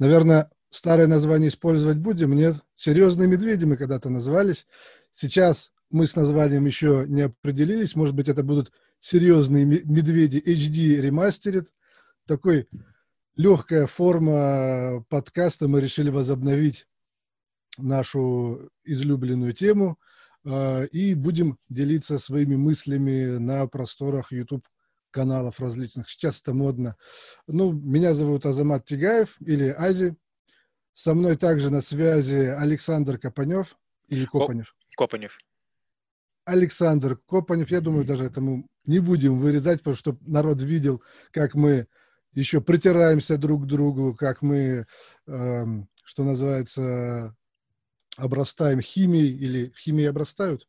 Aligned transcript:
наверное, 0.00 0.50
старое 0.70 1.06
название 1.06 1.48
использовать 1.48 1.98
будем. 1.98 2.32
Нет, 2.32 2.56
«Серьезные 2.74 3.28
медведи» 3.28 3.66
мы 3.66 3.76
когда-то 3.76 4.08
назывались. 4.08 4.66
Сейчас 5.14 5.70
мы 5.90 6.06
с 6.06 6.16
названием 6.16 6.64
еще 6.64 7.04
не 7.06 7.22
определились. 7.22 7.94
Может 7.94 8.16
быть, 8.16 8.28
это 8.28 8.42
будут 8.42 8.72
«Серьезные 8.98 9.64
медведи 9.64 10.42
HD 10.44 11.00
ремастерит». 11.00 11.68
Такой 12.26 12.66
легкая 13.36 13.86
форма 13.86 15.04
подкаста. 15.08 15.68
Мы 15.68 15.80
решили 15.80 16.08
возобновить 16.10 16.86
нашу 17.76 18.70
излюбленную 18.84 19.52
тему 19.52 19.98
э, 20.44 20.86
и 20.86 21.14
будем 21.14 21.58
делиться 21.68 22.18
своими 22.18 22.56
мыслями 22.56 23.38
на 23.38 23.66
просторах 23.66 24.32
YouTube 24.32 24.66
каналов 25.10 25.60
различных. 25.60 26.08
Сейчас 26.08 26.40
это 26.40 26.54
модно. 26.54 26.96
Ну, 27.46 27.72
меня 27.72 28.14
зовут 28.14 28.46
Азамат 28.46 28.84
Тигаев 28.84 29.36
или 29.40 29.68
Ази. 29.68 30.16
Со 30.92 31.14
мной 31.14 31.36
также 31.36 31.70
на 31.70 31.80
связи 31.80 32.54
Александр 32.58 33.18
Копанев 33.18 33.76
или 34.08 34.24
Копанев. 34.24 34.74
Копанев. 34.96 35.38
Александр 36.44 37.16
Копанев. 37.26 37.70
Я 37.70 37.80
думаю, 37.80 38.04
даже 38.04 38.24
это 38.24 38.40
мы 38.40 38.66
не 38.84 38.98
будем 38.98 39.38
вырезать, 39.38 39.78
потому 39.78 39.96
что 39.96 40.16
народ 40.22 40.62
видел, 40.62 41.02
как 41.30 41.54
мы 41.54 41.86
еще 42.32 42.60
притираемся 42.60 43.38
друг 43.38 43.64
к 43.64 43.66
другу, 43.66 44.14
как 44.14 44.42
мы, 44.42 44.86
э, 45.26 45.64
что 46.04 46.24
называется, 46.24 47.34
обрастаем 48.16 48.80
химией 48.80 49.36
или 49.36 49.72
химией 49.76 50.10
обрастают? 50.10 50.66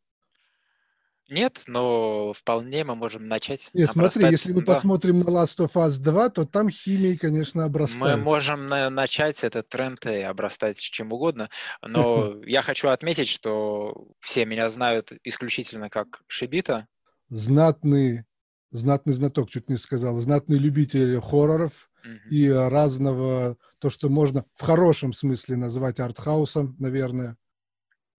Нет, 1.32 1.62
но 1.66 2.34
вполне 2.34 2.84
мы 2.84 2.94
можем 2.94 3.26
начать. 3.26 3.70
Нет, 3.72 3.90
смотри, 3.90 4.24
если 4.26 4.52
мы 4.52 4.60
да. 4.60 4.74
посмотрим 4.74 5.20
на 5.20 5.24
Last 5.24 5.56
of 5.60 5.72
Us 5.72 5.98
2, 5.98 6.28
то 6.28 6.44
там 6.44 6.68
химией, 6.68 7.16
конечно, 7.16 7.64
обрастает. 7.64 8.18
Мы 8.18 8.22
можем 8.22 8.66
на- 8.66 8.90
начать 8.90 9.42
этот 9.42 9.66
тренд 9.70 10.04
и 10.04 10.20
обрастать 10.20 10.78
чем 10.78 11.10
угодно, 11.10 11.48
но 11.80 12.34
я 12.44 12.60
хочу 12.60 12.88
отметить, 12.88 13.28
что 13.28 14.08
все 14.20 14.44
меня 14.44 14.68
знают 14.68 15.10
исключительно 15.24 15.88
как 15.88 16.20
Шибита. 16.26 16.86
Знатный, 17.30 18.24
знатный 18.70 19.14
знаток, 19.14 19.48
чуть 19.48 19.70
не 19.70 19.78
сказал, 19.78 20.18
знатный 20.20 20.58
любитель 20.58 21.18
хорроров 21.18 21.90
mm-hmm. 22.04 22.28
и 22.28 22.48
разного, 22.50 23.56
то, 23.78 23.88
что 23.88 24.10
можно 24.10 24.44
в 24.52 24.62
хорошем 24.62 25.14
смысле 25.14 25.56
назвать 25.56 25.98
артхаусом, 25.98 26.76
наверное. 26.78 27.38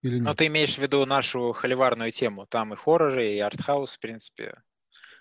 Или 0.04 0.16
нет? 0.16 0.24
Но 0.24 0.34
ты 0.34 0.46
имеешь 0.46 0.76
в 0.76 0.78
виду 0.78 1.04
нашу 1.06 1.52
холиварную 1.52 2.12
тему. 2.12 2.46
Там 2.46 2.74
и 2.74 2.76
хорроры, 2.76 3.32
и 3.32 3.38
артхаус, 3.40 3.92
в 3.92 3.98
принципе, 3.98 4.62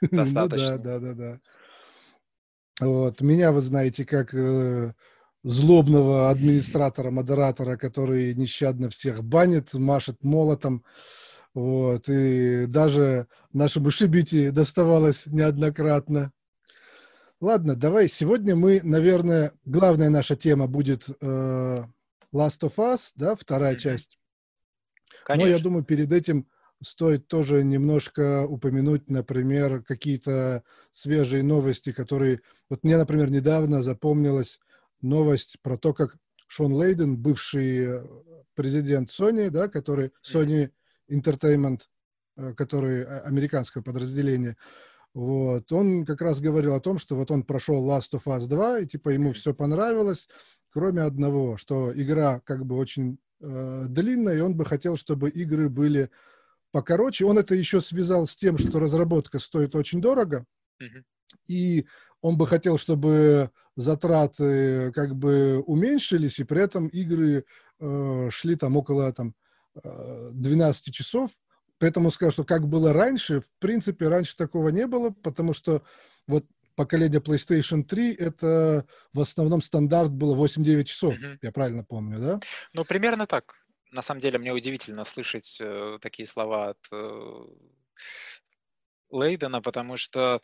достаточно. 0.01 0.71
Ну, 0.77 0.83
да, 0.83 0.99
да, 0.99 0.99
да, 0.99 1.13
да. 1.13 1.39
Вот. 2.81 3.21
Меня 3.21 3.53
вы 3.53 3.61
знаете 3.61 4.05
как 4.05 4.33
э, 4.33 4.93
злобного 5.43 6.29
администратора, 6.29 7.11
модератора, 7.11 7.77
который 7.77 8.35
нещадно 8.35 8.89
всех 8.89 9.23
банит, 9.23 9.73
машет 9.73 10.21
молотом. 10.21 10.83
Вот. 11.53 12.09
И 12.09 12.65
даже 12.65 13.27
нашему 13.53 13.89
Шибите 13.89 14.51
доставалось 14.51 15.27
неоднократно. 15.27 16.33
Ладно, 17.39 17.75
давай. 17.75 18.09
Сегодня 18.09 18.57
мы, 18.57 18.81
наверное, 18.83 19.53
главная 19.63 20.09
наша 20.09 20.35
тема 20.35 20.67
будет 20.67 21.07
э, 21.21 21.77
Last 22.33 22.61
of 22.61 22.75
Us, 22.75 23.11
да, 23.15 23.35
вторая 23.35 23.75
mm-hmm. 23.75 23.79
часть. 23.79 24.17
Конечно. 25.25 25.49
Но 25.49 25.57
я 25.57 25.63
думаю, 25.63 25.83
перед 25.83 26.11
этим 26.11 26.47
стоит 26.81 27.27
тоже 27.27 27.63
немножко 27.63 28.45
упомянуть, 28.45 29.09
например, 29.09 29.83
какие-то 29.83 30.63
свежие 30.91 31.43
новости, 31.43 31.91
которые... 31.91 32.41
Вот 32.69 32.83
мне, 32.83 32.97
например, 32.97 33.29
недавно 33.31 33.81
запомнилась 33.81 34.59
новость 35.01 35.57
про 35.61 35.77
то, 35.77 35.93
как 35.93 36.17
Шон 36.47 36.73
Лейден, 36.73 37.17
бывший 37.17 38.01
президент 38.55 39.09
Sony, 39.09 39.49
да, 39.49 39.67
который 39.67 40.11
Sony 40.23 40.71
Entertainment, 41.09 41.81
э, 42.37 42.53
который 42.53 43.03
а, 43.03 43.21
американское 43.21 43.81
подразделение, 43.81 44.57
вот, 45.13 45.71
он 45.71 46.05
как 46.05 46.21
раз 46.21 46.41
говорил 46.41 46.73
о 46.73 46.79
том, 46.79 46.97
что 46.97 47.15
вот 47.15 47.29
он 47.29 47.43
прошел 47.43 47.87
Last 47.87 48.13
of 48.13 48.23
Us 48.25 48.47
2, 48.47 48.79
и 48.79 48.87
типа 48.87 49.09
ему 49.09 49.31
все 49.31 49.53
понравилось, 49.53 50.27
кроме 50.71 51.03
одного, 51.03 51.55
что 51.57 51.91
игра 51.93 52.39
как 52.39 52.65
бы 52.65 52.75
очень 52.77 53.19
э, 53.43 53.85
длинная, 53.87 54.37
и 54.37 54.41
он 54.41 54.55
бы 54.55 54.65
хотел, 54.65 54.97
чтобы 54.97 55.29
игры 55.29 55.69
были 55.69 56.09
покороче. 56.71 57.25
Он 57.25 57.37
это 57.37 57.53
еще 57.53 57.81
связал 57.81 58.25
с 58.25 58.35
тем, 58.35 58.57
что 58.57 58.79
разработка 58.79 59.39
стоит 59.39 59.75
очень 59.75 60.01
дорого, 60.01 60.45
mm-hmm. 60.81 61.03
и 61.47 61.85
он 62.21 62.37
бы 62.37 62.47
хотел, 62.47 62.77
чтобы 62.77 63.51
затраты 63.75 64.91
как 64.93 65.15
бы 65.15 65.61
уменьшились, 65.65 66.39
и 66.39 66.43
при 66.43 66.61
этом 66.61 66.87
игры 66.87 67.45
э, 67.79 68.29
шли 68.31 68.55
там 68.55 68.77
около 68.77 69.11
там, 69.13 69.35
12 69.83 70.87
э, 70.87 70.91
часов. 70.91 71.31
Поэтому 71.79 72.11
сказал, 72.11 72.31
что 72.31 72.43
как 72.45 72.67
было 72.67 72.93
раньше, 72.93 73.41
в 73.41 73.49
принципе, 73.59 74.07
раньше 74.07 74.37
такого 74.37 74.69
не 74.69 74.87
было, 74.87 75.09
потому 75.09 75.53
что 75.53 75.83
вот 76.27 76.45
поколение 76.75 77.19
PlayStation 77.19 77.83
3 77.83 78.13
это 78.15 78.85
в 79.13 79.19
основном 79.19 79.61
стандарт 79.61 80.11
было 80.11 80.35
8-9 80.35 80.83
часов, 80.83 81.15
mm-hmm. 81.15 81.37
я 81.41 81.51
правильно 81.51 81.83
помню, 81.83 82.19
да? 82.19 82.39
Ну, 82.73 82.85
примерно 82.85 83.27
так. 83.27 83.55
На 83.91 84.01
самом 84.01 84.21
деле, 84.21 84.39
мне 84.39 84.51
удивительно 84.51 85.03
слышать 85.03 85.57
э, 85.61 85.99
такие 86.01 86.25
слова 86.25 86.69
от 86.69 86.79
э, 86.91 87.45
Лейдена, 89.11 89.61
потому 89.61 89.97
что 89.97 90.41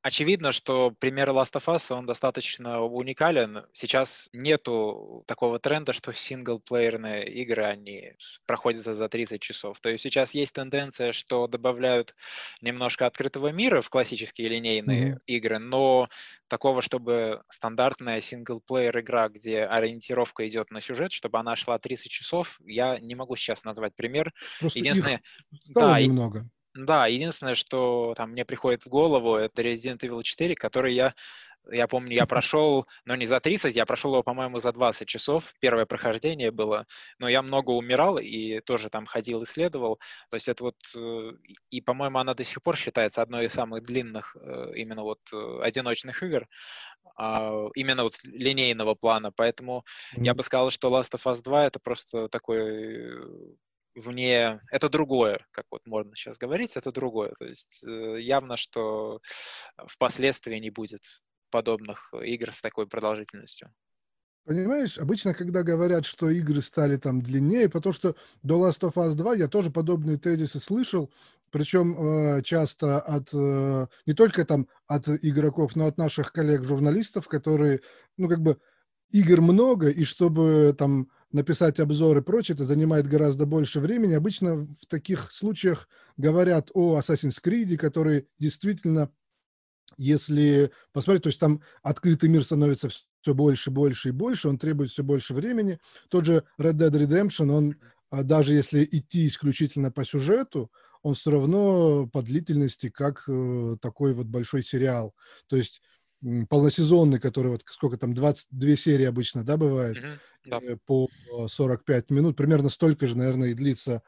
Очевидно, 0.00 0.52
что 0.52 0.92
пример 0.98 1.30
Last 1.30 1.54
of 1.54 1.64
Us, 1.66 1.92
он 1.92 2.06
достаточно 2.06 2.80
уникален. 2.82 3.64
Сейчас 3.72 4.28
нету 4.32 5.24
такого 5.26 5.58
тренда, 5.58 5.92
что 5.92 6.12
синглплеерные 6.12 7.28
игры, 7.28 7.64
они 7.64 8.12
проходят 8.46 8.82
за, 8.82 8.94
за 8.94 9.08
30 9.08 9.40
часов. 9.42 9.80
То 9.80 9.88
есть 9.88 10.04
сейчас 10.04 10.34
есть 10.34 10.52
тенденция, 10.52 11.12
что 11.12 11.48
добавляют 11.48 12.14
немножко 12.60 13.06
открытого 13.06 13.48
мира 13.48 13.82
в 13.82 13.90
классические 13.90 14.48
линейные 14.48 15.14
mm-hmm. 15.14 15.20
игры, 15.26 15.58
но 15.58 16.06
такого, 16.46 16.80
чтобы 16.80 17.42
стандартная 17.50 18.20
синглплеер 18.20 19.00
игра, 19.00 19.28
где 19.28 19.64
ориентировка 19.64 20.46
идет 20.46 20.70
на 20.70 20.80
сюжет, 20.80 21.10
чтобы 21.10 21.40
она 21.40 21.56
шла 21.56 21.76
30 21.76 22.10
часов, 22.10 22.60
я 22.64 23.00
не 23.00 23.16
могу 23.16 23.34
сейчас 23.34 23.64
назвать 23.64 23.96
пример. 23.96 24.32
Просто 24.60 24.78
Единственное, 24.78 25.22
стало 25.60 25.88
да, 25.88 26.00
немного. 26.00 26.48
Да, 26.78 27.08
единственное, 27.08 27.56
что 27.56 28.14
там 28.16 28.30
мне 28.30 28.44
приходит 28.44 28.84
в 28.84 28.88
голову, 28.88 29.34
это 29.34 29.62
Resident 29.62 29.98
Evil 29.98 30.22
4, 30.22 30.54
который 30.54 30.94
я, 30.94 31.12
я 31.68 31.88
помню, 31.88 32.12
я 32.12 32.24
прошел, 32.26 32.86
но 33.04 33.16
не 33.16 33.26
за 33.26 33.40
30, 33.40 33.74
я 33.74 33.84
прошел 33.84 34.12
его, 34.12 34.22
по-моему, 34.22 34.60
за 34.60 34.70
20 34.72 35.08
часов. 35.08 35.52
Первое 35.60 35.86
прохождение 35.86 36.52
было, 36.52 36.86
но 37.18 37.28
я 37.28 37.42
много 37.42 37.72
умирал 37.72 38.18
и 38.18 38.60
тоже 38.60 38.90
там 38.90 39.06
ходил, 39.06 39.42
исследовал. 39.42 39.98
То 40.30 40.36
есть 40.36 40.48
это 40.48 40.62
вот, 40.62 40.76
э, 40.96 41.32
и, 41.70 41.80
по-моему, 41.80 42.18
она 42.20 42.34
до 42.34 42.44
сих 42.44 42.62
пор 42.62 42.76
считается 42.76 43.22
одной 43.22 43.46
из 43.46 43.52
самых 43.54 43.82
длинных 43.82 44.36
э, 44.40 44.72
именно 44.76 45.02
вот 45.02 45.18
э, 45.32 45.60
одиночных 45.62 46.22
игр, 46.22 46.46
а, 47.16 47.66
именно 47.74 48.04
вот 48.04 48.14
линейного 48.22 48.94
плана. 48.94 49.32
Поэтому 49.32 49.84
mm-hmm. 50.14 50.24
я 50.24 50.34
бы 50.34 50.44
сказал, 50.44 50.70
что 50.70 50.96
Last 50.96 51.10
of 51.14 51.22
Us 51.24 51.42
2 51.42 51.66
это 51.66 51.80
просто 51.80 52.28
такой 52.28 53.56
вне... 53.98 54.60
Это 54.70 54.88
другое, 54.88 55.46
как 55.50 55.66
вот 55.70 55.86
можно 55.86 56.14
сейчас 56.14 56.38
говорить, 56.38 56.76
это 56.76 56.92
другое. 56.92 57.34
То 57.38 57.44
есть 57.46 57.84
э, 57.86 58.20
явно, 58.20 58.56
что 58.56 59.20
впоследствии 59.86 60.56
не 60.56 60.70
будет 60.70 61.02
подобных 61.50 62.12
игр 62.22 62.52
с 62.52 62.60
такой 62.60 62.86
продолжительностью. 62.86 63.72
Понимаешь, 64.44 64.98
обычно, 64.98 65.34
когда 65.34 65.62
говорят, 65.62 66.06
что 66.06 66.30
игры 66.30 66.62
стали 66.62 66.96
там 66.96 67.20
длиннее, 67.20 67.68
потому 67.68 67.92
что 67.92 68.16
до 68.42 68.66
Last 68.66 68.80
of 68.80 68.94
Us 68.94 69.14
2 69.14 69.34
я 69.34 69.46
тоже 69.46 69.70
подобные 69.70 70.16
тезисы 70.16 70.58
слышал, 70.58 71.12
причем 71.50 72.38
э, 72.38 72.42
часто 72.42 72.98
от 72.98 73.28
э, 73.34 73.86
не 74.06 74.14
только 74.14 74.46
там 74.46 74.66
от 74.86 75.06
игроков, 75.08 75.76
но 75.76 75.86
от 75.86 75.98
наших 75.98 76.32
коллег-журналистов, 76.32 77.28
которые, 77.28 77.80
ну, 78.16 78.28
как 78.28 78.40
бы 78.40 78.58
игр 79.10 79.42
много, 79.42 79.90
и 79.90 80.04
чтобы 80.04 80.74
там 80.78 81.10
написать 81.32 81.78
обзор 81.80 82.18
и 82.18 82.22
прочее, 82.22 82.54
это 82.54 82.64
занимает 82.64 83.06
гораздо 83.06 83.46
больше 83.46 83.80
времени. 83.80 84.14
Обычно 84.14 84.56
в 84.56 84.86
таких 84.88 85.30
случаях 85.30 85.88
говорят 86.16 86.70
о 86.74 86.98
Assassin's 86.98 87.38
Creed, 87.42 87.76
который 87.76 88.28
действительно, 88.38 89.10
если 89.96 90.70
посмотреть, 90.92 91.24
то 91.24 91.28
есть 91.28 91.40
там 91.40 91.62
открытый 91.82 92.28
мир 92.28 92.44
становится 92.44 92.88
все 92.88 93.34
больше, 93.34 93.70
больше 93.70 94.08
и 94.08 94.12
больше, 94.12 94.48
он 94.48 94.58
требует 94.58 94.90
все 94.90 95.02
больше 95.02 95.34
времени. 95.34 95.78
Тот 96.08 96.24
же 96.24 96.44
Red 96.58 96.74
Dead 96.74 96.92
Redemption, 96.92 97.50
он 97.50 97.76
а, 98.10 98.22
даже 98.22 98.54
если 98.54 98.88
идти 98.90 99.26
исключительно 99.26 99.90
по 99.90 100.04
сюжету, 100.04 100.70
он 101.02 101.14
все 101.14 101.30
равно 101.30 102.06
по 102.06 102.22
длительности 102.22 102.88
как 102.88 103.24
э, 103.28 103.76
такой 103.80 104.14
вот 104.14 104.26
большой 104.26 104.64
сериал. 104.64 105.14
То 105.46 105.56
есть 105.56 105.80
полносезонный, 106.48 107.20
который 107.20 107.52
вот 107.52 107.62
сколько 107.66 107.96
там, 107.96 108.14
22 108.14 108.76
серии 108.76 109.04
обычно, 109.04 109.44
да, 109.44 109.56
бывает, 109.56 109.96
mm-hmm, 109.96 110.18
да. 110.48 110.60
Э, 110.62 110.76
по 110.86 111.08
45 111.48 112.10
минут, 112.10 112.36
примерно 112.36 112.68
столько 112.68 113.06
же, 113.06 113.16
наверное, 113.16 113.50
и 113.50 113.54
длится 113.54 114.02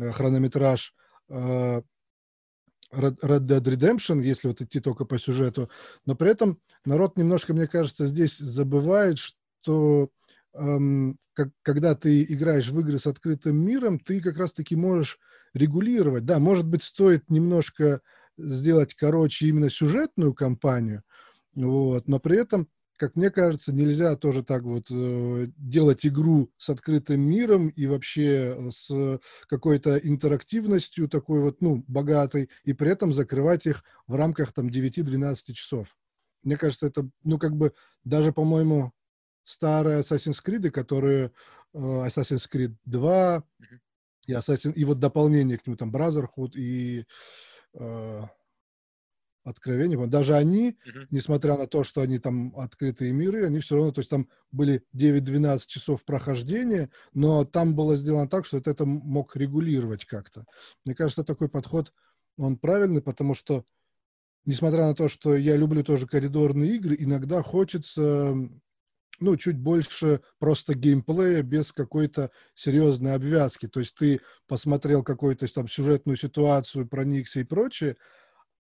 э, 0.00 0.10
хронометраж 0.10 0.94
э, 1.28 1.82
Red 2.92 3.18
Dead 3.22 3.62
Redemption, 3.62 4.22
если 4.22 4.48
вот 4.48 4.60
идти 4.60 4.80
только 4.80 5.04
по 5.04 5.18
сюжету, 5.18 5.70
но 6.04 6.14
при 6.14 6.30
этом 6.30 6.60
народ 6.84 7.16
немножко, 7.16 7.54
мне 7.54 7.66
кажется, 7.66 8.06
здесь 8.06 8.36
забывает, 8.36 9.18
что 9.18 10.10
эм, 10.52 11.18
как, 11.32 11.48
когда 11.62 11.94
ты 11.94 12.22
играешь 12.24 12.68
в 12.68 12.78
игры 12.80 12.98
с 12.98 13.06
открытым 13.06 13.56
миром, 13.56 13.98
ты 13.98 14.20
как 14.20 14.36
раз-таки 14.36 14.76
можешь 14.76 15.18
регулировать. 15.54 16.26
Да, 16.26 16.38
может 16.38 16.66
быть, 16.66 16.82
стоит 16.82 17.30
немножко 17.30 18.02
сделать 18.36 18.94
короче 18.94 19.46
именно 19.46 19.70
сюжетную 19.70 20.34
кампанию, 20.34 21.02
вот, 21.54 22.08
но 22.08 22.18
при 22.18 22.38
этом 22.38 22.68
как 23.02 23.16
мне 23.16 23.32
кажется, 23.32 23.72
нельзя 23.72 24.14
тоже 24.14 24.44
так 24.44 24.62
вот 24.62 24.86
э, 24.88 25.46
делать 25.56 26.06
игру 26.06 26.52
с 26.56 26.70
открытым 26.70 27.20
миром 27.20 27.66
и 27.66 27.86
вообще 27.86 28.54
э, 28.56 28.70
с 28.70 29.18
какой-то 29.48 29.98
интерактивностью 29.98 31.08
такой 31.08 31.40
вот, 31.40 31.60
ну, 31.60 31.82
богатой, 31.88 32.48
и 32.62 32.72
при 32.72 32.92
этом 32.92 33.12
закрывать 33.12 33.66
их 33.66 33.82
в 34.06 34.14
рамках 34.14 34.52
там 34.52 34.68
9-12 34.68 35.52
часов. 35.52 35.96
Мне 36.44 36.56
кажется, 36.56 36.86
это, 36.86 37.10
ну, 37.24 37.40
как 37.40 37.56
бы 37.56 37.72
даже, 38.04 38.32
по-моему, 38.32 38.92
старые 39.42 40.02
Assassin's 40.02 40.38
Creed, 40.40 40.70
которые 40.70 41.32
э, 41.74 41.78
Assassin's 41.78 42.48
Creed 42.48 42.76
2 42.84 43.42
и, 44.28 44.32
Assassin, 44.32 44.74
и 44.74 44.84
вот 44.84 45.00
дополнение 45.00 45.58
к 45.58 45.66
нему, 45.66 45.76
там, 45.76 45.90
Brotherhood 45.90 46.52
и 46.54 47.04
э, 47.74 48.22
откровения. 49.44 50.06
Даже 50.06 50.36
они, 50.36 50.70
uh-huh. 50.70 51.06
несмотря 51.10 51.56
на 51.56 51.66
то, 51.66 51.84
что 51.84 52.00
они 52.00 52.18
там 52.18 52.54
открытые 52.56 53.12
миры, 53.12 53.46
они 53.46 53.60
все 53.60 53.76
равно, 53.76 53.92
то 53.92 54.00
есть 54.00 54.10
там 54.10 54.28
были 54.50 54.84
9-12 54.96 55.60
часов 55.66 56.04
прохождения, 56.04 56.90
но 57.12 57.44
там 57.44 57.74
было 57.74 57.96
сделано 57.96 58.28
так, 58.28 58.46
что 58.46 58.58
это 58.58 58.84
мог 58.86 59.36
регулировать 59.36 60.04
как-то. 60.04 60.44
Мне 60.84 60.94
кажется, 60.94 61.24
такой 61.24 61.48
подход, 61.48 61.92
он 62.36 62.56
правильный, 62.56 63.02
потому 63.02 63.34
что, 63.34 63.64
несмотря 64.44 64.86
на 64.86 64.94
то, 64.94 65.08
что 65.08 65.34
я 65.36 65.56
люблю 65.56 65.82
тоже 65.82 66.06
коридорные 66.06 66.76
игры, 66.76 66.96
иногда 66.98 67.42
хочется 67.42 68.34
ну, 69.20 69.36
чуть 69.36 69.56
больше 69.56 70.20
просто 70.38 70.74
геймплея 70.74 71.42
без 71.42 71.70
какой-то 71.70 72.30
серьезной 72.54 73.14
обвязки. 73.14 73.68
То 73.68 73.80
есть 73.80 73.94
ты 73.94 74.20
посмотрел 74.48 75.04
какую-то 75.04 75.46
там 75.52 75.68
сюжетную 75.68 76.16
ситуацию, 76.16 76.88
проникся 76.88 77.40
и 77.40 77.44
прочее, 77.44 77.96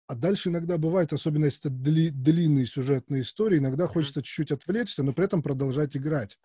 а 0.08 0.16
дальше 0.16 0.50
иногда 0.50 0.78
бывает, 0.78 1.12
особенно 1.12 1.46
если 1.46 1.62
это 1.62 1.70
дли, 1.70 2.10
длинные 2.10 2.66
сюжетные 2.66 3.22
истории, 3.22 3.58
иногда 3.58 3.88
хочется 3.88 4.24
чуть-чуть 4.24 4.52
отвлечься, 4.52 5.04
но 5.04 5.14
при 5.14 5.26
этом 5.26 5.44
продолжать 5.44 5.98
играть. 5.98 6.40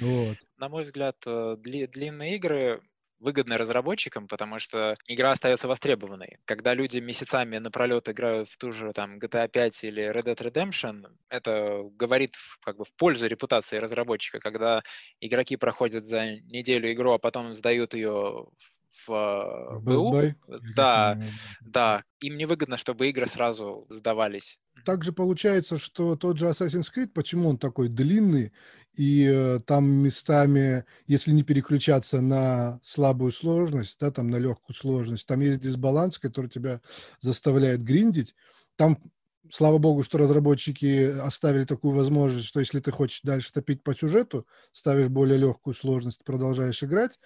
Вот. 0.00 0.36
На 0.58 0.68
мой 0.68 0.84
взгляд, 0.84 1.16
э, 1.26 1.56
дли, 1.58 1.86
длинные 1.86 2.36
игры 2.36 2.82
выгодны 3.20 3.56
разработчикам, 3.58 4.26
потому 4.26 4.58
что 4.58 4.94
игра 5.06 5.30
остается 5.30 5.68
востребованной. 5.68 6.38
Когда 6.46 6.74
люди 6.74 6.98
месяцами 6.98 7.58
напролет 7.58 8.08
играют 8.08 8.48
в 8.48 8.56
ту 8.56 8.72
же 8.72 8.92
там 8.92 9.18
GTA 9.18 9.46
5 9.48 9.84
или 9.84 10.10
Red 10.10 10.24
Dead 10.24 10.36
Redemption, 10.36 11.06
это 11.28 11.82
говорит 11.94 12.34
как 12.62 12.78
бы 12.78 12.84
в 12.84 12.92
пользу 12.94 13.26
репутации 13.26 13.76
разработчика. 13.76 14.40
Когда 14.40 14.82
игроки 15.20 15.56
проходят 15.56 16.06
за 16.06 16.40
неделю 16.40 16.90
игру, 16.92 17.12
а 17.12 17.18
потом 17.18 17.54
сдают 17.54 17.92
ее 17.92 18.46
в, 19.06 19.80
в 19.80 19.90
э, 19.90 19.96
БУ. 19.96 20.60
Да, 20.74 21.20
да. 21.60 22.02
Им 22.20 22.36
невыгодно, 22.36 22.76
чтобы 22.76 23.08
игры 23.08 23.26
сразу 23.26 23.86
сдавались. 23.88 24.58
Также 24.84 25.12
получается, 25.12 25.78
что 25.78 26.16
тот 26.16 26.38
же 26.38 26.46
Assassin's 26.46 26.88
Creed, 26.94 27.08
почему 27.08 27.48
он 27.48 27.58
такой 27.58 27.88
длинный, 27.88 28.52
и 28.94 29.24
э, 29.24 29.60
там 29.64 29.88
местами, 29.90 30.84
если 31.06 31.32
не 31.32 31.42
переключаться 31.42 32.20
на 32.20 32.80
слабую 32.82 33.32
сложность, 33.32 33.96
да, 34.00 34.10
там 34.10 34.28
на 34.28 34.36
легкую 34.36 34.76
сложность, 34.76 35.26
там 35.26 35.40
есть 35.40 35.60
дисбаланс, 35.60 36.18
который 36.18 36.50
тебя 36.50 36.80
заставляет 37.20 37.82
гриндить. 37.82 38.34
Там, 38.76 38.98
слава 39.50 39.78
богу, 39.78 40.02
что 40.02 40.18
разработчики 40.18 41.18
оставили 41.20 41.64
такую 41.64 41.94
возможность, 41.94 42.46
что 42.46 42.60
если 42.60 42.80
ты 42.80 42.90
хочешь 42.90 43.20
дальше 43.22 43.52
топить 43.52 43.82
по 43.82 43.94
сюжету, 43.94 44.46
ставишь 44.72 45.08
более 45.08 45.38
легкую 45.38 45.74
сложность, 45.74 46.24
продолжаешь 46.24 46.82
играть. 46.82 47.18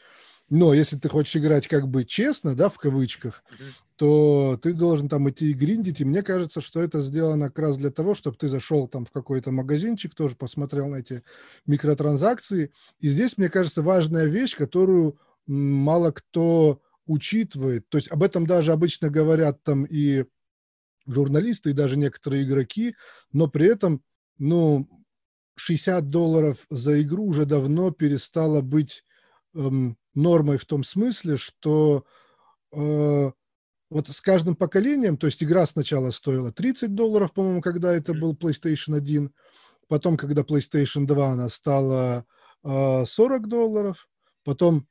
Но 0.51 0.75
если 0.75 0.97
ты 0.97 1.09
хочешь 1.09 1.37
играть 1.37 1.69
как 1.69 1.89
бы 1.89 2.05
честно, 2.05 2.55
да, 2.55 2.69
в 2.69 2.77
кавычках, 2.77 3.43
mm-hmm. 3.51 3.73
то 3.97 4.61
ты 4.63 4.75
должен 4.75 5.09
там 5.09 5.29
идти 5.31 5.51
и 5.51 5.55
гриндить. 5.55 6.01
И 6.01 6.05
мне 6.05 6.23
кажется, 6.23 6.61
что 6.61 6.83
это 6.83 7.01
сделано 7.01 7.49
как 7.49 7.59
раз 7.61 7.77
для 7.79 7.91
того, 7.91 8.15
чтобы 8.15 8.37
ты 8.37 8.49
зашел 8.49 8.87
там 8.87 9.07
в 9.07 9.11
какой-то 9.11 9.51
магазинчик, 9.53 10.15
тоже 10.15 10.37
посмотрел 10.37 10.89
на 10.89 10.97
эти 10.97 11.23
микротранзакции. 11.67 12.73
И 13.01 13.09
здесь, 13.09 13.39
мне 13.39 13.49
кажется, 13.49 13.83
важная 13.83 14.27
вещь, 14.27 14.55
которую 14.55 15.19
мало 15.47 16.11
кто 16.11 16.81
учитывает. 17.07 17.89
То 17.89 17.99
есть 17.99 18.11
об 18.11 18.23
этом 18.23 18.47
даже 18.47 18.73
обычно 18.73 19.09
говорят 19.09 19.63
там 19.63 19.85
и 19.85 20.25
журналисты, 21.07 21.71
и 21.71 21.75
даже 21.75 21.97
некоторые 21.97 22.45
игроки, 22.45 22.97
но 23.33 23.49
при 23.49 23.67
этом, 23.67 24.03
ну, 24.39 24.89
60 25.57 26.11
долларов 26.11 26.59
за 26.71 27.03
игру 27.03 27.27
уже 27.27 27.45
давно 27.45 27.91
перестало 27.91 28.61
быть 28.61 29.05
эм, 29.55 29.97
нормой 30.15 30.59
в 30.59 30.67
том 30.67 30.85
смысле, 30.85 31.37
что 31.37 32.05
э, 32.73 33.31
вот 33.91 34.09
с 34.09 34.21
каждым 34.21 34.57
поколением, 34.57 35.17
то 35.17 35.27
есть 35.27 35.43
игра 35.43 35.67
сначала 35.67 36.11
стоила 36.11 36.53
30 36.53 36.95
долларов, 36.95 37.33
по-моему, 37.33 37.61
когда 37.61 37.93
это 37.93 38.15
был 38.15 38.35
PlayStation 38.35 38.97
1, 38.97 39.33
потом, 39.89 40.17
когда 40.17 40.43
PlayStation 40.43 41.07
2, 41.07 41.31
она 41.31 41.49
стала 41.49 42.25
э, 42.63 43.05
40 43.07 43.49
долларов, 43.49 44.09
потом 44.45 44.87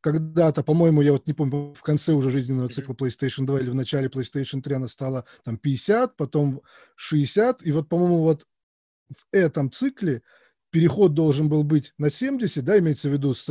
когда-то, 0.00 0.62
по-моему, 0.62 1.02
я 1.02 1.12
вот 1.12 1.26
не 1.26 1.32
помню, 1.32 1.74
в 1.74 1.82
конце 1.82 2.12
уже 2.12 2.30
жизненного 2.30 2.68
цикла 2.68 2.94
PlayStation 2.94 3.44
2 3.46 3.60
или 3.60 3.70
в 3.70 3.74
начале 3.74 4.08
PlayStation 4.08 4.62
3 4.62 4.76
она 4.76 4.88
стала 4.88 5.24
там 5.44 5.58
50, 5.58 6.16
потом 6.16 6.62
60, 6.96 7.66
и 7.66 7.72
вот, 7.72 7.88
по-моему, 7.88 8.22
вот 8.22 8.46
в 9.10 9.26
этом 9.32 9.70
цикле 9.70 10.22
переход 10.70 11.14
должен 11.14 11.48
был 11.48 11.64
быть 11.64 11.94
на 11.98 12.10
70, 12.10 12.64
да, 12.64 12.78
имеется 12.78 13.08
в 13.08 13.12
виду 13.12 13.34
с 13.34 13.48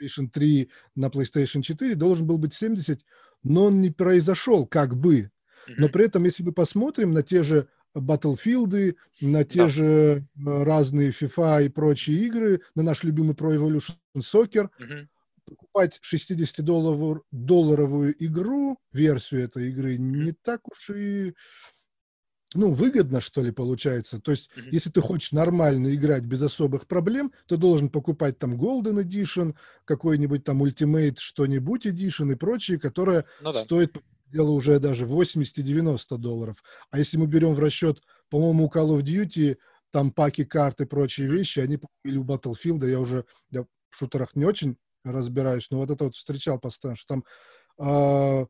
PlayStation 0.00 0.28
3 0.30 0.70
на 0.94 1.06
PlayStation 1.06 1.62
4 1.62 1.94
должен 1.94 2.26
был 2.26 2.38
быть 2.38 2.54
70, 2.54 3.00
но 3.42 3.66
он 3.66 3.80
не 3.80 3.90
произошел 3.90 4.66
как 4.66 4.96
бы. 4.96 5.30
Но 5.66 5.88
при 5.88 6.04
этом, 6.04 6.24
если 6.24 6.42
мы 6.42 6.52
посмотрим 6.52 7.12
на 7.12 7.22
те 7.22 7.42
же 7.42 7.68
Battlefield, 7.94 8.96
на 9.20 9.44
те 9.44 9.60
да. 9.60 9.68
же 9.68 9.84
э, 9.84 10.22
разные 10.64 11.10
FIFA 11.10 11.66
и 11.66 11.68
прочие 11.68 12.18
игры, 12.26 12.62
на 12.74 12.82
наш 12.82 13.04
любимый 13.04 13.34
Pro 13.34 13.54
Evolution 13.56 13.94
Soccer, 14.18 14.68
угу. 14.78 15.08
покупать 15.46 16.00
60-долларовую 16.02 18.14
игру, 18.18 18.78
версию 18.92 19.44
этой 19.44 19.68
игры, 19.70 19.96
не 19.96 20.32
так 20.32 20.66
уж 20.68 20.90
и 20.90 21.34
ну, 22.54 22.70
выгодно, 22.70 23.20
что 23.20 23.42
ли, 23.42 23.50
получается. 23.50 24.20
То 24.20 24.30
есть, 24.30 24.48
mm-hmm. 24.56 24.68
если 24.70 24.90
ты 24.90 25.00
хочешь 25.00 25.32
нормально 25.32 25.94
играть 25.94 26.24
без 26.24 26.42
особых 26.42 26.86
проблем, 26.86 27.32
ты 27.46 27.56
должен 27.56 27.88
покупать 27.88 28.38
там 28.38 28.54
Golden 28.54 29.02
Edition, 29.02 29.54
какой-нибудь 29.84 30.44
там 30.44 30.62
Ultimate 30.62 31.16
что-нибудь 31.18 31.86
Edition 31.86 32.32
и 32.32 32.36
прочее, 32.36 32.78
которое 32.78 33.24
ну, 33.40 33.52
да. 33.52 33.60
стоит 33.60 33.96
дело 34.26 34.50
уже 34.50 34.78
даже 34.78 35.04
80-90 35.04 36.18
долларов. 36.18 36.62
А 36.90 36.98
если 36.98 37.16
мы 37.18 37.26
берем 37.26 37.54
в 37.54 37.58
расчет, 37.58 38.00
по-моему, 38.30 38.66
у 38.66 38.68
Call 38.68 38.98
of 38.98 39.02
Duty 39.02 39.56
там 39.90 40.10
паки 40.10 40.44
карт 40.44 40.80
и 40.80 40.86
прочие 40.86 41.28
вещи, 41.28 41.60
они 41.60 41.78
или 42.04 42.16
у 42.16 42.24
Battlefield, 42.24 42.88
я 42.88 42.98
уже 42.98 43.24
я 43.50 43.62
в 43.62 43.66
шутерах 43.90 44.34
не 44.34 44.44
очень 44.44 44.76
разбираюсь, 45.04 45.68
но 45.70 45.78
вот 45.78 45.90
это 45.90 46.04
вот 46.04 46.16
встречал 46.16 46.58
постоянно, 46.58 46.96
что 46.96 47.14
там 47.14 47.24
э, 47.78 48.46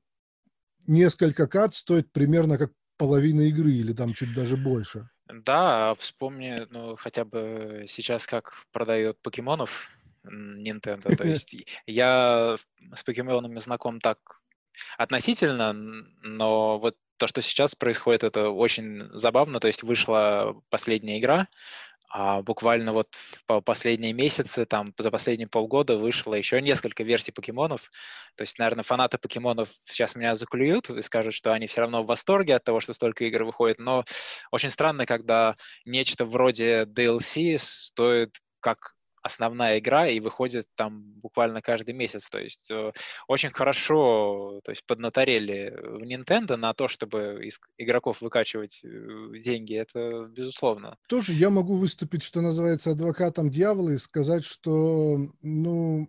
несколько 0.87 1.47
карт 1.47 1.75
стоит 1.75 2.11
примерно 2.13 2.57
как 2.57 2.73
половина 2.97 3.43
игры 3.43 3.73
или 3.73 3.93
там 3.93 4.15
чуть 4.15 4.35
даже 4.35 4.57
больше. 4.57 5.09
Да, 5.27 5.95
вспомни, 5.95 6.67
ну, 6.71 6.97
хотя 6.97 7.25
бы 7.25 7.87
сейчас 7.89 8.27
как 8.27 8.65
продает 8.73 9.19
покемонов 9.23 9.91
Nintendo. 10.25 11.15
То 11.17 11.25
есть 11.27 11.57
я 11.87 12.57
с 12.95 13.03
покемонами 13.03 13.59
знаком 13.59 14.01
так 14.01 14.19
относительно, 14.99 15.73
но 15.73 16.79
вот 16.79 16.97
то, 17.17 17.27
что 17.27 17.43
сейчас 17.43 17.75
происходит, 17.75 18.25
это 18.25 18.51
очень 18.51 19.09
забавно. 19.13 19.61
То 19.61 19.69
есть 19.69 19.83
вышла 19.83 20.61
последняя 20.69 21.19
игра, 21.19 21.49
а 22.17 22.43
буквально 22.43 22.93
вот 22.93 23.09
в 23.49 23.61
последние 23.63 24.13
месяцы, 24.13 24.67
там, 24.67 24.95
за 24.99 25.11
последние 25.11 25.49
полгода 25.49 25.99
вышло 25.99 26.35
еще 26.35 26.63
несколько 26.63 27.03
версий 27.03 27.33
покемонов. 27.33 27.91
То 28.37 28.43
есть, 28.43 28.59
наверное, 28.59 28.85
фанаты 28.85 29.19
покемонов 29.19 29.69
сейчас 29.85 30.15
меня 30.15 30.37
заклюют 30.37 30.91
и 30.91 31.03
скажут, 31.03 31.35
что 31.35 31.53
они 31.53 31.67
все 31.67 31.81
равно 31.81 32.05
в 32.05 32.07
восторге 32.07 32.55
от 32.55 32.65
того, 32.65 32.79
что 32.81 32.93
столько 32.93 33.25
игр 33.25 33.43
выходит. 33.45 33.81
Но 33.81 34.05
очень 34.53 34.71
странно, 34.71 35.07
когда 35.07 35.57
нечто 35.85 36.25
вроде 36.25 36.85
DLC 36.85 37.59
стоит 37.61 38.39
как 38.61 38.94
основная 39.25 39.79
игра 39.79 40.07
и 40.07 40.21
выходит 40.21 40.67
там 40.77 41.03
буквально 41.21 41.63
каждый 41.63 41.95
месяц. 41.95 42.29
То 42.29 42.39
есть 42.39 42.71
э, 42.71 42.93
очень 43.27 43.51
хорошо 43.51 44.61
то 44.63 44.71
есть 44.71 44.85
поднаторели 44.87 45.75
в 45.83 46.03
Nintendo 46.03 46.57
на 46.57 46.75
то, 46.75 46.89
чтобы 46.89 47.41
из 47.43 47.59
игроков 47.79 48.21
выкачивать 48.21 48.81
э, 48.85 49.39
деньги. 49.43 49.75
Это 49.75 50.27
безусловно. 50.27 50.97
Тоже 51.09 51.33
я 51.33 51.49
могу 51.51 51.77
выступить, 51.77 52.23
что 52.23 52.43
называется, 52.43 52.91
адвокатом 52.91 53.51
дьявола 53.51 53.91
и 53.91 53.99
сказать, 53.99 54.45
что, 54.45 55.17
ну, 55.41 56.09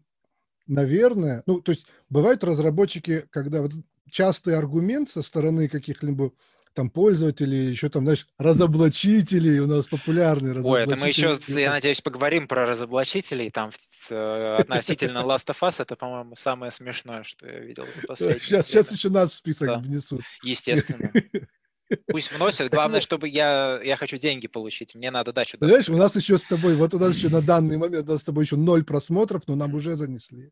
наверное, 0.67 1.43
ну, 1.45 1.61
то 1.61 1.71
есть 1.71 1.85
бывают 2.09 2.43
разработчики, 2.43 3.25
когда 3.31 3.61
вот 3.61 3.71
частый 4.11 4.57
аргумент 4.57 5.09
со 5.09 5.21
стороны 5.21 5.69
каких-либо 5.69 6.33
там 6.75 6.89
пользователей, 6.89 7.69
еще 7.69 7.89
там, 7.89 8.03
знаешь, 8.03 8.27
разоблачителей 8.37 9.59
у 9.59 9.67
нас 9.67 9.87
популярные 9.87 10.61
Ой, 10.61 10.83
это 10.83 10.95
мы 10.97 11.07
еще, 11.07 11.37
я 11.47 11.71
надеюсь, 11.71 12.01
поговорим 12.01 12.47
про 12.47 12.65
разоблачителей. 12.65 13.49
Там 13.49 13.71
э, 14.09 14.57
относительно 14.59 15.19
Last 15.25 15.47
of 15.47 15.57
Us, 15.61 15.75
это, 15.79 15.95
по-моему, 15.95 16.35
самое 16.35 16.71
смешное, 16.71 17.23
что 17.23 17.47
я 17.47 17.59
видел 17.59 17.85
за 17.95 18.07
последнее 18.07 18.39
Сейчас, 18.39 18.67
сейчас 18.67 18.91
еще 18.91 19.09
нас 19.09 19.31
в 19.31 19.35
список 19.35 19.67
да. 19.67 19.77
внесут. 19.79 20.21
Естественно. 20.43 21.11
Пусть 22.07 22.31
вносят. 22.31 22.71
Главное, 22.71 22.99
чтобы 22.99 23.29
я, 23.29 23.79
я 23.83 23.95
хочу 23.95 24.17
деньги 24.17 24.47
получить. 24.47 24.95
Мне 24.95 25.11
надо 25.11 25.31
дачу. 25.33 25.57
Знаешь, 25.59 25.89
у 25.89 25.97
нас 25.97 26.15
еще 26.15 26.37
с 26.37 26.43
тобой, 26.43 26.75
вот 26.75 26.93
у 26.93 26.99
нас 26.99 27.15
еще 27.15 27.29
на 27.29 27.41
данный 27.43 27.77
момент, 27.77 28.09
у 28.09 28.11
нас 28.11 28.21
с 28.21 28.25
тобой 28.25 28.43
еще 28.43 28.57
ноль 28.57 28.83
просмотров, 28.83 29.43
но 29.47 29.55
нам 29.55 29.73
уже 29.73 29.95
занесли. 29.95 30.51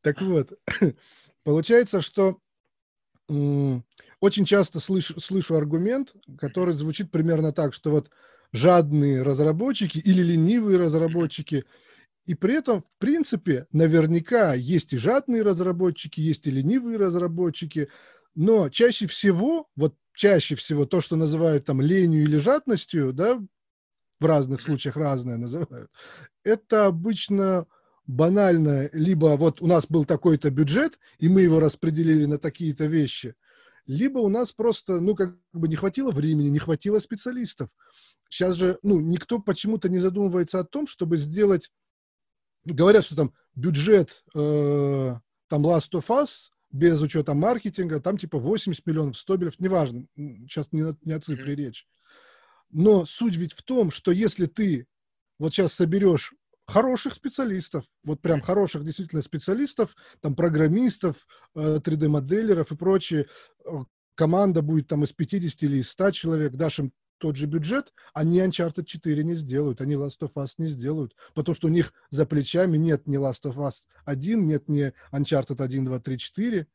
Так 0.00 0.22
вот, 0.22 0.52
Получается, 1.48 2.02
что 2.02 2.36
очень 3.26 4.44
часто 4.44 4.80
слышу, 4.80 5.18
слышу 5.18 5.56
аргумент, 5.56 6.12
который 6.36 6.74
звучит 6.74 7.10
примерно 7.10 7.54
так, 7.54 7.72
что 7.72 7.90
вот 7.90 8.10
жадные 8.52 9.22
разработчики 9.22 9.96
или 9.96 10.20
ленивые 10.20 10.76
разработчики, 10.78 11.64
и 12.26 12.34
при 12.34 12.52
этом, 12.56 12.82
в 12.82 12.98
принципе, 12.98 13.66
наверняка 13.72 14.52
есть 14.52 14.92
и 14.92 14.98
жадные 14.98 15.40
разработчики, 15.40 16.20
есть 16.20 16.46
и 16.46 16.50
ленивые 16.50 16.98
разработчики, 16.98 17.88
но 18.34 18.68
чаще 18.68 19.06
всего, 19.06 19.68
вот 19.74 19.94
чаще 20.14 20.54
всего 20.54 20.84
то, 20.84 21.00
что 21.00 21.16
называют 21.16 21.64
там 21.64 21.80
ленью 21.80 22.24
или 22.24 22.36
жадностью, 22.36 23.14
да, 23.14 23.40
в 24.20 24.26
разных 24.26 24.60
случаях 24.60 24.98
разное 24.98 25.38
называют, 25.38 25.90
это 26.44 26.84
обычно 26.84 27.66
банально, 28.08 28.88
либо 28.92 29.36
вот 29.36 29.60
у 29.60 29.66
нас 29.66 29.86
был 29.86 30.04
такой-то 30.04 30.50
бюджет, 30.50 30.98
и 31.18 31.28
мы 31.28 31.42
его 31.42 31.60
распределили 31.60 32.24
на 32.24 32.38
такие-то 32.38 32.86
вещи, 32.86 33.36
либо 33.86 34.18
у 34.18 34.28
нас 34.28 34.50
просто, 34.50 35.00
ну, 35.00 35.14
как 35.14 35.38
бы 35.52 35.68
не 35.68 35.76
хватило 35.76 36.10
времени, 36.10 36.48
не 36.48 36.58
хватило 36.58 36.98
специалистов. 36.98 37.68
Сейчас 38.28 38.56
же, 38.56 38.78
ну, 38.82 38.98
никто 39.00 39.38
почему-то 39.38 39.88
не 39.88 39.98
задумывается 39.98 40.58
о 40.58 40.64
том, 40.64 40.86
чтобы 40.86 41.18
сделать, 41.18 41.70
говорят, 42.64 43.04
что 43.04 43.14
там 43.14 43.34
бюджет, 43.54 44.24
э, 44.34 45.14
там 45.48 45.66
Last 45.66 45.92
of 45.92 46.06
Us, 46.08 46.50
без 46.70 47.00
учета 47.00 47.34
маркетинга, 47.34 48.00
там 48.00 48.18
типа 48.18 48.38
80 48.38 48.86
миллионов, 48.86 49.18
100 49.18 49.36
миллионов, 49.36 49.60
неважно, 49.60 50.06
сейчас 50.16 50.72
не, 50.72 50.82
не 51.04 51.12
о 51.12 51.20
цифре 51.20 51.52
mm-hmm. 51.52 51.56
речь. 51.56 51.86
Но 52.70 53.06
суть 53.06 53.36
ведь 53.36 53.54
в 53.54 53.62
том, 53.62 53.90
что 53.90 54.12
если 54.12 54.46
ты 54.46 54.86
вот 55.38 55.52
сейчас 55.52 55.72
соберешь 55.72 56.34
хороших 56.68 57.14
специалистов, 57.14 57.86
вот 58.04 58.20
прям 58.20 58.42
хороших 58.42 58.84
действительно 58.84 59.22
специалистов, 59.22 59.96
там 60.20 60.34
программистов, 60.36 61.26
3D-моделеров 61.56 62.70
э, 62.70 62.74
и 62.74 62.78
прочее. 62.78 63.26
Э, 63.64 63.84
команда 64.14 64.60
будет 64.60 64.86
там 64.86 65.02
из 65.02 65.12
50 65.12 65.62
или 65.62 65.78
из 65.78 65.90
100 65.90 66.10
человек, 66.10 66.52
дашь 66.52 66.80
им 66.80 66.92
тот 67.16 67.36
же 67.36 67.46
бюджет, 67.46 67.92
они 68.12 68.38
Uncharted 68.40 68.84
4 68.84 69.24
не 69.24 69.34
сделают, 69.34 69.80
они 69.80 69.94
Last 69.94 70.20
of 70.20 70.34
Us 70.34 70.54
не 70.58 70.66
сделают, 70.66 71.16
потому 71.34 71.56
что 71.56 71.68
у 71.68 71.70
них 71.70 71.92
за 72.10 72.26
плечами 72.26 72.76
нет 72.76 73.06
ни 73.06 73.18
Last 73.18 73.44
of 73.44 73.56
Us 73.56 73.86
1, 74.04 74.44
нет 74.44 74.68
ни 74.68 74.92
Uncharted 75.10 75.62
1, 75.62 75.84
2, 75.84 76.00
3, 76.00 76.18
4. 76.18 76.66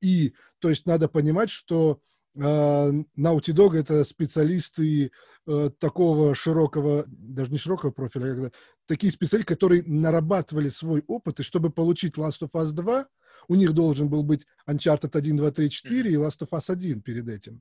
И, 0.00 0.34
то 0.58 0.68
есть, 0.68 0.84
надо 0.84 1.08
понимать, 1.08 1.50
что 1.50 2.00
Naughty 2.38 3.52
Dog 3.52 3.74
это 3.74 4.04
специалисты 4.04 5.10
э, 5.46 5.70
такого 5.78 6.34
широкого, 6.34 7.04
даже 7.08 7.50
не 7.50 7.58
широкого 7.58 7.90
профиля, 7.90 8.24
а 8.24 8.34
когда 8.34 8.50
такие 8.86 9.12
специалисты, 9.12 9.54
которые 9.54 9.82
нарабатывали 9.84 10.68
свой 10.68 11.02
опыт, 11.08 11.40
и 11.40 11.42
чтобы 11.42 11.70
получить 11.70 12.16
Last 12.16 12.42
of 12.42 12.50
Us 12.52 12.72
2, 12.72 13.06
у 13.48 13.54
них 13.54 13.72
должен 13.72 14.08
был 14.08 14.22
быть 14.22 14.46
Uncharted 14.68 15.16
1, 15.16 15.36
2, 15.36 15.50
3, 15.50 15.70
4 15.70 16.10
и 16.10 16.14
Last 16.14 16.40
of 16.40 16.50
Us 16.50 16.70
1 16.72 17.02
перед 17.02 17.28
этим. 17.28 17.60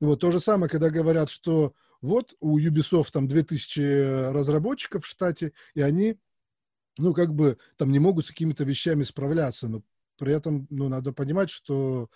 Вот 0.00 0.20
то 0.20 0.30
же 0.30 0.40
самое, 0.40 0.70
когда 0.70 0.90
говорят, 0.90 1.28
что 1.28 1.74
вот 2.00 2.34
у 2.40 2.58
Ubisoft 2.58 3.08
там 3.12 3.28
2000 3.28 4.32
разработчиков 4.32 5.04
в 5.04 5.08
штате, 5.08 5.52
и 5.74 5.82
они, 5.82 6.18
ну, 6.96 7.12
как 7.12 7.34
бы 7.34 7.58
там 7.76 7.90
не 7.92 7.98
могут 7.98 8.26
с 8.26 8.30
какими-то 8.30 8.64
вещами 8.64 9.02
справляться, 9.02 9.68
но 9.68 9.82
при 10.16 10.32
этом, 10.32 10.66
ну, 10.70 10.88
надо 10.88 11.12
понимать, 11.12 11.50
что 11.50 12.08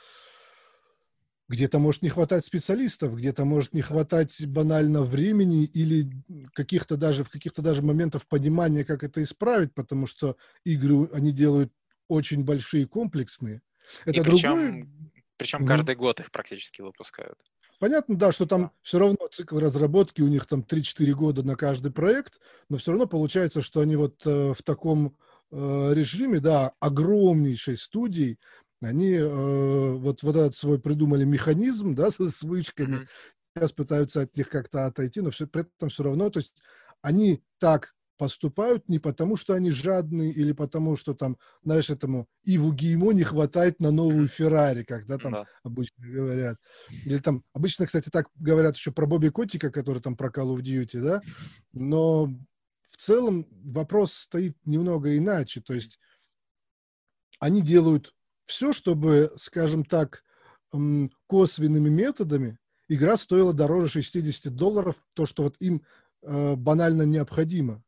где-то 1.49 1.79
может 1.79 2.03
не 2.03 2.11
хватать 2.11 2.45
специалистов, 2.45 3.17
где-то 3.17 3.45
может 3.45 3.73
не 3.73 3.81
хватать 3.81 4.47
банально 4.47 5.03
времени 5.03 5.65
или 5.65 6.11
каких-то 6.53 6.97
даже 6.97 7.25
в 7.25 7.31
каких-то 7.31 7.63
даже 7.63 7.83
моментов 7.83 8.27
понимания, 8.27 8.85
как 8.85 9.03
это 9.03 9.23
исправить, 9.23 9.73
потому 9.75 10.07
что 10.07 10.37
игры 10.65 11.09
они 11.13 11.33
делают 11.33 11.73
очень 12.09 12.45
большие, 12.45 12.87
комплексные. 12.87 13.63
Это 14.05 14.21
И 14.21 14.23
причем, 14.23 14.51
другой... 14.51 14.89
причем 15.37 15.67
каждый 15.67 15.95
год 15.95 16.21
их 16.21 16.31
практически 16.31 16.83
выпускают. 16.83 17.39
Понятно, 17.79 18.17
да, 18.17 18.33
что 18.33 18.45
там 18.45 18.63
да. 18.63 18.73
все 18.83 18.99
равно 18.99 19.29
цикл 19.31 19.59
разработки, 19.59 20.21
у 20.21 20.29
них 20.29 20.47
там 20.47 20.61
3-4 20.61 21.13
года 21.13 21.43
на 21.45 21.55
каждый 21.55 21.93
проект, 21.93 22.41
но 22.69 22.77
все 22.77 22.91
равно 22.91 23.07
получается, 23.07 23.63
что 23.63 23.81
они 23.81 23.95
вот 23.97 24.27
э, 24.27 24.53
в 24.53 24.63
таком 24.65 25.17
э, 25.53 25.91
режиме, 25.95 26.41
да, 26.41 26.73
огромнейшей 26.81 27.77
студии, 27.77 28.39
они 28.81 29.13
э, 29.13 29.93
вот, 29.93 30.23
вот 30.23 30.37
этот 30.37 30.55
свой 30.55 30.81
придумали 30.81 31.25
механизм, 31.25 31.95
да, 31.95 32.11
с, 32.11 32.19
с 32.19 32.43
вышками, 32.43 32.97
mm-hmm. 32.97 33.09
сейчас 33.57 33.73
пытаются 33.73 34.21
от 34.23 34.37
них 34.37 34.49
как-то 34.49 34.87
отойти, 34.87 35.21
но 35.21 35.31
все, 35.31 35.47
при 35.47 35.63
этом 35.63 35.89
все 35.89 36.03
равно, 36.05 36.31
то 36.31 36.41
есть 36.41 36.55
они 37.03 37.43
так 37.59 37.95
поступают 38.19 38.89
не 38.89 38.99
потому, 38.99 39.37
что 39.37 39.55
они 39.55 39.71
жадные 39.71 40.33
или 40.33 40.53
потому, 40.53 40.97
что 40.97 41.15
там, 41.15 41.39
знаешь, 41.63 41.89
этому 41.89 42.27
Иву 42.43 42.73
Геймо 42.73 43.13
не 43.13 43.23
хватает 43.23 43.79
на 43.79 43.93
новую 43.93 44.27
Феррари, 44.27 44.83
когда 44.83 45.19
там 45.19 45.33
да. 45.33 45.45
обычно 45.63 46.05
говорят. 46.05 46.57
Или 47.05 47.19
там, 47.19 47.45
обычно, 47.53 47.87
кстати, 47.87 48.11
так 48.11 48.27
говорят 48.35 48.75
еще 48.75 48.91
про 48.91 49.07
Бобби 49.07 49.29
Котика, 49.29 49.71
который 49.71 50.03
там 50.03 50.17
про 50.17 50.31
Call 50.31 50.57
of 50.57 50.63
Duty, 50.63 51.01
да, 51.01 51.23
но 51.73 52.27
в 52.89 52.97
целом 52.97 53.47
вопрос 53.65 54.13
стоит 54.15 54.57
немного 54.65 55.17
иначе, 55.17 55.61
то 55.61 55.73
есть 55.75 56.01
они 57.39 57.63
делают 57.63 58.13
все, 58.49 58.73
чтобы, 58.73 59.31
скажем 59.37 59.85
так, 59.85 60.25
косвенными 61.27 61.89
методами 61.89 62.59
игра 62.89 63.17
стоила 63.17 63.53
дороже 63.53 63.89
60 63.89 64.55
долларов, 64.55 64.97
то, 65.15 65.27
что 65.27 65.43
вот 65.45 65.57
им 65.61 65.83
э, 66.23 66.57
банально 66.57 67.03
необходимо. 67.03 67.83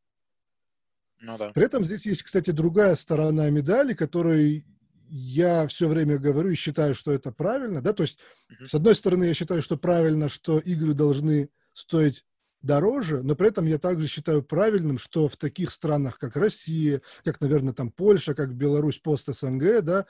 Ну, 1.19 1.39
да. 1.39 1.51
При 1.51 1.65
этом 1.65 1.85
здесь 1.85 2.07
есть, 2.07 2.23
кстати, 2.23 2.51
другая 2.51 2.95
сторона 2.95 3.49
медали, 3.51 3.95
которой 3.95 4.67
я 5.09 5.67
все 5.67 5.89
время 5.89 6.19
говорю 6.19 6.51
и 6.51 6.55
считаю, 6.55 6.95
что 6.95 7.11
это 7.11 7.33
правильно. 7.33 7.81
Да? 7.81 7.93
То 7.95 8.03
есть, 8.03 8.19
uh-huh. 8.51 8.69
с 8.69 8.75
одной 8.75 8.95
стороны, 8.95 9.25
я 9.25 9.35
считаю, 9.35 9.63
что 9.63 9.77
правильно, 9.79 10.29
что 10.29 10.59
игры 10.59 10.93
должны 10.93 11.49
стоить 11.73 12.25
дороже, 12.63 13.23
но 13.23 13.35
при 13.35 13.49
этом 13.49 13.67
я 13.67 13.79
также 13.79 14.07
считаю 14.07 14.43
правильным, 14.43 14.99
что 14.99 15.29
в 15.29 15.37
таких 15.39 15.71
странах, 15.71 16.19
как 16.19 16.37
Россия, 16.37 17.01
как, 17.25 17.41
наверное, 17.41 17.73
там 17.73 17.91
Польша, 17.91 18.35
как 18.35 18.55
Беларусь, 18.55 18.99
пост-СНГ, 18.99 19.83
да, 19.83 20.07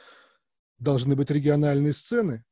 должны 0.80 1.14
быть 1.14 1.30
региональные 1.30 1.92
сцены. 1.92 2.44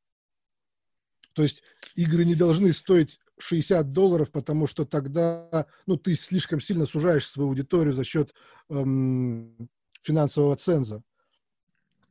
То 1.33 1.43
есть 1.43 1.63
игры 1.95 2.25
не 2.25 2.35
должны 2.35 2.71
стоить 2.73 3.19
60 3.39 3.91
долларов, 3.91 4.31
потому 4.31 4.67
что 4.67 4.85
тогда 4.85 5.65
ну, 5.85 5.97
ты 5.97 6.13
слишком 6.13 6.59
сильно 6.59 6.85
сужаешь 6.85 7.27
свою 7.27 7.49
аудиторию 7.49 7.93
за 7.93 8.03
счет 8.03 8.33
эм, 8.69 9.69
финансового 10.01 10.55
ценза. 10.55 11.03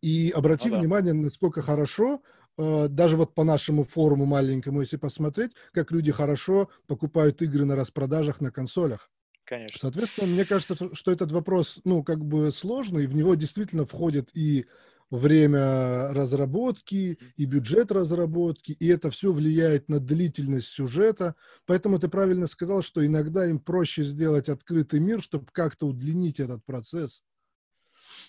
И 0.00 0.30
обрати 0.30 0.68
ну, 0.68 0.76
да. 0.76 0.80
внимание, 0.80 1.12
насколько 1.12 1.60
хорошо, 1.60 2.22
э, 2.56 2.88
даже 2.88 3.16
вот 3.16 3.34
по 3.34 3.44
нашему 3.44 3.82
форуму 3.82 4.26
маленькому, 4.26 4.80
если 4.80 4.96
посмотреть, 4.96 5.52
как 5.72 5.90
люди 5.90 6.12
хорошо 6.12 6.70
покупают 6.86 7.42
игры 7.42 7.64
на 7.64 7.76
распродажах 7.76 8.40
на 8.40 8.50
консолях. 8.50 9.10
Конечно. 9.44 9.78
Соответственно, 9.80 10.26
мне 10.28 10.44
кажется, 10.44 10.76
что 10.92 11.10
этот 11.10 11.32
вопрос, 11.32 11.80
ну, 11.84 12.02
как 12.02 12.24
бы 12.24 12.52
сложный, 12.52 13.06
в 13.06 13.14
него 13.14 13.34
действительно 13.34 13.86
входит 13.86 14.30
и 14.34 14.66
время 15.10 16.12
разработки 16.12 17.18
и 17.36 17.44
бюджет 17.44 17.90
разработки, 17.92 18.72
и 18.72 18.88
это 18.88 19.10
все 19.10 19.32
влияет 19.32 19.88
на 19.88 20.00
длительность 20.00 20.68
сюжета. 20.68 21.34
Поэтому 21.66 21.98
ты 21.98 22.08
правильно 22.08 22.46
сказал, 22.46 22.82
что 22.82 23.04
иногда 23.04 23.46
им 23.46 23.58
проще 23.58 24.02
сделать 24.02 24.48
открытый 24.48 25.00
мир, 25.00 25.22
чтобы 25.22 25.46
как-то 25.52 25.86
удлинить 25.86 26.40
этот 26.40 26.64
процесс. 26.64 27.22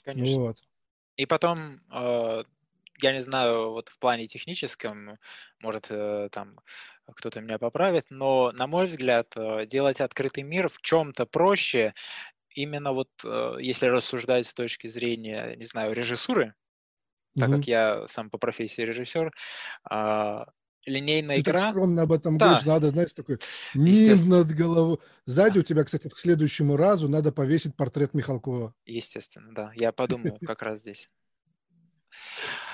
Конечно. 0.03 0.39
Вот. 0.39 0.57
И 1.17 1.25
потом, 1.25 1.81
э, 1.91 2.43
я 3.01 3.13
не 3.13 3.21
знаю, 3.21 3.71
вот 3.71 3.89
в 3.89 3.99
плане 3.99 4.27
техническом, 4.27 5.17
может, 5.59 5.87
э, 5.89 6.29
там 6.31 6.57
кто-то 7.13 7.41
меня 7.41 7.57
поправит, 7.57 8.05
но, 8.09 8.51
на 8.53 8.67
мой 8.67 8.87
взгляд, 8.87 9.33
э, 9.35 9.65
делать 9.65 9.99
открытый 9.99 10.43
мир 10.43 10.69
в 10.69 10.79
чем-то 10.81 11.25
проще, 11.25 11.93
именно 12.51 12.93
вот 12.93 13.09
если 13.59 13.85
рассуждать 13.85 14.47
с 14.47 14.53
точки 14.53 14.87
зрения, 14.87 15.55
не 15.55 15.65
знаю, 15.65 15.93
режиссуры, 15.93 16.55
так 17.39 17.51
как 17.51 17.67
я 17.67 18.07
сам 18.07 18.29
по 18.29 18.37
профессии 18.37 18.81
режиссер, 18.81 19.33
а, 19.83 20.45
линейная 20.85 21.37
Ты 21.37 21.41
игра... 21.41 21.59
так 21.61 21.71
скромно 21.71 22.03
об 22.03 22.11
этом 22.11 22.37
Да. 22.37 22.45
говоришь, 22.47 22.65
надо, 22.65 22.89
знаешь, 22.89 23.13
такой 23.13 23.39
низ 23.73 24.21
над 24.21 24.47
головой. 24.51 24.97
Сзади 25.25 25.59
у 25.59 25.63
тебя, 25.63 25.83
кстати, 25.83 26.07
к 26.07 26.17
следующему 26.17 26.77
разу 26.77 27.09
надо 27.09 27.31
повесить 27.31 27.75
портрет 27.75 28.13
Михалкова. 28.13 28.73
Естественно, 28.85 29.53
да. 29.53 29.71
Я 29.75 29.91
подумаю 29.91 30.37
как 30.45 30.61
раз 30.61 30.81
здесь. 30.81 31.07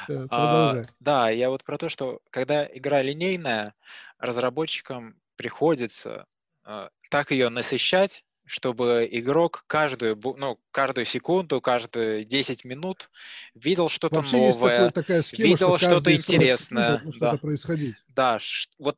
Э, 0.07 0.27
А, 0.29 0.85
да, 0.99 1.29
я 1.29 1.49
вот 1.49 1.63
про 1.63 1.77
то, 1.77 1.89
что 1.89 2.21
когда 2.29 2.65
игра 2.65 3.01
линейная, 3.01 3.75
разработчикам 4.17 5.19
приходится 5.35 6.25
а, 6.63 6.89
так 7.09 7.31
ее 7.31 7.49
насыщать, 7.49 8.23
чтобы 8.45 9.07
игрок 9.11 9.63
каждую, 9.67 10.19
ну, 10.37 10.59
каждую 10.71 11.05
секунду, 11.05 11.61
каждые 11.61 12.23
10 12.25 12.63
минут 12.65 13.09
видел 13.53 13.89
что-то 13.89 14.17
Вообще 14.17 14.45
есть 14.45 14.57
такое- 14.57 14.77
новое. 14.77 14.91
такая 14.91 15.21
схема, 15.21 15.43
видел 15.49 15.77
что 15.77 15.77
что-то 15.77 15.93
каждые 15.95 16.17
40 16.17 16.21
секунд 16.21 16.35
интересное, 16.35 16.99
что-то 16.99 17.19
да. 17.19 17.37
происходить. 17.37 17.95
Да, 18.07 18.39
вот 18.79 18.97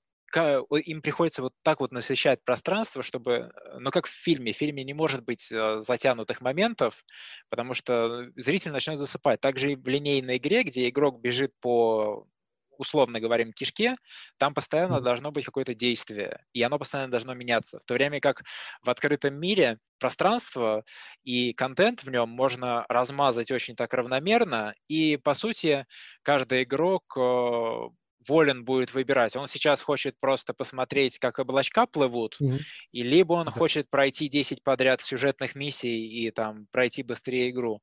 им 0.83 1.01
приходится 1.01 1.41
вот 1.41 1.53
так 1.63 1.79
вот 1.79 1.91
насыщать 1.91 2.43
пространство, 2.43 3.01
чтобы, 3.01 3.49
э, 3.53 3.77
ну 3.79 3.91
как 3.91 4.07
в 4.07 4.11
фильме, 4.11 4.51
в 4.51 4.57
фильме 4.57 4.83
не 4.83 4.93
может 4.93 5.23
быть 5.23 5.49
э, 5.51 5.81
затянутых 5.81 6.41
моментов, 6.41 7.03
потому 7.49 7.73
что 7.73 8.27
зритель 8.35 8.71
начнет 8.71 8.99
засыпать. 8.99 9.39
Также 9.39 9.71
и 9.71 9.75
в 9.75 9.87
линейной 9.87 10.37
игре, 10.37 10.63
где 10.63 10.89
игрок 10.89 11.21
бежит 11.21 11.53
по 11.61 12.27
условно 12.77 13.19
говорим, 13.19 13.51
кишке, 13.53 13.95
там 14.37 14.53
постоянно 14.53 15.01
должно 15.01 15.31
быть 15.31 15.45
какое-то 15.45 15.73
действие, 15.75 16.43
и 16.53 16.61
оно 16.61 16.79
постоянно 16.79 17.11
должно 17.11 17.33
меняться. 17.33 17.79
В 17.79 17.85
то 17.85 17.93
время 17.95 18.19
как 18.19 18.43
в 18.81 18.89
открытом 18.89 19.35
мире 19.35 19.79
пространство 19.99 20.83
и 21.23 21.53
контент 21.53 22.03
в 22.03 22.09
нем 22.09 22.29
можно 22.29 22.85
размазать 22.89 23.51
очень 23.51 23.75
так 23.75 23.93
равномерно, 23.93 24.75
и, 24.87 25.17
по 25.17 25.33
сути, 25.33 25.85
каждый 26.23 26.63
игрок 26.63 27.03
э, 27.17 27.89
волен 28.27 28.65
будет 28.65 28.93
выбирать. 28.93 29.35
Он 29.35 29.47
сейчас 29.47 29.81
хочет 29.81 30.19
просто 30.19 30.53
посмотреть, 30.53 31.19
как 31.19 31.39
облачка 31.39 31.85
плывут, 31.85 32.39
Мгм. 32.39 32.65
и 32.91 33.03
либо 33.03 33.33
он 33.33 33.49
Да. 33.49 33.51
хочет 33.51 33.89
пройти 33.89 34.29
10 34.29 34.63
подряд 34.63 35.01
сюжетных 35.01 35.55
миссий 35.55 36.07
и 36.07 36.31
там 36.31 36.67
пройти 36.71 37.03
быстрее 37.03 37.49
игру. 37.51 37.81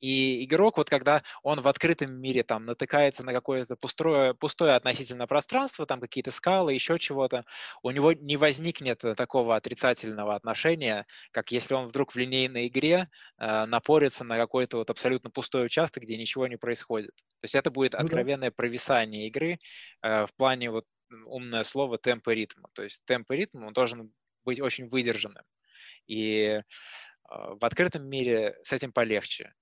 И 0.00 0.44
игрок, 0.44 0.76
вот 0.78 0.90
когда 0.90 1.22
он 1.42 1.60
в 1.60 1.68
открытом 1.68 2.20
мире 2.20 2.42
там 2.42 2.64
натыкается 2.66 3.22
на 3.24 3.32
какое-то 3.32 3.76
пустое, 3.76 4.34
пустое 4.34 4.74
относительно 4.74 5.26
пространство, 5.26 5.86
там 5.86 6.00
какие-то 6.00 6.30
скалы, 6.30 6.74
еще 6.74 6.98
чего-то, 6.98 7.44
у 7.82 7.90
него 7.90 8.12
не 8.12 8.36
возникнет 8.36 9.04
э, 9.04 9.14
такого 9.14 9.56
отрицательного 9.56 10.34
отношения, 10.34 11.06
как 11.30 11.52
если 11.52 11.74
он 11.74 11.86
вдруг 11.86 12.12
в 12.12 12.16
линейной 12.18 12.66
игре 12.68 13.08
э, 13.38 13.64
напорится 13.66 14.24
на 14.24 14.36
какой-то 14.36 14.78
вот 14.78 14.90
абсолютно 14.90 15.30
пустой 15.30 15.66
участок, 15.66 16.02
где 16.02 16.16
ничего 16.16 16.46
не 16.46 16.56
происходит. 16.56 17.10
То 17.40 17.44
есть 17.46 17.54
это 17.54 17.70
будет 17.70 17.94
Ну 17.98 18.08
откровенное 18.12 18.50
провисание 18.50 19.26
игры 19.28 19.58
в 20.02 20.30
плане 20.36 20.70
вот 20.70 20.86
умное 21.26 21.64
слово 21.64 21.98
темп 21.98 22.28
и 22.28 22.34
ритма. 22.34 22.68
То 22.72 22.82
есть 22.82 23.02
темп 23.04 23.30
и 23.32 23.36
ритм 23.36 23.64
он 23.64 23.72
должен 23.72 24.12
быть 24.44 24.60
очень 24.60 24.88
выдержанным. 24.88 25.44
И 26.06 26.42
э, 26.42 26.62
в 27.28 27.64
открытом 27.64 28.08
мире 28.08 28.56
с 28.64 28.72
этим 28.72 28.92
полегче. 28.92 29.54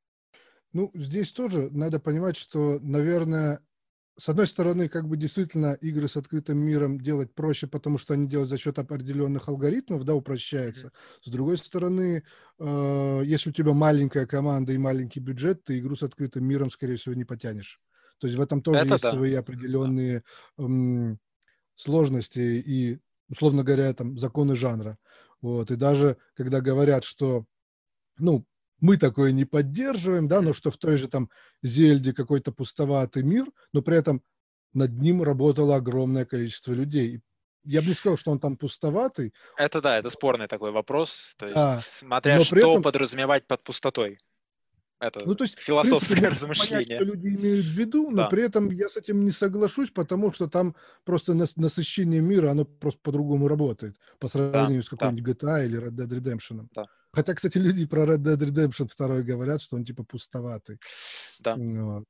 Ну, 0.73 0.91
здесь 0.95 1.33
тоже 1.33 1.69
надо 1.71 1.99
понимать, 1.99 2.37
что, 2.37 2.79
наверное, 2.81 3.61
с 4.17 4.29
одной 4.29 4.47
стороны, 4.47 4.89
как 4.89 5.09
бы 5.09 5.17
действительно 5.17 5.75
игры 5.75 6.07
с 6.07 6.17
открытым 6.17 6.59
миром 6.59 7.01
делать 7.01 7.35
проще, 7.35 7.67
потому 7.67 7.99
что 7.99 8.15
они 8.15 8.29
делают 8.29 8.51
за 8.51 8.59
счет 8.59 8.79
определенных 8.79 9.49
алгоритмов, 9.49 10.05
да, 10.05 10.15
упрощается. 10.15 10.93
С 11.23 11.31
другой 11.31 11.57
стороны, 11.57 12.23
э, 12.59 13.23
если 13.25 13.51
у 13.51 13.53
тебя 13.53 13.73
маленькая 13.73 14.27
команда 14.27 14.73
и 14.73 14.79
маленький 14.79 15.21
бюджет, 15.21 15.65
ты 15.65 15.79
игру 15.79 15.97
с 15.97 16.03
открытым 16.03 16.45
миром, 16.45 16.71
скорее 16.71 16.97
всего, 16.97 17.15
не 17.15 17.25
потянешь. 17.25 17.81
То 18.21 18.27
есть 18.27 18.39
в 18.39 18.43
этом 18.43 18.63
тоже 18.63 18.79
Это 18.81 18.95
есть 18.95 19.03
да. 19.03 19.13
свои 19.13 19.35
определенные 19.35 20.23
м, 20.59 21.19
сложности 21.75 22.39
и, 22.39 22.99
условно 23.31 23.65
говоря, 23.65 23.93
там 23.95 24.19
законы 24.19 24.55
жанра. 24.55 24.99
Вот. 25.41 25.71
И 25.71 25.77
даже 25.77 26.19
когда 26.35 26.61
говорят, 26.61 27.05
что, 27.05 27.47
ну, 28.19 28.45
мы 28.81 28.99
такое 28.99 29.33
не 29.33 29.45
поддерживаем, 29.47 30.29
да, 30.29 30.43
но 30.43 30.53
что 30.53 30.71
в 30.71 30.77
той 30.77 30.97
же 30.99 31.09
там 31.09 31.31
Зельде 31.63 32.13
какой-то 32.13 32.53
пустоватый 32.53 33.23
мир, 33.23 33.47
но 33.73 33.81
при 33.83 33.97
этом 33.97 34.23
над 34.75 34.93
ним 34.93 35.23
работало 35.23 35.77
огромное 35.77 36.25
количество 36.27 36.73
людей. 36.73 37.21
Я 37.65 37.81
бы 37.81 37.89
не 37.89 37.95
сказал, 37.95 38.17
что 38.17 38.31
он 38.31 38.39
там 38.41 38.57
пустоватый, 38.57 39.35
Это 39.57 39.81
да, 39.83 39.99
это 39.99 40.09
спорный 40.11 40.47
такой 40.47 40.71
вопрос. 40.73 41.35
То 41.37 41.47
есть, 41.47 41.55
Да, 41.57 41.83
смотря 41.85 42.39
но 42.39 42.45
что 42.45 42.57
этом- 42.57 42.83
подразумевать 42.83 43.47
под 43.47 43.63
пустотой. 43.63 44.19
Это 45.01 45.25
Ну, 45.27 45.35
то 45.35 45.45
есть, 45.45 45.59
философское 45.59 46.15
принципе, 46.17 46.47
можно 46.47 46.65
понять, 46.65 46.89
размышление. 46.91 46.97
что 46.99 47.05
люди 47.07 47.27
имеют 47.37 47.67
в 47.67 47.71
виду, 47.71 48.11
но 48.11 48.17
Да. 48.19 48.27
при 48.29 48.43
этом 48.43 48.71
я 48.71 48.89
с 48.89 48.97
этим 48.97 49.25
не 49.25 49.31
соглашусь, 49.31 49.91
потому 49.91 50.31
что 50.33 50.47
там 50.47 50.77
просто 51.05 51.33
нас- 51.35 51.57
насыщение 51.57 52.21
мира, 52.21 52.51
оно 52.51 52.65
просто 52.67 53.01
по-другому 53.03 53.49
работает 53.49 53.97
по 54.19 54.29
сравнению 54.29 54.83
с 54.83 54.91
да. 54.91 54.97
какой-нибудь 54.97 55.25
GTA 55.43 55.65
или 55.65 55.79
Red 55.83 55.93
Dead 55.93 56.09
Redemption. 56.09 56.67
Да. 56.75 56.85
Хотя, 57.13 57.35
кстати, 57.35 57.59
люди 57.59 57.87
про 57.87 58.05
Red 58.05 58.19
Dead 58.19 58.37
Redemption 58.39 58.89
2 58.95 59.23
говорят, 59.23 59.63
что 59.63 59.77
он 59.77 59.85
типа 59.85 60.05
пустоватый. 60.05 60.79
Да. 61.41 61.57
Вот. 61.57 62.05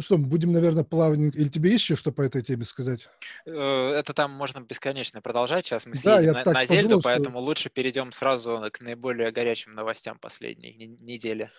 Ну 0.00 0.02
что, 0.02 0.16
будем, 0.16 0.50
наверное, 0.52 0.82
плавненько... 0.82 1.36
Или 1.36 1.48
тебе 1.48 1.72
есть 1.72 1.84
еще 1.84 1.94
что 1.94 2.10
по 2.10 2.22
этой 2.22 2.40
теме 2.40 2.64
сказать? 2.64 3.10
Э, 3.44 3.92
Это 3.98 4.14
там 4.14 4.30
можно 4.30 4.60
бесконечно 4.60 5.20
продолжать. 5.20 5.66
Сейчас 5.66 5.84
мы 5.84 5.92
Да, 6.02 6.22
на, 6.22 6.42
на 6.42 6.64
Зельду, 6.64 6.88
подумал, 6.88 7.00
что- 7.00 7.08
поэтому 7.10 7.38
лучше 7.40 7.68
перейдем 7.68 8.10
сразу 8.12 8.62
к 8.72 8.80
наиболее 8.80 9.30
горячим 9.30 9.74
новостям 9.74 10.18
последней 10.18 10.72
не- 10.72 10.86
недели. 10.86 11.50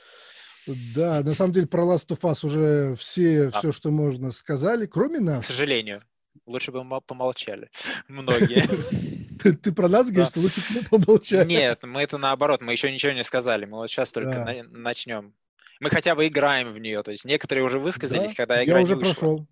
Да, 0.95 1.21
на 1.21 1.36
самом 1.36 1.54
деле 1.54 1.67
про 1.67 1.84
Last 1.84 2.08
of 2.08 2.21
Us 2.21 2.43
уже 2.43 2.95
все, 2.95 3.51
Да. 3.51 3.60
все, 3.60 3.71
что 3.71 3.91
можно, 3.91 4.32
сказали, 4.32 4.88
кроме 4.88 5.19
К 5.19 5.21
нас. 5.21 5.45
сожалению. 5.45 6.01
Лучше 6.47 6.71
бы 6.71 6.84
мы 6.84 6.99
помолчали. 6.99 7.69
Многие. 8.08 8.67
Ты 9.62 9.71
про 9.71 9.88
нас 9.88 10.10
говоришь, 10.10 10.30
что 10.30 10.39
лучше 10.39 10.62
бы 10.62 10.82
мы 10.91 10.99
помолчали. 10.99 11.47
Нет, 11.47 11.84
мы 11.84 12.01
это 12.01 12.17
наоборот, 12.17 12.62
мы 12.62 12.71
еще 12.71 12.91
ничего 12.91 13.12
не 13.12 13.23
сказали. 13.23 13.65
Мы 13.65 13.77
вот 13.77 13.88
сейчас 13.91 14.12
только 14.12 14.65
начнем. 14.71 15.36
Мы 15.81 15.89
хотя 15.89 16.13
бы 16.15 16.27
играем 16.27 16.71
в 16.71 16.77
нее. 16.77 17.01
То 17.03 17.11
есть 17.11 17.25
некоторые 17.25 17.65
уже 17.65 17.79
высказались, 17.79 18.29
Да, 18.31 18.35
когда 18.37 18.63
игра 18.63 18.77
я 18.77 18.83
уже 18.83 18.95
прошел. 18.95 19.47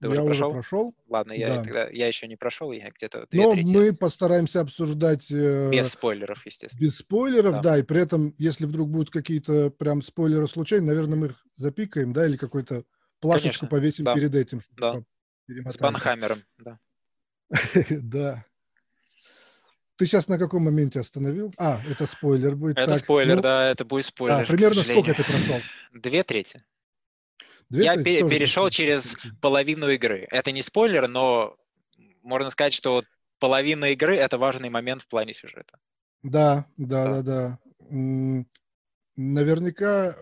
Ты 0.00 0.08
я 0.08 0.10
уже 0.10 0.22
уже 0.22 0.28
прошел? 0.30 0.52
прошел. 0.52 0.94
Ладно, 1.08 1.32
я, 1.32 1.48
Да. 1.48 1.62
тогда, 1.62 1.88
я 1.90 2.08
еще 2.08 2.26
не 2.26 2.36
прошел, 2.36 2.72
я 2.72 2.90
где-то 2.90 3.26
Но 3.30 3.52
трети. 3.52 3.66
мы 3.66 3.92
постараемся 3.94 4.60
обсуждать 4.60 5.30
э, 5.30 5.70
Без 5.70 5.92
спойлеров, 5.92 6.44
естественно. 6.46 6.80
без 6.84 6.96
спойлеров, 6.96 7.56
Да. 7.56 7.60
да. 7.62 7.78
и 7.78 7.82
при 7.82 8.00
этом, 8.00 8.34
если 8.38 8.64
вдруг 8.66 8.88
будут 8.90 9.10
какие-то 9.10 9.70
прям 9.70 10.02
спойлеры 10.02 10.48
случайно, 10.48 10.86
наверное, 10.88 11.16
мы 11.18 11.26
их 11.28 11.46
запикаем, 11.56 12.12
да, 12.12 12.26
или 12.26 12.36
какую-то 12.36 12.84
плашечку 13.20 13.66
Конечно, 13.66 13.68
повесим 13.68 14.04
да. 14.04 14.14
перед 14.14 14.34
этим. 14.34 14.60
Да. 14.72 15.02
С. 15.48 15.76
Банхаммером, 15.78 16.42
да. 16.58 16.78
Да. 17.90 18.44
Ты 19.96 20.06
сейчас 20.06 20.26
на 20.28 20.38
каком 20.38 20.64
моменте 20.64 21.00
остановил? 21.00 21.52
А, 21.56 21.80
это 21.88 22.06
спойлер 22.06 22.56
будет. 22.56 22.76
Это 22.78 22.92
Так, 22.92 22.98
спойлер, 22.98 23.36
ну, 23.36 23.42
да, 23.42 23.70
это 23.70 23.84
будет 23.84 24.06
спойлер. 24.06 24.38
Да, 24.40 24.44
примерно 24.44 24.82
сколько 24.82 25.14
ты 25.14 25.22
прошел? 25.24 25.60
Две 25.92 26.24
трети. 26.24 26.64
Две 27.70 27.84
Я 27.84 27.94
трети? 27.96 28.28
перешел 28.28 28.68
через 28.70 29.14
половину 29.40 29.88
игры. 29.88 30.26
Это 30.30 30.50
не 30.50 30.62
спойлер, 30.62 31.06
но 31.08 31.56
можно 32.22 32.50
сказать, 32.50 32.72
что 32.72 33.02
половина 33.38 33.86
игры 33.92 34.16
это 34.16 34.36
важный 34.36 34.68
момент 34.68 35.02
в 35.02 35.08
плане 35.08 35.32
сюжета. 35.32 35.78
Да, 36.22 36.66
да, 36.76 37.22
Да. 37.22 37.22
да, 37.22 37.58
да. 37.90 38.44
Наверняка 39.16 40.16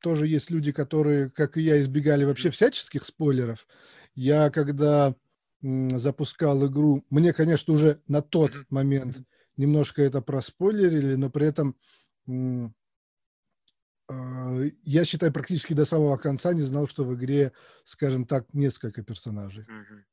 тоже 0.00 0.26
есть 0.26 0.50
люди, 0.50 0.72
которые, 0.72 1.30
как 1.30 1.56
и 1.56 1.62
я, 1.62 1.80
избегали 1.80 2.24
вообще 2.24 2.50
всяческих 2.50 3.04
спойлеров. 3.04 3.66
Я 4.14 4.50
когда 4.50 5.14
запускал 5.62 6.66
игру, 6.68 7.04
мне, 7.10 7.32
конечно, 7.32 7.74
уже 7.74 8.00
на 8.06 8.22
тот 8.22 8.54
Мгм. 8.54 8.66
момент 8.70 9.22
немножко 9.56 10.02
это 10.02 10.20
проспойлерили, 10.22 11.16
но 11.16 11.30
при 11.30 11.46
этом 11.48 11.76
э, 14.08 14.70
я 14.84 15.04
считаю 15.04 15.32
практически 15.32 15.72
до 15.74 15.84
самого 15.84 16.16
конца 16.16 16.52
не 16.52 16.62
знал, 16.62 16.86
что 16.88 17.04
в 17.04 17.14
игре, 17.14 17.52
скажем 17.84 18.26
так, 18.26 18.52
несколько 18.54 19.02
персонажей. 19.02 19.66
Мгм. 19.66 20.04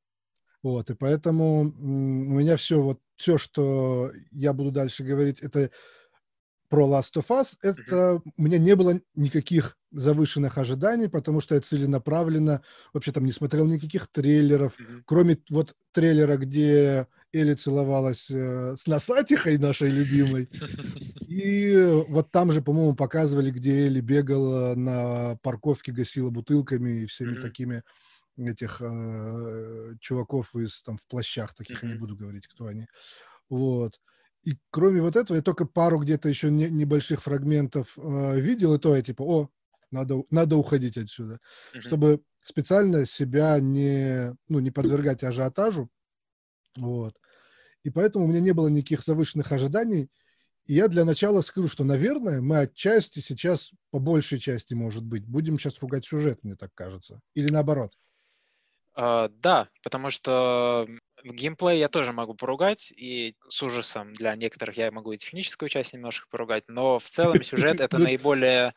Вот, 0.63 0.89
и 0.89 0.95
поэтому 0.95 1.61
у 1.61 1.65
меня 1.67 2.57
все, 2.57 2.81
вот 2.81 2.99
все, 3.17 3.37
что 3.37 4.11
я 4.31 4.51
буду 4.53 4.71
дальше 4.71 5.03
говорить, 5.03 5.39
это 5.41 5.69
про 6.69 6.87
Last 6.87 7.13
of 7.17 7.27
Us. 7.29 7.55
Это 7.61 8.21
у 8.37 8.41
меня 8.41 8.57
не 8.57 8.75
было 8.75 8.99
никаких 9.15 9.77
завышенных 9.91 10.57
ожиданий, 10.57 11.07
потому 11.07 11.41
что 11.41 11.55
я 11.55 11.61
целенаправленно 11.61 12.63
вообще 12.93 13.11
там 13.11 13.25
не 13.25 13.31
смотрел 13.31 13.65
никаких 13.67 14.07
трейлеров, 14.11 14.79
Мгм. 14.79 15.05
кроме 15.05 15.37
вот 15.49 15.73
трейлера, 15.93 16.37
где 16.37 17.07
Элли 17.33 17.53
целовалась 17.53 18.29
э, 18.29 18.75
с 18.77 18.87
носатихой 18.87 19.57
нашей 19.57 19.89
любимой. 19.89 20.49
И 21.25 21.75
вот 22.07 22.31
там 22.31 22.51
же, 22.51 22.61
по-моему, 22.61 22.95
показывали, 22.95 23.49
где 23.51 23.87
Элли 23.87 24.01
бегала 24.01 24.75
на 24.75 25.37
парковке, 25.41 25.91
гасила 25.91 26.29
бутылками 26.29 27.01
и 27.01 27.05
всеми 27.07 27.35
Мгм. 27.35 27.35
такими 27.35 27.83
этих 28.37 28.81
э, 28.81 29.95
чуваков 30.01 30.55
из 30.55 30.83
там 30.83 30.97
в 30.97 31.07
плащах 31.07 31.53
таких, 31.55 31.83
я 31.83 31.89
не 31.89 31.95
буду 31.95 32.15
говорить, 32.17 32.47
кто 32.47 32.67
они. 32.67 32.87
Вот. 33.49 34.01
И 34.45 34.57
кроме 34.69 35.01
вот 35.01 35.15
этого, 35.15 35.35
я 35.35 35.41
только 35.41 35.65
пару 35.65 35.99
где-то 35.99 36.29
еще 36.29 36.51
не- 36.51 36.69
небольших 36.69 37.23
фрагментов 37.23 37.97
э, 37.97 38.39
видел, 38.39 38.75
и 38.75 38.79
то 38.79 38.95
я 38.95 39.01
типа, 39.01 39.23
о, 39.23 39.49
надо, 39.89 40.23
надо 40.29 40.55
уходить 40.55 40.97
отсюда. 40.97 41.39
Мгм. 41.73 41.81
Чтобы 41.81 42.21
специально 42.45 43.05
себя 43.07 43.59
не, 43.59 44.35
ну, 44.47 44.59
не 44.59 44.69
подвергать 44.69 45.23
ажиотажу. 45.23 45.89
Вот. 46.77 47.15
И 47.83 47.89
поэтому 47.89 48.25
у 48.25 48.27
меня 48.27 48.39
не 48.39 48.51
было 48.51 48.67
никаких 48.67 49.03
завышенных 49.03 49.51
ожиданий. 49.51 50.09
И 50.65 50.73
я 50.73 50.87
для 50.87 51.05
начала 51.05 51.41
скажу, 51.41 51.67
что, 51.67 51.83
наверное, 51.83 52.41
мы 52.41 52.59
отчасти 52.59 53.19
сейчас, 53.19 53.71
по 53.89 53.99
большей 53.99 54.39
части, 54.39 54.73
может 54.75 55.03
быть, 55.03 55.25
будем 55.25 55.57
сейчас 55.57 55.79
ругать 55.79 56.05
сюжет, 56.05 56.43
мне 56.43 56.55
так 56.55 56.71
кажется. 56.73 57.19
Или 57.33 57.51
наоборот. 57.51 57.93
Uh, 58.97 59.29
да, 59.41 59.69
потому 59.83 60.09
что 60.09 60.87
геймплей 61.33 61.79
я 61.79 61.89
тоже 61.89 62.13
могу 62.13 62.33
поругать, 62.33 62.91
и 62.95 63.35
с 63.47 63.61
ужасом 63.63 64.13
для 64.13 64.35
некоторых 64.35 64.77
я 64.77 64.91
могу 64.91 65.11
и 65.11 65.17
техническую 65.17 65.69
часть 65.69 65.93
немножко 65.93 66.27
поругать, 66.29 66.65
но 66.67 66.99
в 66.99 67.07
целом 67.09 67.43
сюжет 67.43 67.79
это 67.79 67.97
ну, 67.97 68.05
наиболее 68.05 68.73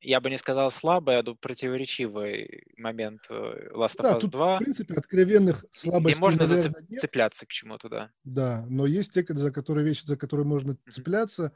я 0.00 0.20
бы 0.20 0.30
не 0.30 0.38
сказал 0.38 0.70
слабый, 0.70 1.18
а 1.18 1.22
противоречивый 1.22 2.64
момент 2.76 3.22
э, 3.30 3.70
Last 3.74 3.96
of 3.98 4.02
да, 4.02 4.16
Us 4.16 4.20
тут, 4.20 4.30
2. 4.30 4.56
в 4.56 4.58
принципе, 4.58 4.94
откровенных 4.94 5.64
слабостей, 5.72 6.12
Где 6.12 6.20
можно 6.20 6.46
наверное, 6.46 6.62
зацеп... 6.62 6.90
нет. 6.90 7.00
цепляться 7.00 7.46
к 7.46 7.48
чему-то, 7.48 7.88
да. 7.88 8.10
Да, 8.24 8.64
но 8.68 8.86
есть 8.86 9.12
те, 9.12 9.24
за 9.28 9.50
которые 9.50 9.84
вещи, 9.84 10.06
за 10.06 10.16
которые 10.16 10.46
можно 10.46 10.72
mm-hmm. 10.72 10.90
цепляться. 10.90 11.52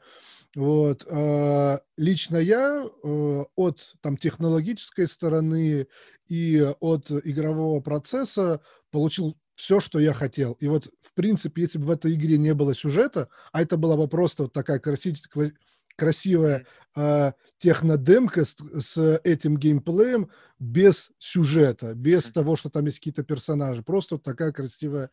Вот. 0.55 1.05
А, 1.09 1.81
лично 1.95 2.37
я 2.37 2.83
э, 2.83 3.45
от 3.55 3.95
там, 4.01 4.17
технологической 4.17 5.07
стороны 5.07 5.87
и 6.27 6.61
от 6.79 7.11
игрового 7.11 7.79
процесса 7.79 8.61
получил 8.93 9.35
все, 9.55 9.79
что 9.79 9.99
я 9.99 10.13
хотел. 10.13 10.53
И 10.53 10.67
вот, 10.67 10.89
в 11.01 11.13
принципе, 11.13 11.63
если 11.63 11.79
бы 11.79 11.85
в 11.87 11.91
этой 11.91 12.13
игре 12.13 12.37
не 12.37 12.53
было 12.53 12.75
сюжета, 12.75 13.27
а 13.51 13.61
это 13.61 13.75
была 13.75 13.97
бы 13.97 14.07
просто 14.07 14.43
вот 14.43 14.53
такая 14.53 14.79
красивая 14.79 15.53
красивая 15.95 16.65
э, 16.95 17.33
технодемка 17.59 18.45
с, 18.45 18.55
с 18.55 19.19
этим 19.23 19.57
геймплеем 19.57 20.31
без 20.59 21.11
сюжета, 21.19 21.93
без 21.93 22.31
того, 22.31 22.55
что 22.55 22.69
там 22.69 22.85
есть 22.85 22.97
какие-то 22.97 23.23
персонажи. 23.23 23.83
Просто 23.83 24.15
вот 24.15 24.23
такая 24.23 24.51
красивая 24.51 25.11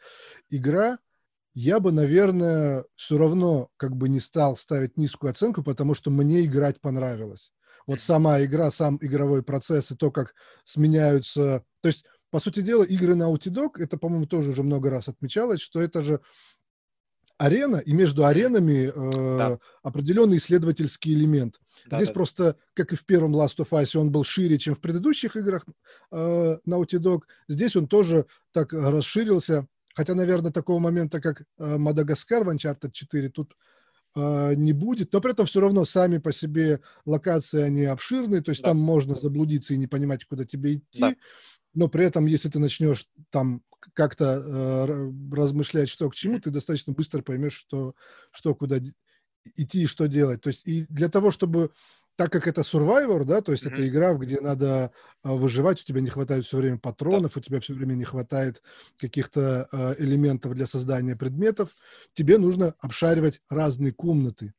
игра. 0.48 0.98
Я 1.52 1.80
бы, 1.80 1.92
наверное, 1.92 2.84
все 2.96 3.18
равно 3.18 3.68
как 3.76 3.96
бы 3.96 4.08
не 4.08 4.20
стал 4.20 4.56
ставить 4.56 4.96
низкую 4.96 5.32
оценку, 5.32 5.62
потому 5.62 5.94
что 5.94 6.10
мне 6.10 6.44
играть 6.46 6.80
понравилось. 6.80 7.52
Вот 7.86 8.00
сама 8.00 8.42
игра, 8.42 8.70
сам 8.70 8.98
игровой 9.00 9.42
процесс 9.42 9.90
и 9.90 9.96
то, 9.96 10.10
как 10.10 10.34
сменяются... 10.64 11.64
То 11.82 11.88
есть, 11.88 12.04
по 12.30 12.40
сути 12.40 12.60
дела, 12.60 12.84
игры 12.84 13.14
Naughty 13.14 13.50
Dog, 13.50 13.72
это, 13.78 13.96
по-моему, 13.96 14.26
тоже 14.26 14.50
уже 14.50 14.62
много 14.62 14.90
раз 14.90 15.08
отмечалось, 15.08 15.60
что 15.60 15.80
это 15.80 16.02
же 16.02 16.20
арена, 17.38 17.76
и 17.76 17.92
между 17.92 18.26
аренами 18.26 18.92
э, 18.94 19.38
да. 19.38 19.58
определенный 19.82 20.36
исследовательский 20.36 21.14
элемент. 21.14 21.58
Да, 21.86 21.96
Здесь 21.96 22.08
да. 22.08 22.14
просто, 22.14 22.56
как 22.74 22.92
и 22.92 22.96
в 22.96 23.06
первом 23.06 23.34
Last 23.34 23.56
of 23.58 23.70
Us, 23.70 23.98
он 23.98 24.12
был 24.12 24.24
шире, 24.24 24.58
чем 24.58 24.74
в 24.74 24.80
предыдущих 24.80 25.36
играх 25.36 25.64
э, 26.12 26.58
Naughty 26.68 26.98
Dog. 26.98 27.22
Здесь 27.48 27.76
он 27.76 27.88
тоже 27.88 28.26
так 28.52 28.72
расширился. 28.72 29.66
Хотя, 29.94 30.14
наверное, 30.14 30.52
такого 30.52 30.78
момента, 30.78 31.20
как 31.20 31.40
э, 31.40 31.78
Мадагаскар 31.78 32.44
в 32.44 32.50
Uncharted 32.50 32.90
4, 32.92 33.30
тут 33.30 33.56
не 34.16 34.72
будет. 34.72 35.12
Но 35.12 35.20
при 35.20 35.32
этом 35.32 35.46
все 35.46 35.60
равно 35.60 35.84
сами 35.84 36.18
по 36.18 36.32
себе 36.32 36.80
локации, 37.04 37.62
они 37.62 37.84
обширные. 37.84 38.42
То 38.42 38.50
есть 38.50 38.62
да. 38.62 38.68
там 38.68 38.78
можно 38.78 39.14
заблудиться 39.14 39.74
и 39.74 39.78
не 39.78 39.86
понимать, 39.86 40.24
куда 40.24 40.44
тебе 40.44 40.76
идти. 40.76 41.00
Да. 41.00 41.14
Но 41.74 41.88
при 41.88 42.04
этом, 42.04 42.26
если 42.26 42.48
ты 42.48 42.58
начнешь 42.58 43.06
там 43.30 43.62
как-то 43.94 44.42
э, 44.44 45.12
размышлять, 45.32 45.88
что 45.88 46.10
к 46.10 46.14
чему, 46.14 46.40
ты 46.40 46.50
достаточно 46.50 46.92
быстро 46.92 47.22
поймешь, 47.22 47.54
что, 47.54 47.94
что 48.30 48.54
куда 48.54 48.78
идти 49.56 49.82
и 49.82 49.86
что 49.86 50.06
делать. 50.06 50.40
То 50.42 50.48
есть 50.48 50.66
и 50.66 50.86
для 50.88 51.08
того, 51.08 51.30
чтобы 51.30 51.70
так 52.20 52.30
как 52.30 52.46
это 52.46 52.60
Survivor, 52.60 53.24
да, 53.24 53.40
то 53.40 53.50
есть 53.50 53.64
mm-hmm. 53.64 53.72
это 53.72 53.88
игра, 53.88 54.12
где 54.12 54.42
надо 54.42 54.92
а, 55.22 55.32
выживать, 55.32 55.80
у 55.80 55.84
тебя 55.86 56.02
не 56.02 56.10
хватает 56.10 56.44
все 56.44 56.58
время 56.58 56.76
патронов, 56.76 57.32
да. 57.32 57.40
у 57.40 57.42
тебя 57.42 57.60
все 57.60 57.72
время 57.72 57.94
не 57.94 58.04
хватает 58.04 58.62
каких-то 58.98 59.66
а, 59.72 59.94
элементов 59.98 60.52
для 60.52 60.66
создания 60.66 61.16
предметов, 61.16 61.70
тебе 62.12 62.36
нужно 62.36 62.74
обшаривать 62.78 63.40
разные 63.48 63.94
комнаты. 63.94 64.52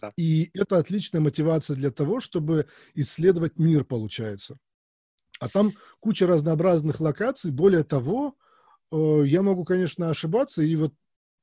Да. 0.00 0.10
И 0.16 0.50
это 0.54 0.76
отличная 0.76 1.20
мотивация 1.20 1.76
для 1.76 1.92
того, 1.92 2.18
чтобы 2.18 2.66
исследовать 2.94 3.60
мир, 3.60 3.84
получается. 3.84 4.58
А 5.38 5.48
там 5.48 5.74
куча 6.00 6.26
разнообразных 6.26 6.98
локаций. 6.98 7.52
Более 7.52 7.84
того, 7.84 8.34
э, 8.90 9.22
я 9.26 9.42
могу, 9.42 9.64
конечно, 9.64 10.10
ошибаться. 10.10 10.62
И 10.64 10.74
вот, 10.74 10.92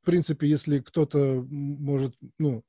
в 0.02 0.06
принципе, 0.06 0.49
если 0.49 0.80
кто-то 0.80 1.45
может, 1.49 2.17
ну, 2.38 2.65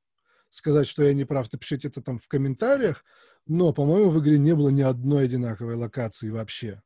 сказать, 0.51 0.87
что 0.87 1.01
я 1.03 1.13
не 1.13 1.25
прав, 1.25 1.51
напишите 1.51 1.87
это 1.87 2.01
там 2.01 2.19
в 2.19 2.27
комментариях. 2.27 3.03
Но, 3.47 3.73
по-моему, 3.73 4.11
в 4.11 4.19
игре 4.19 4.37
не 4.37 4.53
было 4.53 4.69
ни 4.69 4.81
одной 4.81 5.25
одинаковой 5.25 5.75
локации 5.75 6.29
вообще. 6.29 6.83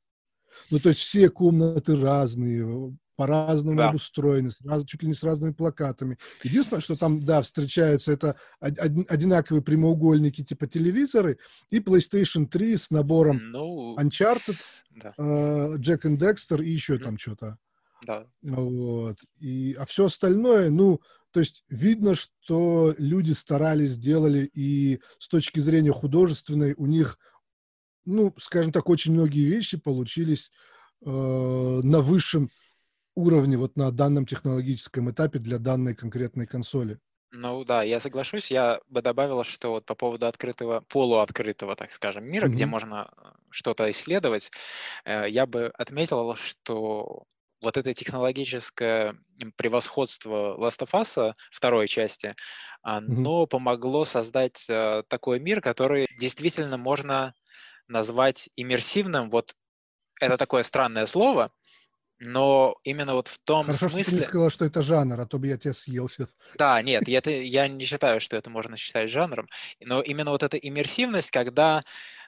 Ну, 0.71 0.79
то 0.79 0.89
есть 0.89 1.01
все 1.01 1.29
комнаты 1.29 1.99
разные, 1.99 2.95
по-разному 3.15 3.77
да. 3.77 3.89
обустроены, 3.89 4.51
с 4.51 4.61
раз, 4.61 4.85
чуть 4.85 5.01
ли 5.03 5.09
не 5.09 5.13
с 5.13 5.23
разными 5.23 5.53
плакатами. 5.53 6.17
Единственное, 6.43 6.81
что 6.81 6.95
там, 6.95 7.23
да, 7.23 7.41
встречаются, 7.41 8.11
это 8.11 8.35
одинаковые 8.59 9.61
прямоугольники 9.61 10.43
типа 10.43 10.67
телевизоры 10.67 11.37
и 11.69 11.79
PlayStation 11.79 12.45
3 12.45 12.77
с 12.77 12.89
набором 12.91 13.51
ну, 13.51 13.95
Uncharted, 13.97 14.57
да. 14.91 15.13
э, 15.17 15.77
Jack 15.77 16.01
and 16.03 16.17
Dexter 16.17 16.63
и 16.63 16.69
еще 16.69 16.95
mm-hmm. 16.95 17.03
там 17.03 17.17
что-то. 17.17 17.57
Да. 18.05 18.27
Вот. 18.43 19.17
И, 19.39 19.75
а 19.79 19.85
все 19.85 20.05
остальное, 20.05 20.69
ну, 20.69 21.01
то 21.35 21.41
есть 21.41 21.65
видно, 21.67 22.15
что 22.15 22.95
люди 22.97 23.33
старались, 23.33 23.91
сделали, 23.91 24.49
и 24.53 25.01
с 25.19 25.27
точки 25.27 25.59
зрения 25.59 25.91
художественной 25.91 26.75
у 26.77 26.85
них, 26.85 27.19
ну, 28.05 28.33
скажем 28.37 28.71
так, 28.71 28.87
очень 28.87 29.11
многие 29.11 29.43
вещи 29.43 29.75
получились 29.75 30.49
э, 31.05 31.09
на 31.09 31.99
высшем 31.99 32.49
уровне 33.15 33.57
вот 33.57 33.75
на 33.75 33.91
данном 33.91 34.25
технологическом 34.25 35.11
этапе 35.11 35.39
для 35.39 35.59
данной 35.59 35.93
конкретной 35.93 36.47
консоли. 36.47 36.99
Ну 37.31 37.65
да, 37.65 37.83
я 37.83 37.99
соглашусь. 37.99 38.49
Я 38.49 38.79
бы 38.87 39.01
добавила, 39.01 39.43
что 39.43 39.71
вот 39.71 39.85
по 39.85 39.93
поводу 39.93 40.27
открытого, 40.27 40.85
полуоткрытого, 40.87 41.75
так 41.75 41.91
скажем, 41.91 42.23
мира, 42.23 42.47
mm-hmm. 42.47 42.51
где 42.51 42.65
можно 42.65 43.11
э, 43.11 43.25
что-то 43.49 43.91
исследовать, 43.91 44.51
э, 45.03 45.25
я 45.27 45.45
бы 45.45 45.65
отметил, 45.77 46.33
что 46.35 47.25
вот 47.65 47.77
это 47.77 47.93
технологическое 47.93 49.17
превосходство 49.57 50.55
Last 50.57 50.87
of 50.87 50.91
Us 50.91 51.33
второй 51.51 51.87
части, 51.87 52.35
оно 52.81 53.43
mm-hmm. 53.43 53.47
помогло 53.47 54.05
создать 54.05 54.63
э, 54.69 55.03
такой 55.07 55.39
мир, 55.39 55.59
который 55.59 56.07
действительно 56.19 56.77
можно 56.77 57.33
назвать 57.87 58.49
иммерсивным. 58.55 59.29
Вот 59.29 59.55
это 60.21 60.37
такое 60.37 60.63
странное 60.63 61.07
слово, 61.07 61.51
но 62.19 62.75
именно 62.83 63.13
вот 63.13 63.27
в 63.27 63.39
том 63.39 63.65
Хорошо, 63.65 63.89
смысле... 63.89 64.03
что 64.03 64.11
ты 64.11 64.15
не 64.17 64.21
сказала, 64.21 64.49
что 64.51 64.65
это 64.65 64.81
жанр, 64.83 65.19
а 65.19 65.25
то 65.25 65.39
бы 65.39 65.47
я 65.47 65.57
тебя 65.57 65.73
съел 65.73 66.07
сейчас. 66.07 66.35
Да, 66.57 66.81
нет, 66.81 67.07
я, 67.07 67.21
я 67.25 67.67
не 67.67 67.85
считаю, 67.85 68.21
что 68.21 68.37
это 68.37 68.49
можно 68.49 68.77
считать 68.77 69.09
жанром, 69.09 69.49
но 69.81 70.01
именно 70.01 70.29
вот 70.29 70.43
эта 70.43 70.57
иммерсивность, 70.57 71.31
когда 71.31 71.83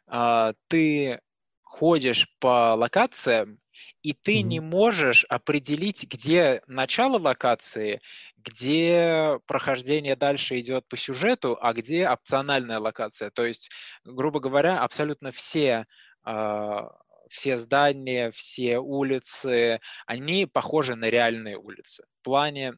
э, 0.08 0.54
ты 0.68 1.20
ходишь 1.62 2.28
по 2.40 2.74
локациям, 2.74 3.60
и 4.08 4.14
ты 4.14 4.40
mm-hmm. 4.40 4.44
не 4.44 4.60
можешь 4.62 5.26
определить, 5.26 6.08
где 6.10 6.62
начало 6.66 7.20
локации, 7.20 8.00
где 8.38 9.38
прохождение 9.48 10.16
дальше 10.16 10.58
идет 10.62 10.88
по 10.88 10.96
сюжету, 10.96 11.58
а 11.62 11.74
где 11.74 12.08
опциональная 12.08 12.80
локация. 12.80 13.32
То 13.32 13.46
есть, 13.46 13.70
грубо 14.06 14.40
говоря, 14.40 14.80
абсолютно 14.82 15.32
все 15.32 15.84
э, 16.26 16.82
все 17.30 17.58
здания, 17.58 18.32
все 18.32 18.80
улицы, 18.80 19.82
они 20.06 20.46
похожи 20.46 20.96
на 20.96 21.10
реальные 21.10 21.58
улицы. 21.58 22.06
В 22.22 22.24
плане 22.24 22.76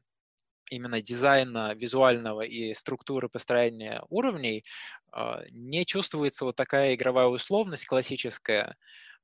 именно 0.71 0.99
дизайна 0.99 1.75
визуального 1.75 2.41
и 2.41 2.73
структуры 2.73 3.29
построения 3.29 4.01
уровней 4.09 4.63
а, 5.11 5.43
не 5.51 5.85
чувствуется 5.85 6.45
вот 6.45 6.55
такая 6.55 6.95
игровая 6.95 7.27
условность 7.27 7.85
классическая, 7.85 8.75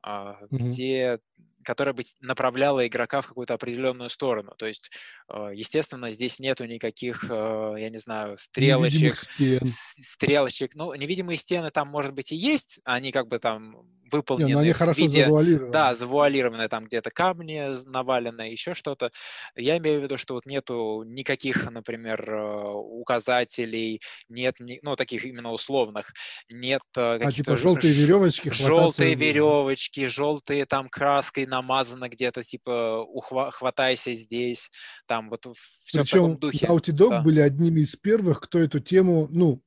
mm-hmm. 0.05 0.47
где 0.51 1.19
которая 1.65 1.93
бы 1.93 2.03
направляла 2.21 2.87
игрока 2.87 3.21
в 3.21 3.27
какую-то 3.27 3.53
определенную 3.53 4.09
сторону. 4.09 4.53
То 4.57 4.67
есть, 4.67 4.89
э, 5.29 5.51
естественно, 5.53 6.11
здесь 6.11 6.39
нету 6.39 6.65
никаких, 6.65 7.25
э, 7.29 7.75
я 7.77 7.89
не 7.89 7.97
знаю, 7.97 8.37
стрелочек, 8.37 9.17
стен. 9.17 9.61
стрелочек. 9.99 10.75
Ну, 10.75 10.93
невидимые 10.93 11.37
стены 11.37 11.71
там, 11.71 11.89
может 11.89 12.13
быть, 12.13 12.31
и 12.31 12.35
есть, 12.35 12.79
они 12.85 13.11
как 13.11 13.27
бы 13.27 13.39
там 13.39 13.75
выполнены. 14.11 14.47
Не, 14.47 14.53
они 14.55 14.71
хорошо 14.71 15.01
виде, 15.01 15.25
завуалированы. 15.25 15.71
Да, 15.71 15.95
завуалированы, 15.95 16.67
там 16.69 16.85
где-то 16.85 17.09
камни 17.11 17.75
навалены, 17.85 18.43
еще 18.43 18.73
что-то. 18.73 19.11
Я 19.55 19.77
имею 19.77 19.99
в 19.99 20.03
виду, 20.03 20.17
что 20.17 20.35
вот 20.35 20.45
нету 20.45 21.03
никаких, 21.05 21.69
например, 21.71 22.29
э, 22.29 22.71
указателей, 22.73 24.01
нет, 24.29 24.55
ну, 24.59 24.95
таких 24.95 25.25
именно 25.25 25.51
условных, 25.51 26.13
нет 26.49 26.81
каких-то... 26.93 27.27
А, 27.27 27.31
типа 27.31 27.57
желтые 27.57 27.93
веревочки? 27.93 28.49
Желтые 28.49 29.15
веревочки, 29.15 30.05
желтые 30.07 30.65
там 30.65 30.89
краской 30.89 31.45
намазано 31.55 32.09
где-то, 32.09 32.43
типа, 32.43 33.05
ухва- 33.07 33.51
хватайся 33.51 34.13
здесь, 34.13 34.69
там 35.07 35.29
вот 35.29 35.45
все 35.85 36.01
Причем 36.01 36.03
в 36.03 36.09
таком 36.09 36.39
духе. 36.39 36.65
Naughty 36.65 36.91
Dog 36.91 37.09
да. 37.09 37.21
были 37.21 37.39
одними 37.39 37.81
из 37.81 37.95
первых, 37.95 38.41
кто 38.41 38.59
эту 38.59 38.79
тему, 38.79 39.27
ну, 39.31 39.61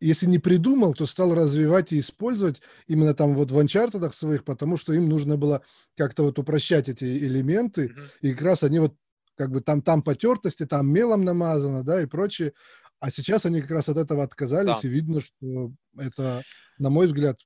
если 0.00 0.26
не 0.26 0.38
придумал, 0.38 0.94
то 0.94 1.06
стал 1.06 1.34
развивать 1.34 1.92
и 1.92 1.98
использовать 1.98 2.60
именно 2.86 3.14
там 3.14 3.34
вот 3.34 3.50
в 3.50 3.58
Uncharted 3.58 4.14
своих, 4.14 4.44
потому 4.44 4.76
что 4.76 4.92
им 4.92 5.08
нужно 5.08 5.36
было 5.36 5.62
как-то 5.96 6.22
вот 6.22 6.38
упрощать 6.38 6.88
эти 6.88 7.04
элементы, 7.04 7.86
mm-hmm. 7.86 8.10
и 8.22 8.32
как 8.32 8.42
раз 8.42 8.62
они 8.62 8.78
вот 8.78 8.94
как 9.36 9.50
бы 9.50 9.60
там, 9.60 9.82
там 9.82 10.02
потертости, 10.02 10.66
там 10.66 10.90
мелом 10.90 11.22
намазано, 11.22 11.84
да, 11.84 12.00
и 12.02 12.06
прочее. 12.06 12.52
А 13.00 13.10
сейчас 13.10 13.46
они 13.46 13.60
как 13.60 13.70
раз 13.70 13.88
от 13.88 13.96
этого 13.96 14.24
отказались, 14.24 14.82
да. 14.82 14.88
и 14.88 14.90
видно, 14.90 15.20
что 15.20 15.72
это, 15.96 16.42
на 16.78 16.90
мой 16.90 17.06
взгляд, 17.06 17.36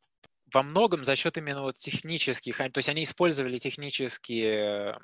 во 0.53 0.63
многом 0.63 1.05
за 1.05 1.17
счет 1.17 1.37
именно 1.37 1.63
вот 1.63 1.77
технических, 1.77 2.57
то 2.59 2.73
есть 2.77 2.89
они 2.89 3.05
использовали 3.05 3.59
технические 3.59 4.99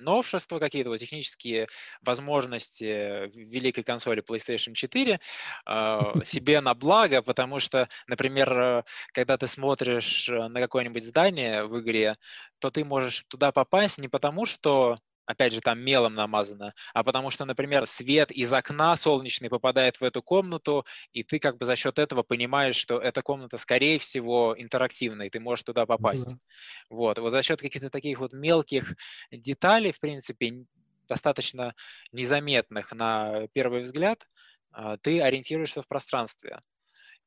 новшества 0.00 0.58
какие-то, 0.58 0.90
вот 0.90 0.98
технические 0.98 1.68
возможности 2.02 3.28
великой 3.34 3.82
консоли 3.82 4.22
PlayStation 4.22 4.74
4 4.74 5.18
а, 5.66 6.12
себе 6.24 6.60
на 6.60 6.74
благо, 6.74 7.22
потому 7.22 7.58
что, 7.58 7.88
например, 8.06 8.52
э, 8.52 8.82
когда 9.12 9.36
ты 9.36 9.46
смотришь 9.46 10.28
э, 10.28 10.48
на 10.48 10.60
какое-нибудь 10.60 11.04
здание 11.04 11.64
в 11.64 11.80
игре, 11.80 12.16
то 12.58 12.70
ты 12.70 12.84
можешь 12.84 13.24
туда 13.28 13.52
попасть 13.52 13.98
не 13.98 14.08
потому, 14.08 14.46
что 14.46 14.98
опять 15.28 15.52
же, 15.52 15.60
там 15.60 15.78
мелом 15.78 16.14
намазано, 16.14 16.72
а 16.94 17.04
потому 17.04 17.28
что, 17.28 17.44
например, 17.44 17.86
свет 17.86 18.30
из 18.30 18.50
окна 18.50 18.96
солнечный 18.96 19.50
попадает 19.50 20.00
в 20.00 20.04
эту 20.04 20.22
комнату, 20.22 20.86
и 21.12 21.22
ты 21.22 21.38
как 21.38 21.58
бы 21.58 21.66
за 21.66 21.76
счет 21.76 21.98
этого 21.98 22.22
понимаешь, 22.22 22.76
что 22.76 22.98
эта 22.98 23.20
комната, 23.20 23.58
скорее 23.58 23.98
всего, 23.98 24.54
интерактивная, 24.56 25.26
и 25.26 25.30
ты 25.30 25.38
можешь 25.38 25.64
туда 25.64 25.84
попасть. 25.84 26.30
Да. 26.30 26.38
Вот. 26.88 27.18
вот 27.18 27.30
за 27.30 27.42
счет 27.42 27.60
каких-то 27.60 27.90
таких 27.90 28.20
вот 28.20 28.32
мелких 28.32 28.96
деталей, 29.30 29.92
в 29.92 30.00
принципе, 30.00 30.64
достаточно 31.06 31.74
незаметных 32.10 32.92
на 32.92 33.48
первый 33.52 33.82
взгляд, 33.82 34.24
а, 34.72 34.96
ты 34.96 35.20
ориентируешься 35.20 35.82
в 35.82 35.88
пространстве. 35.88 36.58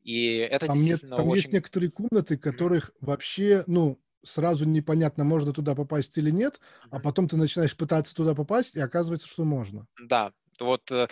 И 0.01 0.37
это 0.37 0.65
там 0.65 0.75
действительно 0.75 1.11
нет, 1.11 1.17
там 1.17 1.27
очень... 1.27 1.41
есть 1.43 1.53
некоторые 1.53 1.91
комнаты, 1.91 2.35
которых 2.35 2.89
mm-hmm. 2.89 3.05
вообще, 3.05 3.63
ну, 3.67 4.01
сразу 4.23 4.65
непонятно, 4.65 5.23
можно 5.23 5.53
туда 5.53 5.75
попасть 5.75 6.17
или 6.17 6.29
нет, 6.29 6.59
а 6.89 6.99
потом 6.99 7.27
ты 7.27 7.37
начинаешь 7.37 7.75
пытаться 7.75 8.15
туда 8.15 8.35
попасть, 8.35 8.75
и 8.75 8.79
оказывается, 8.79 9.27
что 9.27 9.43
можно. 9.43 9.87
Да, 9.99 10.31
вот 10.59 10.89
э, 10.91 11.07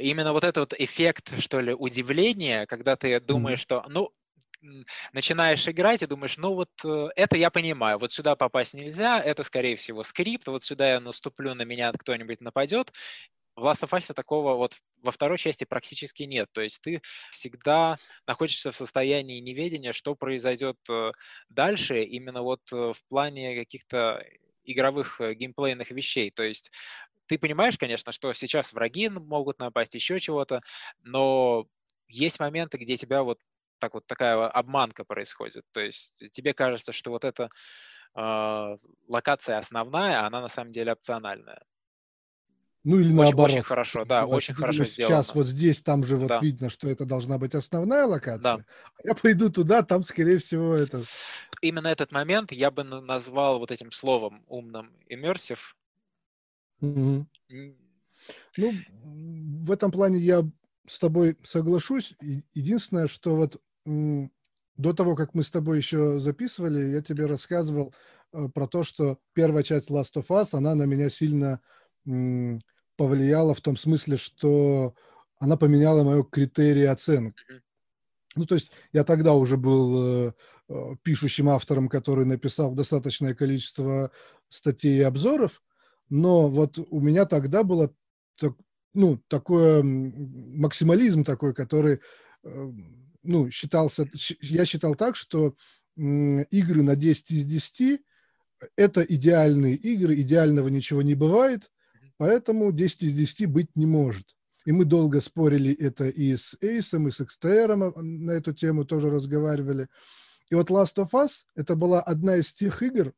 именно 0.00 0.32
вот 0.32 0.44
этот 0.44 0.72
вот 0.72 0.80
эффект, 0.80 1.32
что 1.40 1.60
ли, 1.60 1.72
удивления, 1.72 2.66
когда 2.66 2.96
ты 2.96 3.20
думаешь, 3.20 3.60
mm-hmm. 3.60 3.62
что, 3.62 3.84
ну, 3.88 4.10
начинаешь 5.12 5.66
играть 5.68 6.02
и 6.02 6.06
думаешь, 6.06 6.36
ну 6.38 6.54
вот 6.54 6.70
э, 6.84 7.08
это 7.16 7.36
я 7.36 7.50
понимаю, 7.50 7.98
вот 7.98 8.12
сюда 8.12 8.36
попасть 8.36 8.74
нельзя, 8.74 9.20
это, 9.20 9.42
скорее 9.42 9.76
всего, 9.76 10.02
скрипт, 10.02 10.46
вот 10.46 10.64
сюда 10.64 10.94
я 10.94 11.00
наступлю, 11.00 11.54
на 11.54 11.62
меня 11.62 11.92
кто-нибудь 11.92 12.40
нападет, 12.40 12.92
в 13.56 13.64
Last 13.64 13.82
of 13.82 13.90
Us 13.90 14.12
такого 14.14 14.54
вот 14.54 14.74
во 15.02 15.12
второй 15.12 15.38
части 15.38 15.64
практически 15.64 16.22
нет. 16.24 16.48
То 16.52 16.62
есть 16.62 16.80
ты 16.80 17.02
всегда 17.30 17.98
находишься 18.26 18.72
в 18.72 18.76
состоянии 18.76 19.40
неведения, 19.40 19.92
что 19.92 20.14
произойдет 20.14 20.78
э, 20.88 21.12
дальше, 21.48 22.02
именно 22.02 22.42
вот 22.42 22.60
э, 22.72 22.92
в 22.94 23.04
плане 23.08 23.56
каких-то 23.56 24.24
игровых 24.64 25.20
э, 25.20 25.34
геймплейных 25.34 25.90
вещей. 25.90 26.30
То 26.30 26.42
есть 26.42 26.70
ты 27.26 27.38
понимаешь, 27.38 27.78
конечно, 27.78 28.12
что 28.12 28.32
сейчас 28.32 28.72
враги 28.72 29.08
могут 29.08 29.58
напасть, 29.58 29.94
еще 29.94 30.20
чего-то, 30.20 30.62
но 31.02 31.66
есть 32.08 32.40
моменты, 32.40 32.78
где 32.78 32.96
тебя 32.96 33.22
вот 33.22 33.38
так 33.78 33.94
вот 33.94 34.06
такая 34.06 34.46
обманка 34.48 35.04
происходит. 35.04 35.64
То 35.72 35.80
есть 35.80 36.22
тебе 36.32 36.54
кажется, 36.54 36.92
что 36.92 37.10
вот 37.10 37.24
эта 37.24 37.48
э, 38.16 38.76
локация 39.08 39.58
основная, 39.58 40.20
а 40.20 40.26
она 40.26 40.40
на 40.40 40.48
самом 40.48 40.72
деле 40.72 40.92
опциональная. 40.92 41.62
Ну 42.84 42.98
или 42.98 43.06
очень, 43.06 43.16
наоборот. 43.16 43.50
Очень 43.50 43.62
хорошо, 43.62 44.04
да, 44.04 44.26
вот, 44.26 44.36
очень 44.36 44.54
хорошо 44.54 44.84
сейчас 44.84 44.94
сделано. 44.94 45.22
Сейчас 45.22 45.34
вот 45.34 45.46
здесь, 45.46 45.82
там 45.82 46.02
же 46.02 46.16
вот 46.16 46.28
да. 46.28 46.40
видно, 46.40 46.68
что 46.68 46.88
это 46.88 47.04
должна 47.04 47.38
быть 47.38 47.54
основная 47.54 48.06
локация. 48.06 48.42
Да. 48.42 48.64
Я 49.04 49.14
пойду 49.14 49.50
туда, 49.50 49.82
там, 49.82 50.02
скорее 50.02 50.38
всего, 50.38 50.74
это... 50.74 51.04
Именно 51.60 51.86
этот 51.88 52.10
момент 52.10 52.50
я 52.50 52.72
бы 52.72 52.82
назвал 52.82 53.60
вот 53.60 53.70
этим 53.70 53.92
словом 53.92 54.42
умным 54.48 54.90
immersive. 55.08 55.60
Угу. 56.80 57.26
Ну, 58.56 58.72
в 59.64 59.70
этом 59.70 59.92
плане 59.92 60.18
я 60.18 60.42
с 60.86 60.98
тобой 60.98 61.36
соглашусь. 61.44 62.14
Единственное, 62.54 63.06
что 63.06 63.36
вот 63.36 63.60
до 64.76 64.92
того, 64.92 65.14
как 65.14 65.34
мы 65.34 65.44
с 65.44 65.50
тобой 65.52 65.76
еще 65.76 66.18
записывали, 66.18 66.88
я 66.88 67.02
тебе 67.02 67.26
рассказывал 67.26 67.94
э, 68.32 68.48
про 68.52 68.66
то, 68.66 68.82
что 68.82 69.18
первая 69.34 69.62
часть 69.62 69.90
Last 69.90 70.14
of 70.14 70.26
Us, 70.28 70.48
она 70.52 70.74
на 70.74 70.84
меня 70.84 71.10
сильно 71.10 71.60
повлияла 72.96 73.54
в 73.54 73.60
том 73.60 73.76
смысле, 73.76 74.16
что 74.16 74.94
она 75.38 75.56
поменяла 75.56 76.04
мое 76.04 76.22
критерии 76.22 76.84
оценок. 76.84 77.34
Ну, 78.34 78.46
то 78.46 78.54
есть 78.54 78.70
я 78.92 79.04
тогда 79.04 79.34
уже 79.34 79.56
был 79.56 80.28
э, 80.28 80.32
пишущим 81.02 81.48
автором, 81.48 81.88
который 81.88 82.24
написал 82.24 82.72
достаточное 82.72 83.34
количество 83.34 84.10
статей 84.48 84.98
и 84.98 85.02
обзоров, 85.02 85.62
но 86.08 86.48
вот 86.48 86.78
у 86.78 87.00
меня 87.00 87.26
тогда 87.26 87.62
было 87.62 87.92
так, 88.38 88.54
ну, 88.94 89.18
такой 89.28 89.82
максимализм 89.82 91.24
такой, 91.24 91.54
который, 91.54 92.00
э, 92.44 92.72
ну, 93.22 93.50
считался, 93.50 94.08
я 94.40 94.64
считал 94.64 94.94
так, 94.94 95.16
что 95.16 95.54
э, 95.96 96.00
игры 96.50 96.82
на 96.82 96.96
10 96.96 97.30
из 97.30 97.44
10 97.44 98.00
это 98.76 99.02
идеальные 99.02 99.74
игры, 99.74 100.14
идеального 100.20 100.68
ничего 100.68 101.02
не 101.02 101.14
бывает, 101.14 101.70
Поэтому 102.22 102.70
10 102.70 103.02
из 103.02 103.14
10 103.14 103.46
быть 103.46 103.74
не 103.74 103.84
может. 103.84 104.36
И 104.64 104.70
мы 104.70 104.84
долго 104.84 105.20
спорили 105.20 105.74
это 105.74 106.04
и 106.06 106.36
с 106.36 106.56
Эйсом, 106.60 107.08
и 107.08 107.10
с 107.10 107.20
XTR 107.20 108.00
на 108.00 108.30
эту 108.30 108.52
тему 108.52 108.84
тоже 108.84 109.10
разговаривали. 109.10 109.88
И 110.48 110.54
вот 110.54 110.70
Last 110.70 110.98
of 110.98 111.10
Us 111.14 111.30
это 111.56 111.74
была 111.74 112.00
одна 112.00 112.36
из 112.36 112.54
тех 112.54 112.80
игр, 112.80 113.12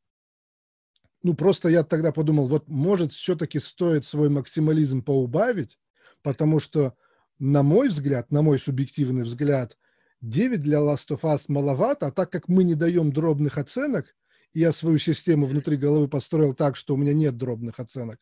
ну 1.22 1.34
просто 1.34 1.68
я 1.68 1.84
тогда 1.84 2.12
подумал, 2.12 2.48
вот 2.48 2.66
может 2.66 3.12
все-таки 3.12 3.60
стоит 3.60 4.06
свой 4.06 4.30
максимализм 4.30 5.02
поубавить, 5.02 5.78
потому 6.22 6.58
что, 6.58 6.94
на 7.38 7.62
мой 7.62 7.88
взгляд, 7.88 8.30
на 8.30 8.40
мой 8.40 8.58
субъективный 8.58 9.24
взгляд, 9.24 9.76
9 10.22 10.60
для 10.60 10.78
Last 10.78 11.10
of 11.10 11.20
Us 11.24 11.42
маловато, 11.48 12.06
а 12.06 12.10
так 12.10 12.32
как 12.32 12.48
мы 12.48 12.64
не 12.64 12.74
даем 12.74 13.12
дробных 13.12 13.58
оценок, 13.58 14.16
я 14.54 14.72
свою 14.72 14.96
систему 14.96 15.44
внутри 15.44 15.76
головы 15.76 16.08
построил 16.08 16.54
так, 16.54 16.74
что 16.76 16.94
у 16.94 16.96
меня 16.96 17.12
нет 17.12 17.36
дробных 17.36 17.78
оценок, 17.80 18.18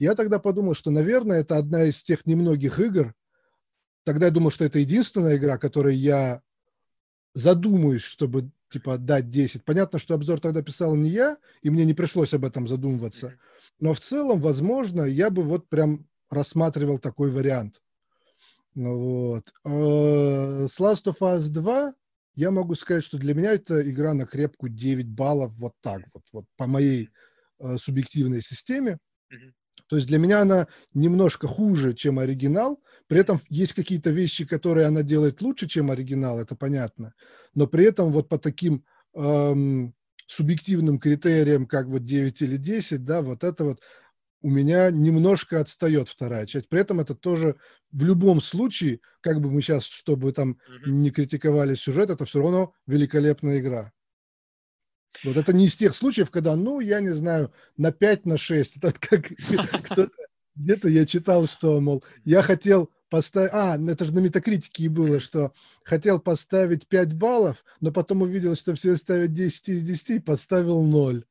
я 0.00 0.14
тогда 0.14 0.38
подумал, 0.38 0.74
что, 0.74 0.90
наверное, 0.90 1.40
это 1.40 1.58
одна 1.58 1.84
из 1.84 2.02
тех 2.02 2.26
немногих 2.26 2.80
игр. 2.80 3.14
Тогда 4.04 4.26
я 4.26 4.32
думал, 4.32 4.50
что 4.50 4.64
это 4.64 4.78
единственная 4.78 5.36
игра, 5.36 5.58
которой 5.58 5.94
я 5.94 6.40
задумаюсь, 7.34 8.02
чтобы 8.02 8.50
типа 8.70 8.96
дать 8.96 9.30
10. 9.30 9.62
Понятно, 9.62 9.98
что 9.98 10.14
обзор 10.14 10.40
тогда 10.40 10.62
писал 10.62 10.94
не 10.94 11.10
я, 11.10 11.36
и 11.60 11.68
мне 11.68 11.84
не 11.84 11.92
пришлось 11.92 12.32
об 12.32 12.46
этом 12.46 12.66
задумываться. 12.66 13.34
Но 13.78 13.92
в 13.92 14.00
целом, 14.00 14.40
возможно, 14.40 15.02
я 15.02 15.28
бы 15.28 15.42
вот 15.42 15.68
прям 15.68 16.06
рассматривал 16.30 16.98
такой 16.98 17.30
вариант. 17.30 17.82
Вот. 18.74 19.52
Э, 19.66 20.66
с 20.66 20.80
Last 20.80 21.04
of 21.06 21.18
Us 21.20 21.48
2 21.48 21.92
я 22.36 22.50
могу 22.50 22.74
сказать, 22.74 23.04
что 23.04 23.18
для 23.18 23.34
меня 23.34 23.52
это 23.52 23.86
игра 23.86 24.14
на 24.14 24.24
крепку 24.24 24.68
9 24.68 25.08
баллов 25.08 25.52
вот 25.58 25.74
так 25.82 26.02
вот, 26.14 26.22
вот 26.32 26.44
по 26.56 26.66
моей 26.66 27.10
э, 27.58 27.76
субъективной 27.76 28.40
системе. 28.40 28.96
Mm-hmm. 29.30 29.52
То 29.90 29.96
есть 29.96 30.06
для 30.06 30.18
меня 30.18 30.40
она 30.40 30.68
немножко 30.94 31.48
хуже, 31.48 31.94
чем 31.94 32.20
оригинал. 32.20 32.80
При 33.08 33.18
этом 33.18 33.40
есть 33.48 33.72
какие-то 33.72 34.10
вещи, 34.10 34.44
которые 34.44 34.86
она 34.86 35.02
делает 35.02 35.42
лучше, 35.42 35.66
чем 35.66 35.90
оригинал, 35.90 36.38
это 36.38 36.54
понятно. 36.54 37.12
Но 37.56 37.66
при 37.66 37.86
этом 37.86 38.12
вот 38.12 38.28
по 38.28 38.38
таким 38.38 38.84
эм, 39.14 39.92
субъективным 40.28 41.00
критериям, 41.00 41.66
как 41.66 41.88
вот 41.88 42.04
9 42.04 42.40
или 42.40 42.56
10, 42.56 43.04
да, 43.04 43.20
вот 43.20 43.42
это 43.42 43.64
вот 43.64 43.80
у 44.42 44.48
меня 44.48 44.92
немножко 44.92 45.58
отстает 45.58 46.06
вторая 46.08 46.46
часть. 46.46 46.68
При 46.68 46.80
этом 46.80 47.00
это 47.00 47.16
тоже 47.16 47.56
в 47.90 48.04
любом 48.04 48.40
случае, 48.40 49.00
как 49.20 49.40
бы 49.40 49.50
мы 49.50 49.60
сейчас, 49.60 49.86
чтобы 49.86 50.32
там 50.32 50.58
не 50.86 51.10
критиковали 51.10 51.74
сюжет, 51.74 52.10
это 52.10 52.26
все 52.26 52.40
равно 52.40 52.74
великолепная 52.86 53.58
игра. 53.58 53.92
Вот 55.24 55.36
это 55.36 55.52
не 55.52 55.66
из 55.66 55.76
тех 55.76 55.94
случаев, 55.94 56.30
когда, 56.30 56.56
ну, 56.56 56.80
я 56.80 57.00
не 57.00 57.10
знаю, 57.10 57.52
на 57.76 57.92
5, 57.92 58.26
на 58.26 58.38
6. 58.38 58.76
Это 58.78 58.92
как 58.92 59.32
кто-то, 59.84 60.10
где-то 60.54 60.88
я 60.88 61.06
читал, 61.06 61.46
что, 61.46 61.80
мол, 61.80 62.04
я 62.24 62.42
хотел 62.42 62.90
поставить... 63.10 63.50
А, 63.52 63.76
это 63.76 64.04
же 64.04 64.14
на 64.14 64.20
метакритике 64.20 64.84
и 64.84 64.88
было, 64.88 65.20
что 65.20 65.52
хотел 65.82 66.20
поставить 66.20 66.86
5 66.86 67.14
баллов, 67.14 67.64
но 67.80 67.92
потом 67.92 68.22
увидел, 68.22 68.54
что 68.54 68.74
все 68.74 68.96
ставят 68.96 69.32
10 69.32 69.68
из 69.68 69.82
10 69.82 70.10
и 70.10 70.18
поставил 70.20 70.82
0. 70.82 71.24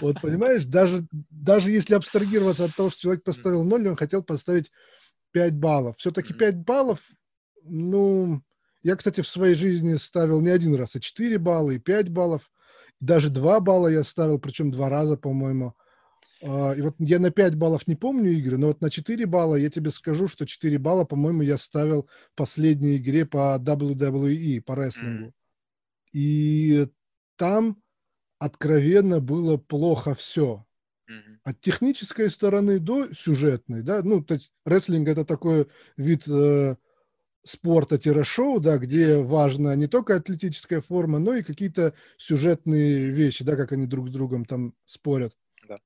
Вот, 0.00 0.20
понимаешь, 0.22 0.64
даже, 0.64 1.06
даже 1.30 1.70
если 1.70 1.94
абстрагироваться 1.94 2.64
от 2.64 2.74
того, 2.74 2.90
что 2.90 3.02
человек 3.02 3.24
поставил 3.24 3.64
0, 3.64 3.88
он 3.88 3.96
хотел 3.96 4.22
поставить 4.22 4.70
5 5.32 5.54
баллов. 5.56 5.96
Все-таки 5.98 6.32
5 6.32 6.58
баллов, 6.58 7.00
ну... 7.62 8.42
Я, 8.82 8.94
кстати, 8.94 9.20
в 9.20 9.26
своей 9.26 9.56
жизни 9.56 9.96
ставил 9.96 10.40
не 10.40 10.50
один 10.50 10.76
раз, 10.76 10.94
и 10.94 11.00
4 11.00 11.38
балла, 11.38 11.72
и 11.72 11.78
5 11.80 12.08
баллов. 12.10 12.48
Даже 13.00 13.30
два 13.30 13.60
балла 13.60 13.88
я 13.88 14.04
ставил, 14.04 14.38
причем 14.38 14.70
два 14.70 14.88
раза, 14.88 15.16
по-моему. 15.16 15.74
А, 16.42 16.72
и 16.72 16.82
вот 16.82 16.94
я 16.98 17.18
на 17.18 17.30
5 17.30 17.54
баллов 17.56 17.86
не 17.86 17.94
помню 17.94 18.32
игры, 18.32 18.58
но 18.58 18.68
вот 18.68 18.80
на 18.80 18.90
4 18.90 19.26
балла 19.26 19.56
я 19.56 19.70
тебе 19.70 19.90
скажу, 19.90 20.28
что 20.28 20.46
4 20.46 20.78
балла, 20.78 21.04
по-моему, 21.04 21.42
я 21.42 21.56
ставил 21.56 22.08
в 22.32 22.36
последней 22.36 22.96
игре 22.96 23.26
по 23.26 23.58
WWE, 23.58 24.60
по 24.62 24.74
рестлингу. 24.74 25.28
Mm-hmm. 25.28 25.32
И 26.12 26.88
там 27.36 27.82
откровенно 28.38 29.20
было 29.20 29.56
плохо 29.56 30.14
все. 30.14 30.64
Mm-hmm. 31.10 31.38
От 31.44 31.60
технической 31.60 32.30
стороны 32.30 32.78
до 32.78 33.12
сюжетной, 33.14 33.82
да, 33.82 34.02
ну, 34.02 34.22
то 34.22 34.34
есть 34.34 34.52
рестлинг 34.64 35.08
это 35.08 35.24
такой 35.24 35.68
вид 35.96 36.26
э, 36.28 36.76
спорта-шоу, 37.46 38.60
да, 38.60 38.78
где 38.78 39.22
важна 39.22 39.74
не 39.76 39.86
только 39.86 40.16
атлетическая 40.16 40.80
форма, 40.80 41.18
но 41.18 41.34
и 41.34 41.42
какие-то 41.42 41.94
сюжетные 42.18 43.10
вещи, 43.10 43.44
да, 43.44 43.56
как 43.56 43.72
они 43.72 43.86
друг 43.86 44.08
с 44.08 44.12
другом 44.12 44.44
там 44.44 44.74
спорят. 44.84 45.36
Да. 45.68 45.78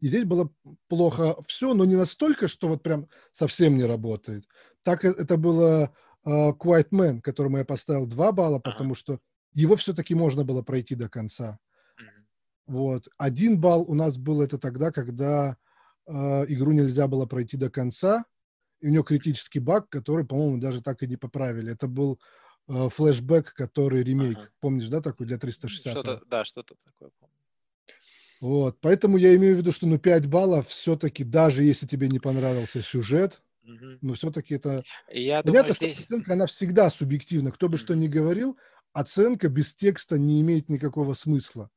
И 0.00 0.08
здесь 0.08 0.24
было 0.24 0.52
плохо 0.88 1.36
все, 1.46 1.72
но 1.74 1.84
не 1.84 1.96
настолько, 1.96 2.48
что 2.48 2.68
вот 2.68 2.82
прям 2.82 3.08
совсем 3.32 3.76
не 3.76 3.84
работает. 3.84 4.44
Так 4.82 5.04
э, 5.04 5.08
это 5.08 5.36
было 5.36 5.94
uh, 6.26 6.52
Quiet 6.56 6.90
Man, 6.90 7.20
которому 7.20 7.58
я 7.58 7.64
поставил 7.64 8.06
2 8.06 8.32
балла, 8.32 8.58
потому 8.58 8.90
ага. 8.90 8.98
что 8.98 9.18
его 9.52 9.76
все-таки 9.76 10.14
можно 10.14 10.44
было 10.44 10.62
пройти 10.62 10.94
до 10.94 11.08
конца. 11.08 11.58
Вот. 12.66 13.08
Один 13.18 13.60
балл 13.60 13.82
у 13.82 13.94
нас 13.94 14.16
был 14.16 14.42
это 14.42 14.58
тогда, 14.58 14.90
когда 14.90 15.56
э, 16.06 16.12
игру 16.48 16.72
нельзя 16.72 17.06
было 17.08 17.26
пройти 17.26 17.56
до 17.56 17.70
конца, 17.70 18.24
и 18.84 18.86
у 18.86 18.90
него 18.90 19.02
критический 19.02 19.60
баг, 19.60 19.88
который, 19.88 20.26
по-моему, 20.26 20.58
даже 20.58 20.82
так 20.82 21.02
и 21.02 21.06
не 21.06 21.16
поправили. 21.16 21.72
Это 21.72 21.88
был 21.88 22.20
э, 22.68 22.90
флешбэк, 22.90 23.54
который 23.54 24.02
ремейк. 24.02 24.36
Ага. 24.36 24.48
Помнишь, 24.60 24.88
да, 24.88 25.00
такой 25.00 25.26
для 25.26 25.38
360? 25.38 25.90
Что-то, 25.90 26.22
да, 26.26 26.44
что-то 26.44 26.74
такое 26.84 27.08
помню. 27.18 27.34
Вот, 28.42 28.76
поэтому 28.82 29.16
я 29.16 29.34
имею 29.36 29.54
в 29.54 29.58
виду, 29.58 29.72
что 29.72 29.86
ну 29.86 29.98
5 29.98 30.26
баллов 30.26 30.68
все-таки, 30.68 31.24
даже 31.24 31.64
если 31.64 31.86
тебе 31.86 32.08
не 32.08 32.18
понравился 32.18 32.82
сюжет, 32.82 33.42
угу. 33.62 33.96
но 34.02 34.12
все-таки 34.12 34.56
это... 34.56 34.82
Я 35.10 35.42
Понятно, 35.42 35.72
думаю, 35.72 35.74
здесь... 35.94 36.00
оценка, 36.00 36.34
она 36.34 36.44
всегда 36.44 36.90
субъективна. 36.90 37.52
Кто 37.52 37.68
бы 37.68 37.76
угу. 37.76 37.80
что 37.80 37.94
ни 37.94 38.06
говорил, 38.06 38.58
оценка 38.92 39.48
без 39.48 39.74
текста 39.74 40.18
не 40.18 40.42
имеет 40.42 40.68
никакого 40.68 41.14
смысла. 41.14 41.70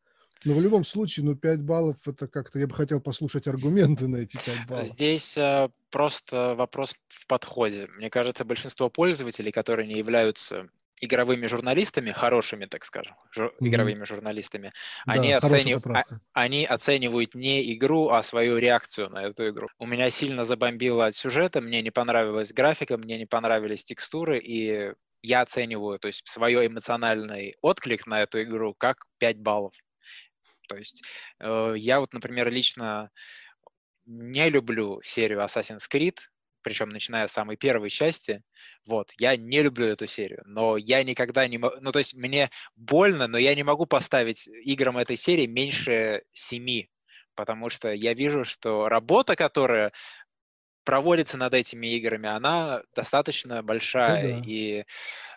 Но 0.48 0.54
в 0.54 0.62
любом 0.62 0.86
случае, 0.86 1.26
ну, 1.26 1.36
5 1.36 1.62
баллов 1.62 1.98
это 2.06 2.28
как-то... 2.28 2.58
Я 2.58 2.68
бы 2.68 2.74
хотел 2.74 3.02
послушать 3.02 3.48
аргументы 3.48 4.08
на 4.08 4.18
эти 4.18 4.38
5 4.38 4.68
баллов. 4.68 4.86
Здесь 4.86 5.38
э, 5.38 5.68
просто 5.90 6.56
вопрос 6.56 6.96
в 7.10 7.28
подходе. 7.28 7.88
Мне 7.98 8.10
кажется, 8.10 8.46
большинство 8.46 8.90
пользователей, 8.90 9.52
которые 9.52 9.88
не 9.88 9.96
являются 9.96 10.70
игровыми 11.02 11.48
журналистами, 11.48 12.12
хорошими, 12.12 12.66
так 12.66 12.86
скажем, 12.86 13.16
жур, 13.32 13.48
mm-hmm. 13.48 13.68
игровыми 13.68 14.04
журналистами, 14.06 14.72
да, 15.06 15.14
они, 15.14 15.34
оценив... 15.34 15.86
а, 15.86 16.04
они 16.32 16.66
оценивают 16.66 17.36
не 17.36 17.74
игру, 17.76 18.10
а 18.10 18.24
свою 18.24 18.58
реакцию 18.58 19.10
на 19.10 19.24
эту 19.26 19.50
игру. 19.50 19.68
У 19.78 19.86
меня 19.86 20.10
сильно 20.10 20.46
забомбило 20.46 21.08
от 21.08 21.16
сюжета, 21.16 21.62
мне 21.62 21.82
не 21.82 21.92
понравилась 21.92 22.54
графика, 22.54 22.98
мне 22.98 23.18
не 23.18 23.26
понравились 23.26 23.84
текстуры, 23.84 24.40
и 24.40 24.94
я 25.22 25.42
оцениваю, 25.42 26.00
то 26.00 26.08
есть 26.08 26.22
свой 26.26 26.66
эмоциональный 26.66 27.56
отклик 27.62 28.08
на 28.08 28.22
эту 28.22 28.42
игру 28.42 28.74
как 28.74 29.06
5 29.20 29.40
баллов. 29.40 29.74
То 30.68 30.78
есть 30.78 31.04
э, 31.40 31.74
я 31.78 32.00
вот, 32.00 32.14
например, 32.14 32.52
лично 32.52 33.10
не 34.06 34.50
люблю 34.50 35.02
серию 35.04 35.40
Assassin's 35.40 35.84
Creed, 35.92 36.18
причем 36.62 36.90
начиная 36.90 37.28
с 37.28 37.32
самой 37.32 37.56
первой 37.56 37.90
части. 37.90 38.44
Вот, 38.86 39.12
я 39.18 39.38
не 39.38 39.62
люблю 39.62 39.88
эту 39.88 40.08
серию, 40.08 40.42
но 40.46 40.78
я 40.78 41.04
никогда 41.04 41.48
не 41.48 41.58
могу... 41.58 41.76
Ну, 41.80 41.92
то 41.92 42.00
есть 42.00 42.14
мне 42.14 42.52
больно, 42.76 43.28
но 43.28 43.38
я 43.38 43.56
не 43.56 43.64
могу 43.64 43.86
поставить 43.86 44.48
играм 44.48 44.98
этой 44.98 45.18
серии 45.18 45.46
меньше 45.46 46.24
семи, 46.34 46.90
потому 47.36 47.70
что 47.70 47.94
я 47.94 48.14
вижу, 48.14 48.44
что 48.44 48.90
работа, 48.90 49.36
которая 49.36 49.92
проводится 50.88 51.36
над 51.36 51.54
этими 51.54 51.88
играми, 51.98 52.30
она 52.30 52.82
достаточно 52.96 53.62
большая, 53.62 54.36
ну, 54.36 54.42
да. 54.42 54.50
и 54.50 54.86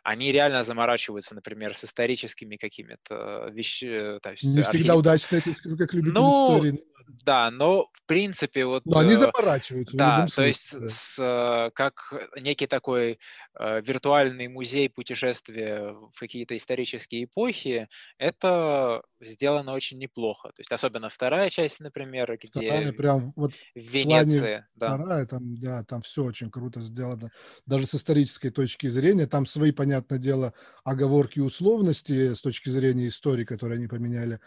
они 0.05 0.31
реально 0.31 0.63
заморачиваются, 0.63 1.35
например, 1.35 1.77
с 1.77 1.85
историческими 1.85 2.55
какими-то 2.57 3.49
вещами. 3.51 4.21
Не 4.43 4.63
всегда 4.63 4.95
удачно, 4.95 5.35
я 5.35 5.41
тебе 5.41 5.55
скажу, 5.55 5.77
как 5.77 5.93
любитель 5.93 6.15
ну, 6.15 6.57
истории. 6.57 6.85
Да, 7.25 7.51
но 7.51 7.89
в 7.93 8.07
принципе 8.07 8.65
вот... 8.65 8.85
Но 8.87 8.99
они 9.01 9.13
э, 9.13 9.17
заморачиваются. 9.17 9.97
Да, 9.97 10.27
то 10.27 10.45
есть 10.45 10.75
с, 10.89 11.19
э, 11.19 11.71
как 11.75 12.13
некий 12.41 12.67
такой 12.67 13.19
э, 13.59 13.81
виртуальный 13.81 14.49
музей 14.49 14.89
путешествия 14.89 15.93
в 15.93 16.19
какие-то 16.19 16.57
исторические 16.57 17.25
эпохи, 17.25 17.89
это 18.19 19.03
сделано 19.21 19.73
очень 19.73 19.99
неплохо. 19.99 20.49
То 20.49 20.61
есть 20.61 20.73
особенно 20.73 21.09
вторая 21.09 21.51
часть, 21.51 21.81
например, 21.81 22.39
где 22.41 22.49
вторая, 22.49 22.93
прям 22.93 23.33
вот 23.37 23.55
в 23.55 23.59
Венеции. 23.75 24.67
Да. 24.75 24.97
Вторая, 24.97 25.27
там, 25.27 25.57
да, 25.57 25.85
там 25.85 26.03
все 26.03 26.25
очень 26.25 26.51
круто 26.51 26.81
сделано. 26.81 27.31
Даже 27.67 27.87
с 27.87 27.95
исторической 27.95 28.51
точки 28.51 28.87
зрения, 28.89 29.27
там 29.27 29.47
свои, 29.47 29.73
понятное 29.73 30.19
дело, 30.19 30.55
оговорки 30.85 31.39
и 31.39 31.43
условности 31.43 32.35
с 32.35 32.41
точки 32.41 32.71
зрения 32.71 33.09
истории, 33.09 33.45
которые 33.45 33.77
они 33.77 33.89
поменяли 33.89 34.41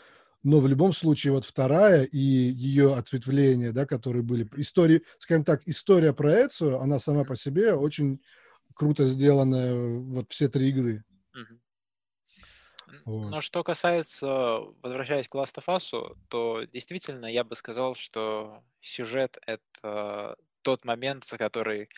но 0.44 0.60
в 0.60 0.68
любом 0.68 0.94
случае 0.94 1.34
вот 1.34 1.46
вторая 1.46 2.04
и 2.04 2.18
ее 2.18 2.96
ответвления, 2.96 3.72
да, 3.72 3.86
которые 3.86 4.24
были, 4.24 4.48
истории, 4.58 5.04
скажем 5.20 5.44
так, 5.44 5.62
история 5.66 6.14
про 6.14 6.34
Эцию, 6.34 6.80
она 6.80 7.00
сама 7.00 7.24
по 7.24 7.36
себе 7.36 7.74
очень 7.74 8.22
круто 8.76 9.06
сделанная, 9.06 9.74
вот 9.74 10.32
все 10.32 10.50
три 10.50 10.70
игры. 10.70 11.04
Вот. 13.06 13.32
Но 13.32 13.42
что 13.42 13.64
касается, 13.64 14.60
возвращаясь 14.82 15.28
к 15.28 15.36
Last 15.36 15.56
of 15.56 15.66
Us, 15.68 16.18
то 16.30 16.64
действительно 16.72 17.26
я 17.26 17.44
бы 17.44 17.56
сказал, 17.56 17.96
что 17.96 18.64
сюжет— 18.82 19.38
это 19.46 20.36
тот 20.62 20.86
момент, 20.86 21.26
за 21.26 21.38
который 21.38 21.90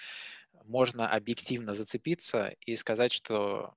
можно 0.64 1.10
объективно 1.10 1.74
зацепиться 1.74 2.56
и 2.62 2.76
сказать, 2.76 3.12
что 3.12 3.76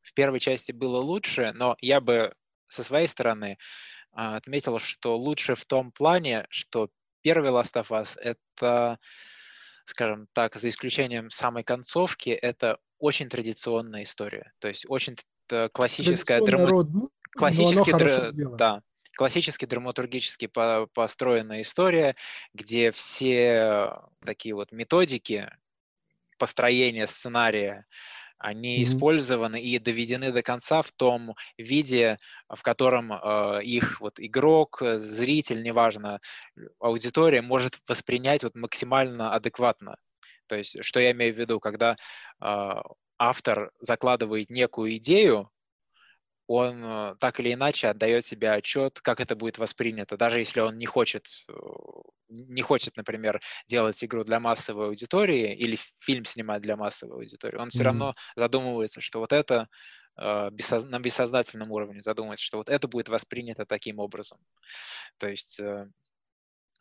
в 0.00 0.14
первой 0.14 0.40
части 0.40 0.72
было 0.72 0.98
лучше, 0.98 1.52
но 1.54 1.76
я 1.80 2.00
бы 2.00 2.34
со 2.68 2.82
своей 2.82 3.06
стороны 3.06 3.58
отметил, 4.12 4.78
что 4.78 5.16
лучше 5.16 5.54
в 5.54 5.64
том 5.64 5.92
плане, 5.92 6.46
что 6.50 6.90
первый 7.22 7.50
Last 7.50 7.74
of 7.74 7.88
Us— 7.88 8.18
это, 8.20 8.98
скажем 9.84 10.28
так, 10.32 10.56
за 10.56 10.68
исключением 10.68 11.30
самой 11.30 11.64
концовки, 11.64 12.30
это 12.30 12.78
очень 12.98 13.28
традиционная 13.28 14.02
история. 14.02 14.52
То 14.58 14.68
есть 14.68 14.84
очень 14.88 15.16
классическая 15.72 16.40
драма... 16.40 16.86
классический 17.32 17.92
др... 17.92 18.32
да, 18.56 18.82
классически 19.16 19.66
драматургически 19.66 20.46
по 20.46 20.88
построенная 20.94 21.62
история, 21.62 22.16
где 22.54 22.90
все 22.90 24.00
такие 24.24 24.54
вот 24.54 24.72
методики 24.72 25.50
построения 26.38 27.06
сценария 27.06 27.86
они 28.42 28.80
mm-hmm. 28.80 28.82
использованы 28.82 29.60
и 29.60 29.78
доведены 29.78 30.32
до 30.32 30.42
конца 30.42 30.82
в 30.82 30.90
том 30.92 31.34
виде, 31.56 32.18
в 32.48 32.60
котором 32.62 33.12
э, 33.12 33.62
их 33.62 34.00
вот 34.00 34.18
игрок, 34.18 34.82
э, 34.82 34.98
зритель, 34.98 35.62
неважно, 35.62 36.20
аудитория 36.80 37.40
может 37.40 37.78
воспринять 37.88 38.42
вот 38.42 38.54
максимально 38.54 39.32
адекватно. 39.32 39.96
То 40.48 40.56
есть, 40.56 40.84
что 40.84 41.00
я 41.00 41.12
имею 41.12 41.34
в 41.34 41.38
виду, 41.38 41.60
когда 41.60 41.96
э, 42.40 42.74
автор 43.18 43.70
закладывает 43.80 44.50
некую 44.50 44.96
идею, 44.96 45.48
он 46.52 46.82
э, 46.84 47.16
так 47.18 47.40
или 47.40 47.52
иначе 47.52 47.88
отдает 47.88 48.26
себе 48.26 48.50
отчет, 48.50 49.00
как 49.00 49.20
это 49.20 49.36
будет 49.36 49.58
воспринято, 49.58 50.16
даже 50.16 50.38
если 50.38 50.60
он 50.60 50.78
не 50.78 50.86
хочет, 50.86 51.26
э, 51.48 51.52
не 52.28 52.62
хочет, 52.62 52.96
например, 52.96 53.40
делать 53.68 54.02
игру 54.04 54.24
для 54.24 54.40
массовой 54.40 54.86
аудитории 54.86 55.54
или 55.54 55.78
фильм 55.98 56.24
снимать 56.24 56.62
для 56.62 56.76
массовой 56.76 57.16
аудитории, 57.16 57.56
он 57.56 57.70
все 57.70 57.80
mm-hmm. 57.80 57.84
равно 57.84 58.14
задумывается, 58.36 59.00
что 59.00 59.20
вот 59.20 59.32
это 59.32 59.68
э, 60.18 60.50
на 60.50 60.98
бессознательном 61.00 61.70
уровне 61.70 62.02
задумывается, 62.02 62.44
что 62.44 62.58
вот 62.58 62.68
это 62.68 62.88
будет 62.88 63.08
воспринято 63.08 63.64
таким 63.66 63.98
образом. 63.98 64.38
То 65.18 65.28
есть 65.28 65.60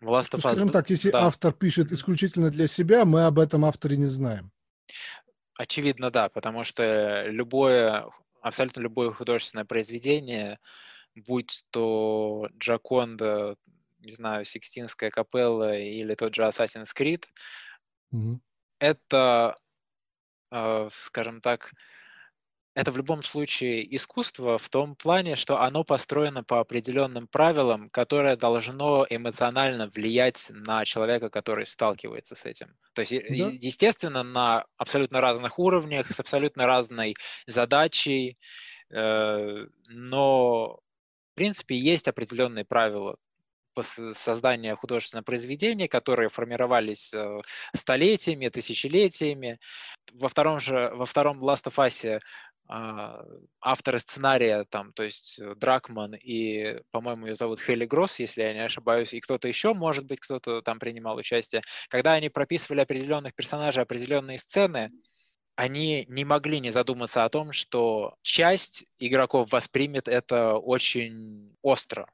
Last 0.01 0.31
of 0.31 0.39
Us... 0.39 0.39
Скажем 0.39 0.69
так, 0.69 0.89
если 0.89 1.11
да. 1.11 1.27
автор 1.27 1.53
пишет 1.53 1.91
исключительно 1.91 2.49
для 2.49 2.67
себя, 2.67 3.05
мы 3.05 3.25
об 3.25 3.39
этом 3.39 3.65
авторе 3.65 3.97
не 3.97 4.07
знаем. 4.07 4.51
Очевидно, 5.57 6.09
да, 6.09 6.29
потому 6.29 6.63
что 6.63 7.27
любое 7.27 8.05
абсолютно 8.41 8.81
любое 8.81 9.11
художественное 9.11 9.65
произведение, 9.65 10.59
будь 11.15 11.63
то 11.69 12.47
Джаконда, 12.57 13.55
не 13.99 14.11
знаю, 14.11 14.45
Сикстинская 14.45 15.11
капелла 15.11 15.77
или 15.77 16.15
тот 16.15 16.35
же 16.35 16.43
Assassin's 16.43 16.89
Creed, 16.97 17.25
mm-hmm. 18.13 18.39
это, 18.79 19.57
э, 20.51 20.89
скажем 20.93 21.41
так, 21.41 21.71
это 22.73 22.91
в 22.91 22.97
любом 22.97 23.21
случае 23.21 23.95
искусство 23.95 24.57
в 24.57 24.69
том 24.69 24.95
плане, 24.95 25.35
что 25.35 25.59
оно 25.61 25.83
построено 25.83 26.43
по 26.43 26.59
определенным 26.59 27.27
правилам, 27.27 27.89
которое 27.89 28.37
должно 28.37 29.05
эмоционально 29.09 29.87
влиять 29.87 30.47
на 30.49 30.85
человека, 30.85 31.29
который 31.29 31.65
сталкивается 31.65 32.35
с 32.35 32.45
этим. 32.45 32.75
То 32.93 33.01
есть, 33.01 33.11
да. 33.11 33.49
естественно, 33.49 34.23
на 34.23 34.65
абсолютно 34.77 35.19
разных 35.19 35.59
уровнях, 35.59 36.11
с 36.11 36.19
абсолютно 36.19 36.65
разной 36.65 37.15
задачей, 37.45 38.37
э, 38.89 39.65
но 39.87 40.79
в 41.31 41.35
принципе 41.35 41.75
есть 41.75 42.07
определенные 42.07 42.63
правила 42.63 43.17
создания 44.13 44.75
художественного 44.75 45.23
произведения, 45.23 45.87
которые 45.87 46.29
формировались 46.29 47.13
э, 47.13 47.41
столетиями, 47.73 48.49
тысячелетиями. 48.49 49.59
Во 50.13 50.27
втором 50.27 50.59
же, 50.59 50.91
во 50.93 51.05
втором 51.05 51.41
Last 51.43 51.65
of 51.65 51.75
Us 51.75 52.19
авторы 53.59 53.99
сценария, 53.99 54.65
там, 54.69 54.93
то 54.93 55.03
есть 55.03 55.37
э, 55.39 55.55
Дракман 55.55 56.15
и, 56.15 56.79
по-моему, 56.91 57.27
ее 57.27 57.35
зовут 57.35 57.59
Хелли 57.59 57.85
Гросс, 57.85 58.19
если 58.19 58.43
я 58.43 58.53
не 58.53 58.63
ошибаюсь, 58.63 59.13
и 59.13 59.19
кто-то 59.19 59.47
еще, 59.47 59.73
может 59.73 60.05
быть, 60.05 60.21
кто-то 60.21 60.61
там 60.61 60.79
принимал 60.79 61.17
участие, 61.17 61.63
когда 61.89 62.13
они 62.13 62.29
прописывали 62.29 62.81
определенных 62.81 63.35
персонажей, 63.35 63.83
определенные 63.83 64.37
сцены, 64.37 64.91
они 65.55 66.05
не 66.07 66.23
могли 66.23 66.61
не 66.61 66.71
задуматься 66.71 67.25
о 67.25 67.29
том, 67.29 67.51
что 67.51 68.15
часть 68.21 68.85
игроков 68.99 69.51
воспримет 69.51 70.07
это 70.07 70.55
очень 70.55 71.55
остро. 71.61 72.07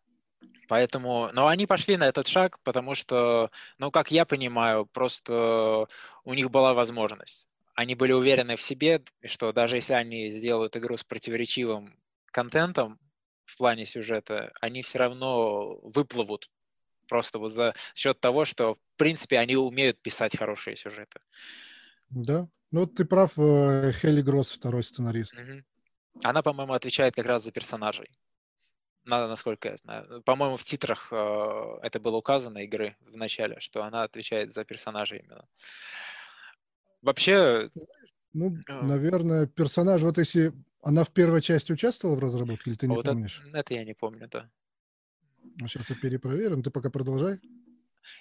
Поэтому, 0.67 1.29
но 1.33 1.47
они 1.47 1.67
пошли 1.67 1.97
на 1.97 2.07
этот 2.07 2.27
шаг, 2.27 2.59
потому 2.63 2.95
что, 2.95 3.51
ну, 3.77 3.91
как 3.91 4.11
я 4.11 4.25
понимаю, 4.25 4.85
просто 4.85 5.87
у 6.25 6.33
них 6.33 6.49
была 6.49 6.73
возможность. 6.73 7.47
Они 7.77 7.93
были 7.93 8.11
уверены 8.11 8.55
в 8.55 8.61
себе, 8.63 9.03
что 9.23 9.53
даже 9.53 9.75
если 9.75 9.93
они 9.93 10.31
сделают 10.31 10.75
игру 10.75 10.97
с 10.97 11.03
противоречивым 11.03 11.95
контентом 12.25 12.99
в 13.45 13.55
плане 13.55 13.85
сюжета, 13.85 14.51
они 14.61 14.81
все 14.81 14.97
равно 14.97 15.77
выплывут 15.83 16.49
просто 17.07 17.37
вот 17.37 17.53
за 17.53 17.75
счет 17.93 18.19
того, 18.19 18.45
что, 18.45 18.73
в 18.73 18.79
принципе, 18.95 19.37
они 19.37 19.55
умеют 19.55 20.01
писать 20.01 20.35
хорошие 20.35 20.75
сюжеты. 20.75 21.19
Да, 22.09 22.47
ну 22.71 22.87
ты 22.87 23.05
прав, 23.05 23.37
э, 23.37 23.91
Хелли 23.93 24.23
Гросс, 24.23 24.53
второй 24.53 24.83
сценарист. 24.83 25.35
Угу. 25.39 25.61
Она, 26.23 26.41
по-моему, 26.41 26.73
отвечает 26.73 27.13
как 27.13 27.27
раз 27.27 27.43
за 27.43 27.51
персонажей. 27.51 28.09
Надо, 29.05 29.27
насколько 29.27 29.69
я 29.69 29.77
знаю. 29.77 30.23
По-моему, 30.23 30.57
в 30.57 30.63
титрах 30.63 31.09
э, 31.11 31.79
это 31.83 31.99
было 31.99 32.17
указано 32.17 32.57
игры 32.57 32.95
в 33.01 33.15
начале, 33.15 33.59
что 33.59 33.83
она 33.83 34.01
отвечает 34.01 34.55
за 34.55 34.65
персонажей 34.65 35.19
именно. 35.19 35.45
Вообще... 37.07 37.69
Ну, 38.33 38.57
э, 38.67 38.81
наверное, 38.81 39.47
персонаж, 39.47 40.01
вот 40.01 40.17
если 40.17 40.51
она 40.81 41.05
в 41.05 41.09
первой 41.09 41.41
части 41.41 41.71
участвовала 41.71 42.17
в 42.17 42.19
разработке, 42.19 42.69
или 42.69 42.77
ты 42.77 42.85
не 42.85 42.95
вот 42.95 43.05
помнишь? 43.05 43.41
Это, 43.47 43.59
это 43.59 43.73
я 43.75 43.85
не 43.85 43.93
помню, 43.93 44.27
да. 44.27 44.49
Сейчас 45.61 45.89
я 45.89 45.95
перепроверим, 45.95 46.61
ты 46.61 46.69
пока 46.69 46.89
продолжай. 46.89 47.39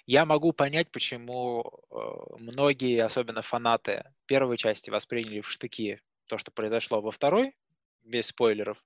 Я 0.05 0.25
могу 0.25 0.53
понять, 0.53 0.89
почему 0.89 1.65
э, 1.91 1.95
многие, 2.39 3.03
особенно 3.03 3.41
фанаты 3.41 4.05
первой 4.25 4.55
части, 4.55 4.89
восприняли 4.89 5.41
в 5.41 5.49
штыки 5.49 5.99
то, 6.27 6.37
что 6.37 6.51
произошло 6.51 7.01
во 7.01 7.11
второй, 7.11 7.53
без 8.05 8.27
спойлеров. 8.27 8.81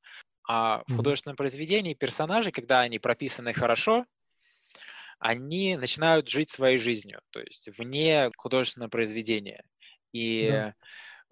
А 0.48 0.84
в 0.88 0.96
художественном 0.96 1.38
произведении 1.38 1.94
персонажи, 1.94 2.50
когда 2.52 2.80
они 2.80 2.98
прописаны 2.98 3.54
хорошо, 3.54 4.08
они 5.20 5.78
начинают 5.78 6.28
жить 6.28 6.50
своей 6.50 6.80
жизнью, 6.80 7.22
то 7.30 7.40
есть 7.40 7.70
вне 7.78 8.32
художественного 8.36 8.90
произведения. 8.90 9.64
И 10.14 10.50
да. 10.50 10.76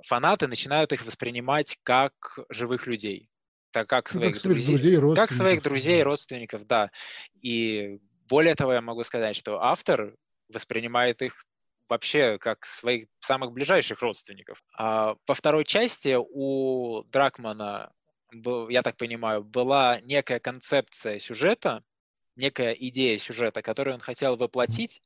фанаты 0.06 0.48
начинают 0.48 0.94
их 0.94 1.06
воспринимать 1.06 1.78
как 1.84 2.40
живых 2.50 2.88
людей, 2.88 3.30
так 3.72 3.88
как 3.88 4.10
своих, 4.10 4.36
как 4.36 4.44
друзей, 4.44 4.78
друзей 4.78 5.16
как 5.16 5.32
своих 5.32 5.62
друзей, 5.62 6.04
родственников, 6.04 6.66
да. 6.66 6.92
И 7.42 8.00
более 8.28 8.56
того, 8.56 8.74
я 8.74 8.82
могу 8.82 9.04
сказать, 9.04 9.36
что 9.36 9.62
автор 9.62 10.16
воспринимает 10.48 11.22
их 11.22 11.46
вообще 11.90 12.38
как 12.38 12.66
своих 12.66 13.08
самых 13.20 13.52
ближайших 13.52 14.02
родственников. 14.02 14.62
А 14.78 15.16
во 15.28 15.34
второй 15.34 15.66
части 15.66 16.16
у 16.18 17.04
Дракмана, 17.06 17.92
я 18.70 18.84
так 18.84 18.96
понимаю, 18.96 19.44
была 19.44 20.00
некая 20.02 20.40
концепция 20.40 21.20
сюжета, 21.20 21.84
некая 22.36 22.74
идея 22.74 23.18
сюжета, 23.18 23.62
которую 23.62 23.96
он 23.96 24.00
хотел 24.00 24.38
воплотить, 24.38 25.02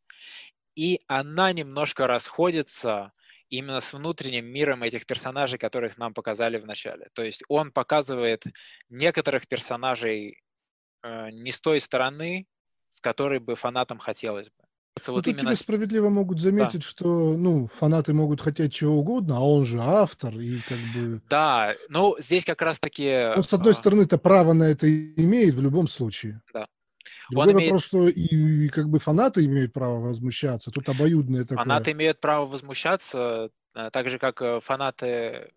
и 0.76 1.02
она 1.08 1.54
немножко 1.54 2.06
расходится 2.06 3.12
именно 3.54 3.82
с 3.82 3.94
внутренним 3.94 4.46
миром 4.46 4.82
этих 4.82 5.06
персонажей, 5.06 5.60
которых 5.60 5.98
нам 5.98 6.14
показали 6.14 6.58
в 6.58 6.66
начале. 6.66 7.10
То 7.14 7.24
есть 7.24 7.44
он 7.48 7.72
показывает 7.72 8.44
некоторых 8.90 9.48
персонажей 9.48 10.42
э, 11.04 11.30
не 11.32 11.52
с 11.52 11.62
той 11.62 11.80
стороны, 11.80 12.48
с 12.88 13.00
которой 13.00 13.40
бы 13.40 13.56
фанатам 13.56 14.00
хотелось 14.00 14.48
бы. 14.48 14.64
Это 14.96 15.12
ну, 15.12 15.14
вот 15.14 15.26
тут 15.26 15.34
именно... 15.34 15.52
тебе 15.52 15.56
справедливо 15.56 16.10
могут 16.10 16.40
заметить, 16.40 16.82
да. 16.82 16.88
что 16.88 17.38
ну, 17.38 17.68
фанаты 17.68 18.14
могут 18.14 18.42
хотеть 18.42 18.74
чего 18.74 18.98
угодно, 18.98 19.38
а 19.38 19.42
он 19.42 19.66
же 19.66 19.80
автор, 19.80 20.38
и 20.40 20.60
как 20.62 20.78
бы... 20.96 21.22
Да, 21.30 21.76
ну 21.90 22.16
здесь 22.20 22.46
как 22.46 22.62
раз-таки... 22.62 23.34
Он, 23.36 23.44
с 23.44 23.54
одной 23.54 23.74
а... 23.74 23.76
стороны-то 23.76 24.18
право 24.18 24.54
на 24.54 24.64
это 24.64 24.88
имеет 24.90 25.54
в 25.54 25.62
любом 25.62 25.88
случае. 25.88 26.42
Да. 26.54 26.68
Другой 27.30 27.54
он 27.54 27.54
вопрос, 27.54 27.70
имеет... 27.70 27.84
что 27.84 28.08
и, 28.08 28.66
и 28.66 28.70
как 28.70 28.90
бы 28.90 29.00
фанаты 29.00 29.46
имеют 29.46 29.74
право 29.74 30.00
возмущаться. 30.00 30.72
Тут 30.72 30.90
обоюдное 30.90 31.44
такое. 31.44 31.58
Фанаты 31.58 31.92
имеют 31.92 32.20
право 32.20 32.46
возмущаться, 32.46 33.50
э, 33.76 33.90
так 33.92 34.10
же, 34.10 34.20
как 34.20 34.42
э, 34.42 34.60
фанаты, 34.62 35.52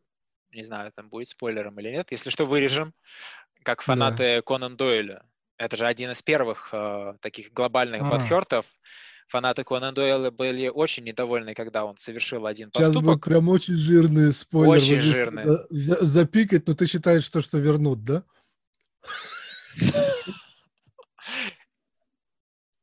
не 0.53 0.63
знаю, 0.63 0.93
там 0.95 1.09
будет 1.09 1.29
спойлером 1.29 1.79
или 1.81 1.91
нет, 1.91 2.09
если 2.11 2.31
что, 2.31 2.47
вырежем, 2.47 2.95
как 3.63 3.83
фанаты 3.83 4.37
да. 4.37 4.43
Конан 4.43 4.77
Дойля. 4.77 5.23
Это 5.59 5.77
же 5.77 5.87
один 5.87 6.11
из 6.11 6.23
первых 6.23 6.69
э, 6.73 7.15
таких 7.21 7.53
глобальных 7.53 8.03
а. 8.03 8.11
подхертов. 8.11 8.67
Фанаты 9.29 9.65
Конан 9.65 9.93
Дойла 9.93 10.31
были 10.31 10.69
очень 10.69 11.03
недовольны, 11.03 11.53
когда 11.55 11.85
он 11.85 11.97
совершил 11.99 12.47
один 12.47 12.71
Сейчас 12.73 12.87
поступок. 12.87 13.17
Сейчас 13.17 13.33
прям 13.33 13.49
очень 13.49 13.75
жирный 13.75 14.33
спойлер. 14.33 14.77
Очень 14.77 14.99
жирный. 15.01 15.45
запикать, 15.69 16.69
но 16.69 16.75
ты 16.75 16.87
считаешь, 16.87 17.25
что, 17.25 17.41
что 17.41 17.59
вернут, 17.59 18.05
да? 18.05 18.23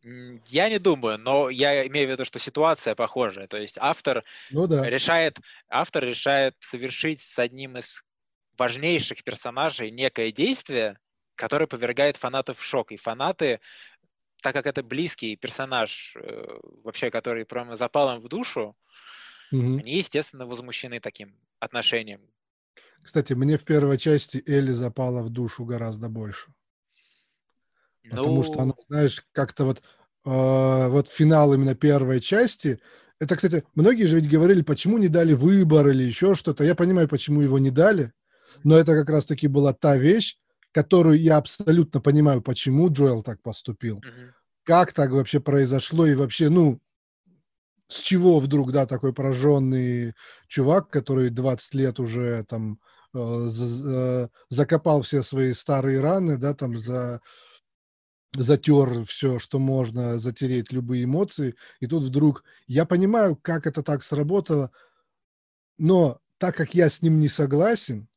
Я 0.03 0.69
не 0.69 0.79
думаю, 0.79 1.17
но 1.17 1.49
я 1.49 1.87
имею 1.87 2.09
в 2.09 2.11
виду, 2.11 2.25
что 2.25 2.37
ситуация 2.37 2.93
похожая. 2.93 3.47
То 3.47 3.57
есть 3.57 3.77
автор 3.79 4.23
ну, 4.51 4.67
да. 4.67 4.89
решает, 4.89 5.39
автор 5.69 6.03
решает 6.03 6.55
совершить 6.59 7.21
с 7.21 7.39
одним 7.39 7.77
из 7.77 8.03
важнейших 8.57 9.23
персонажей 9.23 9.91
некое 9.91 10.31
действие, 10.31 10.99
которое 11.35 11.67
повергает 11.67 12.17
фанатов 12.17 12.59
в 12.59 12.63
шок. 12.63 12.91
И 12.91 12.97
фанаты, 12.97 13.61
так 14.41 14.53
как 14.53 14.67
это 14.67 14.83
близкий 14.83 15.37
персонаж, 15.37 16.15
э, 16.15 16.59
вообще, 16.83 17.09
который 17.09 17.45
прямо 17.45 17.77
запал 17.77 18.15
им 18.15 18.21
в 18.21 18.27
душу, 18.27 18.75
угу. 19.51 19.79
они, 19.79 19.97
естественно, 19.97 20.45
возмущены 20.45 20.99
таким 20.99 21.35
отношением. 21.59 22.21
Кстати, 23.01 23.33
мне 23.33 23.57
в 23.57 23.63
первой 23.63 23.97
части 23.97 24.43
Элли 24.45 24.71
запала 24.71 25.21
в 25.21 25.29
душу 25.29 25.65
гораздо 25.65 26.09
больше. 26.09 26.53
Потому 28.09 28.35
ну... 28.35 28.43
что 28.43 28.59
она, 28.59 28.73
знаешь, 28.87 29.23
как-то 29.31 29.65
вот, 29.65 29.79
э, 30.25 30.87
вот 30.89 31.07
финал 31.07 31.53
именно 31.53 31.75
первой 31.75 32.19
части, 32.19 32.79
это, 33.19 33.35
кстати, 33.35 33.63
многие 33.75 34.05
же 34.05 34.19
ведь 34.19 34.29
говорили, 34.29 34.61
почему 34.61 34.97
не 34.97 35.07
дали 35.07 35.33
выбор 35.33 35.87
или 35.87 36.03
еще 36.03 36.33
что-то. 36.33 36.63
Я 36.63 36.75
понимаю, 36.75 37.07
почему 37.07 37.41
его 37.41 37.57
не 37.57 37.71
дали, 37.71 38.11
но 38.63 38.77
это 38.77 38.93
как 38.93 39.09
раз-таки 39.09 39.47
была 39.47 39.73
та 39.73 39.97
вещь, 39.97 40.37
которую 40.73 41.19
я 41.19 41.37
абсолютно 41.37 42.01
понимаю, 42.01 42.41
почему 42.41 42.91
Джоэл 42.91 43.23
так 43.23 43.41
поступил. 43.41 43.99
Mm-hmm. 43.99 44.31
Как 44.63 44.93
так 44.93 45.11
вообще 45.11 45.39
произошло 45.39 46.05
и 46.05 46.15
вообще, 46.15 46.49
ну, 46.49 46.81
с 47.87 47.99
чего 47.99 48.39
вдруг, 48.39 48.71
да, 48.71 48.85
такой 48.85 49.13
пораженный 49.13 50.13
чувак, 50.47 50.89
который 50.89 51.29
20 51.29 51.73
лет 51.75 51.99
уже 51.99 52.43
там 52.49 52.79
э, 53.13 54.27
закопал 54.49 55.01
все 55.01 55.21
свои 55.21 55.53
старые 55.53 56.01
раны, 56.01 56.37
да, 56.37 56.53
там 56.53 56.79
за 56.79 57.21
затер 58.35 59.05
все, 59.05 59.39
что 59.39 59.59
можно, 59.59 60.17
затереть 60.17 60.71
любые 60.71 61.03
эмоции, 61.03 61.55
и 61.79 61.87
тут 61.87 62.03
вдруг, 62.03 62.43
я 62.67 62.85
понимаю, 62.85 63.35
как 63.35 63.67
это 63.67 63.83
так 63.83 64.03
сработало, 64.03 64.71
но 65.77 66.19
так 66.37 66.55
как 66.55 66.73
я 66.73 66.89
с 66.89 67.01
ним 67.01 67.19
не 67.19 67.29
согласен, 67.29 68.07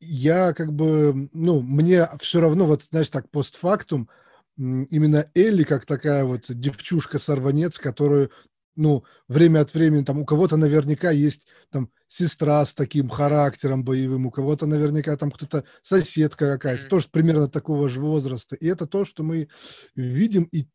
я 0.00 0.52
как 0.52 0.72
бы, 0.72 1.28
ну, 1.32 1.62
мне 1.62 2.08
все 2.20 2.40
равно, 2.40 2.66
вот, 2.66 2.82
знаешь, 2.90 3.08
так, 3.08 3.30
постфактум, 3.30 4.08
именно 4.56 5.30
Элли 5.34 5.62
как 5.62 5.86
такая 5.86 6.24
вот 6.24 6.44
девчушка-сорванец, 6.48 7.78
которую, 7.78 8.30
ну, 8.74 9.04
время 9.28 9.60
от 9.60 9.74
времени, 9.74 10.04
там, 10.04 10.18
у 10.18 10.24
кого-то 10.24 10.56
наверняка 10.56 11.10
есть, 11.10 11.46
там, 11.70 11.90
сестра 12.08 12.64
с 12.64 12.74
таким 12.74 13.08
характером 13.08 13.84
боевым, 13.84 14.26
у 14.26 14.30
кого-то 14.30 14.66
наверняка 14.66 15.16
там 15.16 15.30
кто-то 15.30 15.64
соседка 15.82 16.52
какая-то, 16.52 16.86
тоже 16.86 17.08
примерно 17.10 17.48
такого 17.48 17.88
же 17.88 18.00
возраста. 18.00 18.56
И 18.56 18.66
это 18.66 18.86
то, 18.86 19.04
что 19.04 19.22
мы 19.22 19.48
видим, 19.94 20.44
и, 20.44 20.66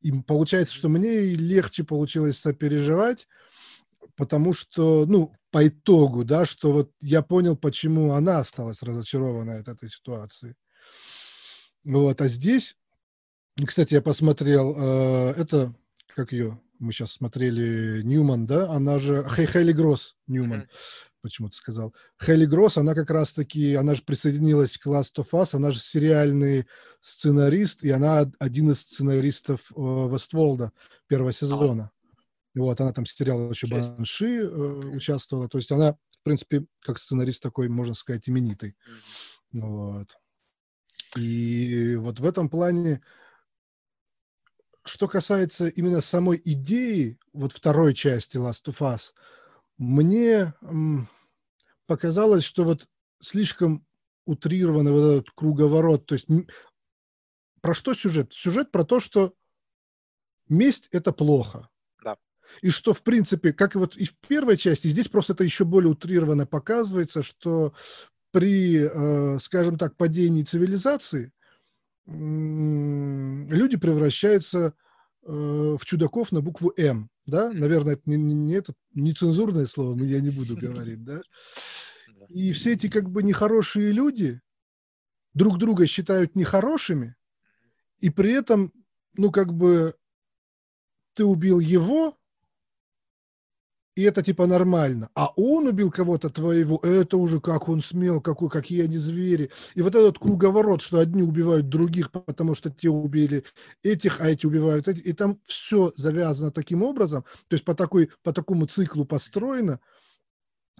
и 0.00 0.12
получается, 0.22 0.74
что 0.74 0.88
мне 0.88 1.20
легче 1.20 1.84
получилось 1.84 2.38
сопереживать, 2.38 3.26
потому 4.16 4.52
что, 4.52 5.06
ну, 5.06 5.34
по 5.50 5.66
итогу, 5.66 6.24
да, 6.24 6.44
что 6.44 6.72
вот 6.72 6.92
я 7.00 7.22
понял, 7.22 7.56
почему 7.56 8.12
она 8.12 8.38
осталась 8.38 8.82
разочарована 8.82 9.58
от 9.58 9.68
этой 9.68 9.88
ситуации. 9.88 10.54
Вот, 11.84 12.20
а 12.20 12.28
здесь, 12.28 12.76
кстати, 13.66 13.94
я 13.94 14.02
посмотрел, 14.02 14.74
э, 14.76 15.34
это, 15.36 15.74
как 16.14 16.32
ее, 16.32 16.60
мы 16.80 16.92
сейчас 16.92 17.12
смотрели 17.12 18.02
Ньюман, 18.02 18.46
да, 18.46 18.70
она 18.70 18.98
же, 18.98 19.24
Хей 19.36 19.46
Хейли 19.46 19.72
Гросс 19.72 20.16
Ньюман, 20.26 20.62
mm-hmm. 20.62 20.68
почему-то 21.20 21.56
сказал. 21.56 21.94
Хелли 22.20 22.46
Гросс, 22.46 22.78
она 22.78 22.94
как 22.94 23.10
раз-таки, 23.10 23.74
она 23.74 23.94
же 23.94 24.02
присоединилась 24.02 24.78
к 24.78 24.86
Last 24.86 25.14
of 25.18 25.28
Us, 25.32 25.50
она 25.54 25.70
же 25.70 25.78
сериальный 25.78 26.66
сценарист, 27.00 27.84
и 27.84 27.90
она 27.90 28.30
один 28.38 28.70
из 28.70 28.80
сценаристов 28.80 29.70
э, 29.70 29.74
Вестволда 29.76 30.72
первого 31.06 31.32
сезона. 31.32 31.90
Вот, 32.54 32.80
она 32.80 32.92
там 32.92 33.06
сериал 33.06 33.50
еще 33.50 33.66
Честь. 33.68 33.94
Банши 33.94 34.40
э, 34.40 34.46
участвовала. 34.48 35.48
То 35.48 35.58
есть 35.58 35.70
она, 35.70 35.92
в 35.92 36.22
принципе, 36.24 36.64
как 36.80 36.98
сценарист 36.98 37.42
такой, 37.42 37.68
можно 37.68 37.94
сказать, 37.94 38.28
именитый. 38.28 38.76
Mm-hmm. 39.52 39.60
Вот. 39.60 40.16
И 41.16 41.96
вот 41.96 42.20
в 42.20 42.24
этом 42.24 42.48
плане, 42.48 43.02
что 44.84 45.08
касается 45.08 45.68
именно 45.68 46.00
самой 46.00 46.40
идеи, 46.44 47.18
вот 47.32 47.52
второй 47.52 47.94
части 47.94 48.36
Last 48.36 48.64
of 48.66 48.78
Us, 48.78 49.12
мне 49.78 50.54
показалось, 51.86 52.44
что 52.44 52.64
вот 52.64 52.88
слишком 53.22 53.86
утрированный 54.26 54.92
вот 54.92 55.02
этот 55.02 55.30
круговорот. 55.30 56.06
То 56.06 56.14
есть 56.14 56.26
про 57.60 57.74
что 57.74 57.94
сюжет? 57.94 58.32
Сюжет 58.32 58.70
про 58.70 58.84
то, 58.84 59.00
что 59.00 59.34
месть– 60.48 60.88
это 60.92 61.12
плохо. 61.12 61.68
И 62.62 62.70
что, 62.70 62.92
в 62.92 63.02
принципе, 63.02 63.52
как 63.52 63.74
и 63.74 63.78
вот 63.78 63.96
и 63.96 64.04
в 64.04 64.16
первой 64.26 64.56
части, 64.56 64.88
здесь 64.88 65.08
просто 65.08 65.34
это 65.34 65.44
еще 65.44 65.64
более 65.64 65.90
утрированно 65.90 66.46
показывается, 66.46 67.22
что 67.22 67.74
при, 68.32 68.88
э, 68.90 69.38
скажем 69.38 69.78
так, 69.78 69.96
падении 69.96 70.42
цивилизации 70.42 71.32
люди 72.06 73.76
превращаются 73.76 74.74
э, 75.22 75.76
в 75.78 75.84
чудаков 75.84 76.32
на 76.32 76.40
букву 76.40 76.72
М. 76.76 77.10
Да? 77.26 77.52
Наверное, 77.52 77.94
это 77.94 78.02
не, 78.06 78.16
не, 78.16 78.54
это 78.54 78.72
нецензурное 78.94 79.66
слово, 79.66 80.02
я 80.04 80.20
не 80.20 80.30
буду 80.30 80.56
говорить. 80.56 81.04
Да? 81.04 81.20
И 82.28 82.52
все 82.52 82.74
эти 82.74 82.88
как 82.88 83.10
бы 83.10 83.22
нехорошие 83.22 83.92
люди 83.92 84.40
друг 85.34 85.58
друга 85.58 85.86
считают 85.86 86.34
нехорошими, 86.34 87.16
и 88.00 88.10
при 88.10 88.32
этом, 88.32 88.72
ну, 89.14 89.30
как 89.30 89.52
бы 89.52 89.94
ты 91.14 91.24
убил 91.24 91.60
его, 91.60 92.16
и 94.00 94.02
это 94.02 94.22
типа 94.22 94.46
нормально. 94.46 95.10
А 95.14 95.30
он 95.36 95.66
убил 95.66 95.90
кого-то 95.90 96.30
твоего, 96.30 96.78
это 96.78 97.18
уже 97.18 97.38
как 97.38 97.68
он 97.68 97.82
смел, 97.82 98.22
какой, 98.22 98.48
какие 98.48 98.84
они 98.84 98.96
звери. 98.96 99.50
И 99.74 99.82
вот 99.82 99.94
этот 99.94 100.18
круговорот, 100.18 100.80
что 100.80 101.00
одни 101.00 101.22
убивают 101.22 101.68
других, 101.68 102.10
потому 102.10 102.54
что 102.54 102.70
те 102.70 102.88
убили 102.88 103.44
этих, 103.82 104.22
а 104.22 104.30
эти 104.30 104.46
убивают 104.46 104.88
этих. 104.88 105.04
И 105.04 105.12
там 105.12 105.38
все 105.44 105.92
завязано 105.96 106.50
таким 106.50 106.82
образом, 106.82 107.24
то 107.48 107.54
есть 107.54 107.64
по, 107.66 107.74
такой, 107.74 108.08
по 108.22 108.32
такому 108.32 108.64
циклу 108.64 109.04
построено, 109.04 109.80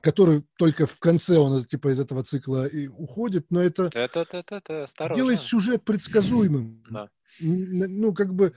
который 0.00 0.42
только 0.56 0.86
в 0.86 0.98
конце 0.98 1.36
он 1.36 1.62
типа 1.62 1.92
из 1.92 2.00
этого 2.00 2.24
цикла 2.24 2.66
и 2.66 2.86
уходит, 2.86 3.50
но 3.50 3.60
это, 3.60 3.90
это, 3.92 4.20
это, 4.20 4.56
это, 4.56 5.14
делает 5.14 5.40
сюжет 5.40 5.84
предсказуемым. 5.84 6.82
Да. 6.88 7.10
Ну, 7.38 8.14
как 8.14 8.34
бы 8.34 8.54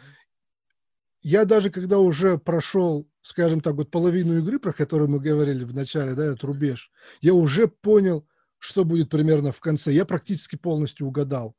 я 1.23 1.45
даже 1.45 1.69
когда 1.69 1.99
уже 1.99 2.37
прошел, 2.37 3.09
скажем 3.21 3.61
так, 3.61 3.75
вот 3.75 3.89
половину 3.89 4.37
игры, 4.39 4.59
про 4.59 4.73
которую 4.73 5.09
мы 5.09 5.19
говорили 5.19 5.63
в 5.63 5.73
начале, 5.73 6.13
да, 6.13 6.25
этот 6.25 6.43
рубеж, 6.43 6.91
я 7.21 7.33
уже 7.33 7.67
понял, 7.67 8.27
что 8.59 8.83
будет 8.83 9.09
примерно 9.09 9.51
в 9.51 9.59
конце. 9.59 9.91
Я 9.91 10.05
практически 10.05 10.57
полностью 10.57 11.07
угадал. 11.07 11.55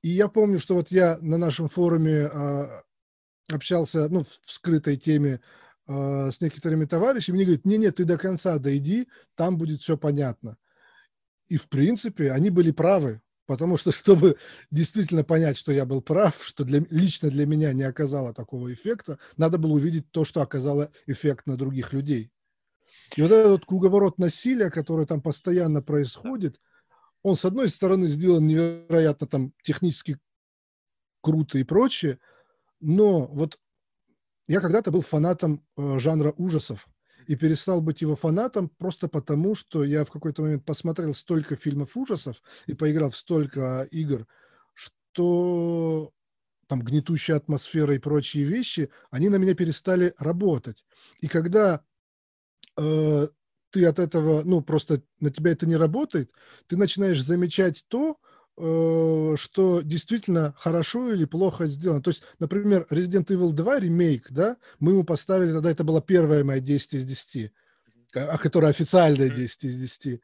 И 0.00 0.08
я 0.08 0.28
помню, 0.28 0.58
что 0.58 0.74
вот 0.74 0.90
я 0.90 1.18
на 1.20 1.38
нашем 1.38 1.68
форуме 1.68 2.28
э, 2.32 2.82
общался, 3.52 4.08
ну, 4.08 4.22
в 4.24 4.50
скрытой 4.50 4.96
теме 4.96 5.40
э, 5.86 6.30
с 6.32 6.40
некоторыми 6.40 6.84
товарищами, 6.84 7.36
мне 7.36 7.44
говорят, 7.44 7.64
не-не, 7.64 7.90
ты 7.90 8.04
до 8.04 8.18
конца 8.18 8.58
дойди, 8.58 9.08
там 9.34 9.58
будет 9.58 9.80
все 9.80 9.96
понятно. 9.96 10.56
И, 11.48 11.56
в 11.56 11.68
принципе, 11.68 12.32
они 12.32 12.50
были 12.50 12.70
правы. 12.70 13.20
Потому 13.52 13.76
что, 13.76 13.92
чтобы 13.92 14.38
действительно 14.70 15.24
понять, 15.24 15.58
что 15.58 15.72
я 15.72 15.84
был 15.84 16.00
прав, 16.00 16.38
что 16.40 16.64
для, 16.64 16.82
лично 16.88 17.28
для 17.28 17.44
меня 17.44 17.74
не 17.74 17.82
оказало 17.82 18.32
такого 18.32 18.72
эффекта, 18.72 19.18
надо 19.36 19.58
было 19.58 19.72
увидеть 19.72 20.10
то, 20.10 20.24
что 20.24 20.40
оказало 20.40 20.90
эффект 21.06 21.46
на 21.46 21.58
других 21.58 21.92
людей. 21.92 22.30
И 23.14 23.20
вот 23.20 23.30
этот 23.30 23.66
круговорот 23.66 24.16
насилия, 24.16 24.70
который 24.70 25.04
там 25.04 25.20
постоянно 25.20 25.82
происходит, 25.82 26.62
он, 27.22 27.36
с 27.36 27.44
одной 27.44 27.68
стороны, 27.68 28.08
сделан 28.08 28.46
невероятно 28.46 29.26
там 29.26 29.52
технически 29.62 30.18
круто 31.20 31.58
и 31.58 31.62
прочее, 31.62 32.20
но 32.80 33.26
вот 33.26 33.58
я 34.48 34.60
когда-то 34.60 34.90
был 34.90 35.02
фанатом 35.02 35.62
э, 35.76 35.98
жанра 35.98 36.32
ужасов 36.38 36.88
и 37.26 37.36
перестал 37.36 37.80
быть 37.80 38.02
его 38.02 38.16
фанатом 38.16 38.68
просто 38.68 39.08
потому, 39.08 39.54
что 39.54 39.84
я 39.84 40.04
в 40.04 40.10
какой-то 40.10 40.42
момент 40.42 40.64
посмотрел 40.64 41.14
столько 41.14 41.56
фильмов 41.56 41.96
ужасов 41.96 42.42
и 42.66 42.74
поиграл 42.74 43.10
в 43.10 43.16
столько 43.16 43.86
игр, 43.90 44.26
что 44.74 46.12
там 46.68 46.82
гнетущая 46.82 47.36
атмосфера 47.36 47.94
и 47.94 47.98
прочие 47.98 48.44
вещи, 48.44 48.90
они 49.10 49.28
на 49.28 49.36
меня 49.36 49.54
перестали 49.54 50.14
работать. 50.18 50.84
И 51.20 51.28
когда 51.28 51.84
э, 52.78 53.26
ты 53.70 53.84
от 53.86 53.98
этого, 53.98 54.42
ну, 54.44 54.60
просто 54.62 55.02
на 55.20 55.30
тебя 55.30 55.52
это 55.52 55.66
не 55.66 55.76
работает, 55.76 56.30
ты 56.66 56.76
начинаешь 56.76 57.22
замечать 57.22 57.84
то, 57.88 58.18
что 58.56 59.80
действительно 59.82 60.54
хорошо 60.58 61.12
или 61.12 61.24
плохо 61.24 61.66
сделано. 61.66 62.02
То 62.02 62.10
есть, 62.10 62.22
например, 62.38 62.86
Resident 62.90 63.26
Evil 63.26 63.52
2 63.52 63.80
ремейк, 63.80 64.30
да, 64.30 64.56
мы 64.78 64.92
ему 64.92 65.04
поставили, 65.04 65.52
тогда 65.52 65.70
это 65.70 65.84
была 65.84 66.00
первая 66.02 66.44
моя 66.44 66.60
10 66.60 66.94
из 66.94 67.04
10, 67.04 67.52
а 68.14 68.38
которая 68.38 68.70
официальная 68.70 69.30
10 69.30 69.64
из 69.64 69.76
10. 69.76 70.20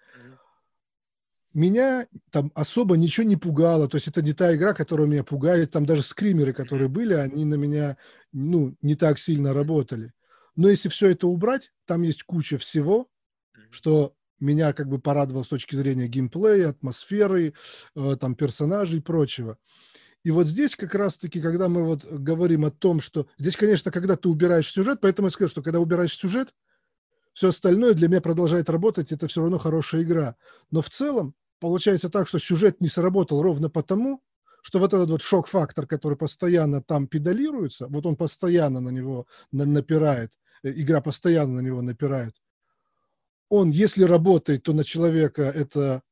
Меня 1.55 2.07
там 2.31 2.53
особо 2.55 2.97
ничего 2.99 3.27
не 3.27 3.37
пугало, 3.37 3.89
то 3.89 3.97
есть 3.97 4.07
это 4.09 4.21
не 4.21 4.35
та 4.35 4.55
игра, 4.55 4.75
которая 4.75 5.07
меня 5.09 5.25
пугает, 5.25 5.71
там 5.71 5.87
даже 5.87 6.03
скримеры, 6.03 6.53
которые 6.53 6.89
были, 6.89 7.15
они 7.15 7.47
на 7.47 7.55
меня, 7.55 7.97
ну, 8.33 8.77
не 8.83 8.95
так 8.95 9.19
сильно 9.19 9.55
работали. 9.55 10.13
Но 10.55 10.69
если 10.69 10.91
все 10.91 11.09
это 11.09 11.27
убрать, 11.27 11.73
там 11.87 12.03
есть 12.03 12.25
куча 12.25 12.59
всего, 12.59 13.09
что 13.71 14.15
меня 14.41 14.73
как 14.73 14.89
бы 14.89 14.99
порадовал 14.99 15.45
с 15.45 15.49
точки 15.49 15.77
зрения 15.77 16.09
геймплея, 16.09 16.71
атмосферы, 16.71 17.55
э, 17.95 18.17
там, 18.21 18.35
персонажей 18.35 18.99
и 18.99 19.03
прочего. 19.03 19.59
И 20.25 20.31
вот 20.31 20.47
здесь 20.47 20.77
как 20.77 20.95
раз-таки, 20.95 21.41
когда 21.41 21.69
мы 21.69 21.85
вот 21.85 22.05
говорим 22.05 22.65
о 22.65 22.71
том, 22.71 23.01
что... 23.01 23.27
Здесь, 23.39 23.57
конечно, 23.57 23.91
когда 23.91 24.17
ты 24.17 24.29
убираешь 24.29 24.71
сюжет, 24.71 24.99
поэтому 25.01 25.29
я 25.29 25.31
скажу, 25.31 25.51
что 25.51 25.63
когда 25.63 25.81
убираешь 25.81 26.17
сюжет, 26.17 26.53
все 27.33 27.49
остальное 27.49 27.95
для 27.95 28.09
меня 28.09 28.21
продолжает 28.21 28.69
работать, 28.69 29.13
это 29.13 29.29
все 29.29 29.41
равно 29.41 29.59
хорошая 29.59 30.03
игра. 30.03 30.35
Но 30.71 30.83
в 30.83 30.91
целом 30.91 31.35
получается 31.61 32.11
так, 32.11 32.27
что 32.27 32.39
сюжет 32.39 32.81
не 32.81 32.89
сработал 32.89 33.43
ровно 33.43 33.71
потому, 33.71 34.23
что 34.61 34.81
вот 34.81 34.93
этот 34.93 35.11
вот 35.11 35.23
шок-фактор, 35.23 35.87
который 35.87 36.19
постоянно 36.19 36.83
там 36.83 37.07
педалируется, 37.07 37.87
вот 37.89 38.07
он 38.07 38.17
постоянно 38.17 38.81
на 38.81 38.91
него 38.91 39.27
напирает, 39.53 40.33
э, 40.65 40.73
игра 40.73 41.01
постоянно 41.01 41.55
на 41.55 41.61
него 41.61 41.81
напирает, 41.81 42.35
он, 43.49 43.71
если 43.71 44.03
работает, 44.05 44.63
то 44.63 44.73
на 44.73 44.85
человека 44.85 45.43
это 45.43 46.03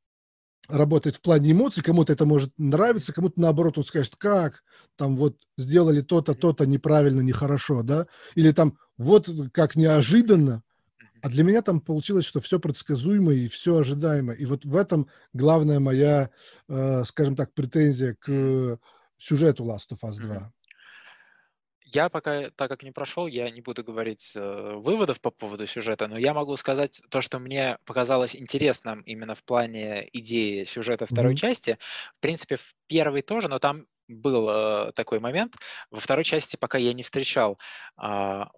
работает 0.68 1.16
в 1.16 1.20
плане 1.20 1.52
эмоций, 1.52 1.82
кому-то 1.82 2.12
это 2.12 2.26
может 2.26 2.52
нравиться, 2.58 3.12
кому-то 3.12 3.40
наоборот 3.40 3.78
он 3.78 3.84
скажет, 3.84 4.16
как, 4.16 4.62
там 4.96 5.16
вот 5.16 5.36
сделали 5.56 6.00
то-то, 6.00 6.34
то-то 6.34 6.66
неправильно, 6.66 7.20
нехорошо, 7.20 7.82
да, 7.82 8.06
или 8.34 8.50
там 8.52 8.78
вот 8.96 9.30
как 9.52 9.76
неожиданно, 9.76 10.62
а 11.22 11.28
для 11.28 11.44
меня 11.44 11.62
там 11.62 11.80
получилось, 11.80 12.24
что 12.24 12.40
все 12.40 12.60
предсказуемо 12.60 13.32
и 13.32 13.48
все 13.48 13.78
ожидаемо. 13.78 14.32
И 14.32 14.44
вот 14.44 14.64
в 14.64 14.76
этом 14.76 15.08
главная 15.32 15.80
моя, 15.80 16.30
э, 16.68 17.04
скажем 17.04 17.34
так, 17.36 17.52
претензия 17.52 18.14
к 18.14 18.78
сюжету 19.18 19.64
Last 19.64 19.90
of 19.92 19.98
Us 20.02 20.20
2. 20.20 20.52
Я 21.96 22.10
пока, 22.10 22.50
так 22.50 22.68
как 22.68 22.82
не 22.82 22.90
прошел, 22.90 23.26
я 23.26 23.50
не 23.50 23.62
буду 23.62 23.82
говорить 23.82 24.32
э, 24.34 24.74
выводов 24.74 25.18
по 25.18 25.30
поводу 25.30 25.66
сюжета, 25.66 26.08
но 26.08 26.18
я 26.18 26.34
могу 26.34 26.54
сказать 26.58 27.00
то, 27.08 27.22
что 27.22 27.38
мне 27.38 27.78
показалось 27.86 28.36
интересным 28.36 29.00
именно 29.00 29.34
в 29.34 29.42
плане 29.42 30.06
идеи 30.12 30.64
сюжета 30.64 31.06
второй 31.06 31.32
mm-hmm. 31.32 31.36
части. 31.36 31.78
В 32.18 32.20
принципе, 32.20 32.56
в 32.56 32.74
первой 32.86 33.22
тоже, 33.22 33.48
но 33.48 33.58
там 33.58 33.86
был 34.08 34.46
э, 34.50 34.92
такой 34.92 35.20
момент. 35.20 35.54
Во 35.90 35.98
второй 35.98 36.24
части 36.24 36.56
пока 36.56 36.76
я 36.76 36.92
не 36.92 37.02
встречал. 37.02 37.56
А, 37.96 38.50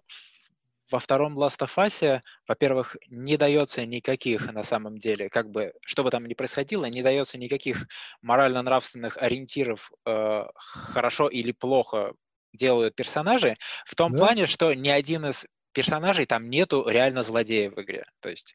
во 0.91 0.99
втором 0.99 1.39
Last 1.39 1.59
of 1.59 1.71
Us, 1.77 2.21
во-первых, 2.45 2.97
не 3.07 3.37
дается 3.37 3.85
никаких 3.85 4.51
на 4.51 4.65
самом 4.65 4.97
деле, 4.97 5.29
как 5.29 5.49
бы, 5.49 5.71
что 5.85 6.03
бы 6.03 6.11
там 6.11 6.25
ни 6.25 6.33
происходило, 6.33 6.83
не 6.87 7.01
дается 7.01 7.37
никаких 7.37 7.87
морально-нравственных 8.21 9.15
ориентиров 9.15 9.93
э, 10.05 10.43
хорошо 10.57 11.29
или 11.29 11.53
плохо 11.53 12.15
делают 12.53 12.95
персонажи, 12.95 13.55
в 13.85 13.95
том 13.95 14.11
да? 14.13 14.19
плане, 14.19 14.45
что 14.45 14.73
ни 14.73 14.89
один 14.89 15.25
из 15.25 15.45
персонажей 15.73 16.25
там 16.25 16.49
нету 16.49 16.85
реально 16.87 17.23
злодея 17.23 17.69
в 17.69 17.81
игре. 17.81 18.05
То 18.21 18.29
есть 18.29 18.53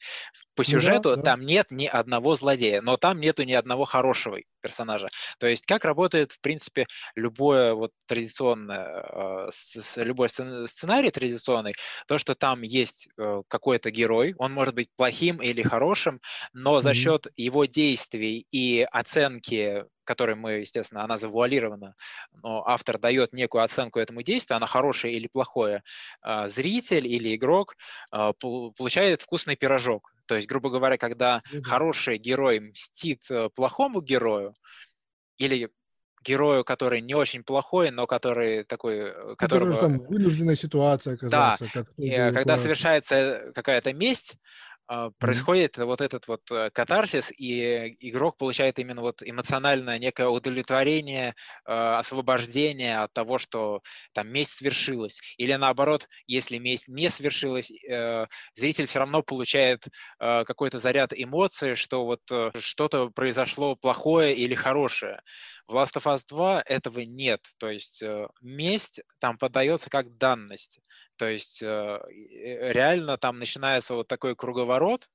по 0.54 0.64
сюжету 0.64 1.10
ну, 1.10 1.16
да, 1.16 1.22
да. 1.22 1.30
там 1.30 1.46
нет 1.46 1.70
ни 1.70 1.86
одного 1.86 2.36
злодея, 2.36 2.80
но 2.80 2.96
там 2.96 3.20
нету 3.20 3.44
ни 3.44 3.52
одного 3.52 3.84
хорошего 3.84 4.38
персонажа. 4.60 5.08
То 5.38 5.46
есть 5.46 5.64
как 5.66 5.84
работает, 5.84 6.32
в 6.32 6.40
принципе, 6.40 6.86
любое 7.14 7.74
вот 7.74 7.92
традиционное, 8.06 9.48
э, 9.48 9.50
любой 9.96 10.28
сценарий 10.28 11.10
традиционный, 11.10 11.74
то, 12.06 12.18
что 12.18 12.34
там 12.34 12.62
есть 12.62 13.08
э, 13.18 13.42
какой-то 13.48 13.90
герой, 13.90 14.34
он 14.38 14.52
может 14.52 14.74
быть 14.74 14.88
плохим 14.96 15.38
или 15.38 15.62
хорошим, 15.62 16.18
но 16.52 16.80
за 16.80 16.94
счет 16.94 17.26
его 17.36 17.64
действий 17.64 18.46
и 18.50 18.86
оценки 18.90 19.84
которой 20.04 20.36
мы, 20.36 20.52
естественно, 20.60 21.04
она 21.04 21.18
завуалирована, 21.18 21.94
но 22.42 22.64
автор 22.66 22.98
дает 22.98 23.32
некую 23.32 23.64
оценку 23.64 23.98
этому 23.98 24.22
действию, 24.22 24.56
она 24.56 24.66
хорошее 24.66 25.14
или 25.14 25.26
плохое, 25.26 25.82
а, 26.22 26.48
зритель 26.48 27.06
или 27.06 27.34
игрок 27.34 27.76
а, 28.10 28.32
получает 28.32 29.22
вкусный 29.22 29.56
пирожок. 29.56 30.14
То 30.26 30.36
есть, 30.36 30.48
грубо 30.48 30.70
говоря, 30.70 30.96
когда 30.96 31.42
mm-hmm. 31.52 31.62
хороший 31.62 32.16
герой 32.16 32.60
мстит 32.60 33.22
э, 33.30 33.50
плохому 33.54 34.00
герою, 34.00 34.54
или 35.36 35.70
герою, 36.24 36.64
который 36.64 37.00
не 37.00 37.14
очень 37.14 37.44
плохой, 37.44 37.90
но 37.90 38.06
который 38.06 38.64
такой... 38.64 39.12
Э, 39.12 39.34
которого... 39.36 39.76
там 39.76 39.98
вынужденная 39.98 40.56
ситуация 40.56 41.14
оказался. 41.14 41.64
Да, 41.64 41.70
как 41.70 41.88
э, 41.98 42.32
когда 42.32 42.56
совершается 42.56 43.52
какая-то 43.54 43.92
месть, 43.92 44.38
происходит 45.18 45.78
mm-hmm. 45.78 45.84
вот 45.84 46.00
этот 46.00 46.28
вот 46.28 46.40
э, 46.50 46.70
катарсис, 46.70 47.32
и 47.36 47.96
игрок 48.00 48.36
получает 48.36 48.78
именно 48.78 49.00
вот 49.00 49.22
эмоциональное 49.22 49.98
некое 49.98 50.28
удовлетворение, 50.28 51.34
а, 51.64 51.98
освобождение 51.98 53.00
от 53.00 53.12
того, 53.12 53.38
что 53.38 53.82
там 54.12 54.28
месть 54.28 54.54
свершилась. 54.54 55.20
Или 55.38 55.54
наоборот, 55.54 56.08
если 56.26 56.58
месть 56.58 56.88
не 56.88 57.08
свершилась, 57.10 57.70
э, 57.70 58.26
зритель 58.54 58.86
все 58.86 58.98
равно 58.98 59.22
получает 59.22 59.86
э, 60.20 60.44
какой-то 60.44 60.78
заряд 60.78 61.12
эмоций, 61.14 61.76
что 61.76 62.04
вот 62.04 62.20
что-то 62.58 63.10
произошло 63.10 63.76
плохое 63.76 64.34
или 64.34 64.54
хорошее. 64.54 65.20
В 65.66 65.74
Last 65.74 65.94
of 65.96 66.04
Us 66.04 66.22
2 66.28 66.62
этого 66.66 67.00
нет. 67.00 67.40
То 67.58 67.70
есть 67.70 68.02
месть 68.42 69.00
там 69.18 69.38
подается 69.38 69.88
как 69.90 70.16
данность. 70.18 70.80
То 71.16 71.26
есть 71.26 71.62
э, 71.62 71.66
э, 71.66 72.72
реально 72.72 73.16
там 73.18 73.38
начинается 73.38 73.94
вот 73.94 74.08
такой 74.08 74.34
круговорот, 74.34 75.08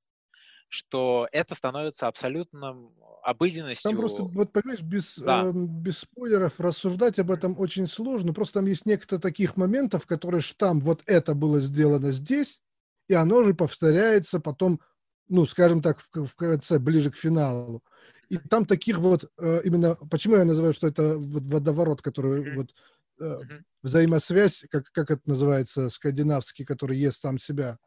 что 0.70 1.28
это 1.32 1.56
становится 1.56 2.08
абсолютно 2.08 2.78
обыденностью. 3.24 3.92
Там 3.92 4.00
просто, 4.00 4.24
вот 4.24 4.54
понимаешь, 4.54 4.82
без, 4.82 5.18
да. 5.18 5.46
э, 5.46 5.52
без 5.54 6.00
спойлеров 6.00 6.60
рассуждать 6.60 7.20
об 7.20 7.32
этом 7.32 7.60
очень 7.60 7.88
сложно. 7.88 8.34
Просто 8.34 8.60
там 8.60 8.66
есть 8.66 8.86
некоторые 8.86 9.22
таких 9.22 9.58
моментов, 9.58 10.06
которые 10.06 10.42
там 10.58 10.80
вот 10.80 11.04
это 11.06 11.34
было 11.34 11.60
сделано 11.60 12.12
здесь, 12.12 12.62
и 13.10 13.14
оно 13.14 13.44
же 13.44 13.54
повторяется 13.54 14.40
потом, 14.40 14.80
ну, 15.28 15.46
скажем 15.46 15.82
так, 15.82 16.00
в, 16.00 16.26
в 16.26 16.36
конце, 16.36 16.80
ближе 16.80 17.12
к 17.12 17.18
финалу. 17.18 17.84
И 18.30 18.38
там 18.38 18.66
таких 18.66 19.00
вот 19.00 19.32
э, 19.38 19.62
именно, 19.64 19.96
почему 19.96 20.36
я 20.36 20.46
называю, 20.46 20.74
что 20.74 20.88
это 20.88 21.18
вот 21.18 21.44
водоворот, 21.44 22.02
который 22.02 22.42
mm-hmm. 22.42 22.56
вот 22.56 22.76
э, 23.20 23.40
взаимосвязь, 23.82 24.66
как, 24.70 24.92
как 24.92 25.10
это 25.12 25.22
называется, 25.26 25.90
скандинавский, 25.90 26.64
который 26.64 26.98
ест 26.98 27.22
сам 27.22 27.40
себя, 27.40 27.80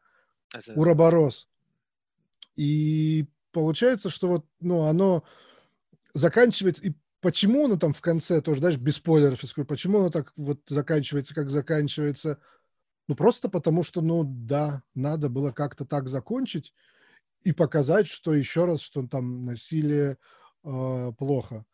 Это... 0.53 0.72
уроборос. 0.74 1.49
И 2.57 3.26
получается, 3.53 4.11
что 4.11 4.28
вот, 4.28 4.47
ну, 4.61 4.82
оно 4.82 5.22
заканчивается, 6.12 6.82
и 6.82 6.93
почему 7.20 7.66
оно 7.66 7.76
там 7.76 7.95
в 7.95 8.01
конце 8.01 8.43
тоже, 8.43 8.61
даже 8.61 8.78
без 8.78 8.97
спойлеров, 8.97 9.43
я 9.43 9.49
скажу, 9.49 9.66
почему 9.66 10.01
оно 10.01 10.11
так 10.11 10.32
вот 10.36 10.61
заканчивается, 10.66 11.34
как 11.34 11.51
заканчивается, 11.51 12.38
ну, 13.07 13.14
просто 13.14 13.49
потому 13.49 13.84
что, 13.84 14.01
ну, 14.01 14.24
да, 14.24 14.82
надо 14.95 15.28
было 15.28 15.53
как-то 15.53 15.84
так 15.84 16.09
закончить 16.09 16.74
и 17.45 17.53
показать, 17.53 18.07
что 18.07 18.34
еще 18.34 18.64
раз, 18.64 18.80
что 18.80 19.07
там 19.07 19.45
насилие 19.45 20.18
э, 20.64 21.12
плохо. 21.18 21.64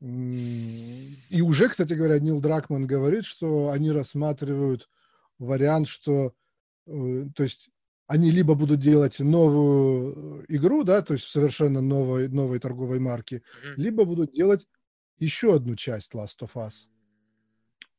И 0.00 1.40
уже, 1.42 1.68
кстати 1.68 1.92
говоря, 1.92 2.18
Нил 2.18 2.40
Дракман 2.40 2.86
говорит, 2.86 3.24
что 3.24 3.70
они 3.70 3.92
рассматривают 3.92 4.88
вариант, 5.38 5.86
что, 5.86 6.34
э, 6.86 7.26
то 7.34 7.42
есть, 7.42 7.70
они 8.06 8.30
либо 8.30 8.54
будут 8.54 8.80
делать 8.80 9.20
новую 9.20 10.42
э, 10.42 10.44
игру, 10.48 10.82
да, 10.82 11.02
то 11.02 11.14
есть 11.14 11.26
совершенно 11.26 11.80
новой, 11.80 12.28
новой 12.28 12.58
торговой 12.58 12.98
марки, 12.98 13.36
mm-hmm. 13.36 13.74
либо 13.76 14.04
будут 14.04 14.32
делать 14.32 14.66
еще 15.18 15.54
одну 15.54 15.76
часть 15.76 16.14
Last 16.14 16.40
of 16.40 16.50
Us. 16.54 16.88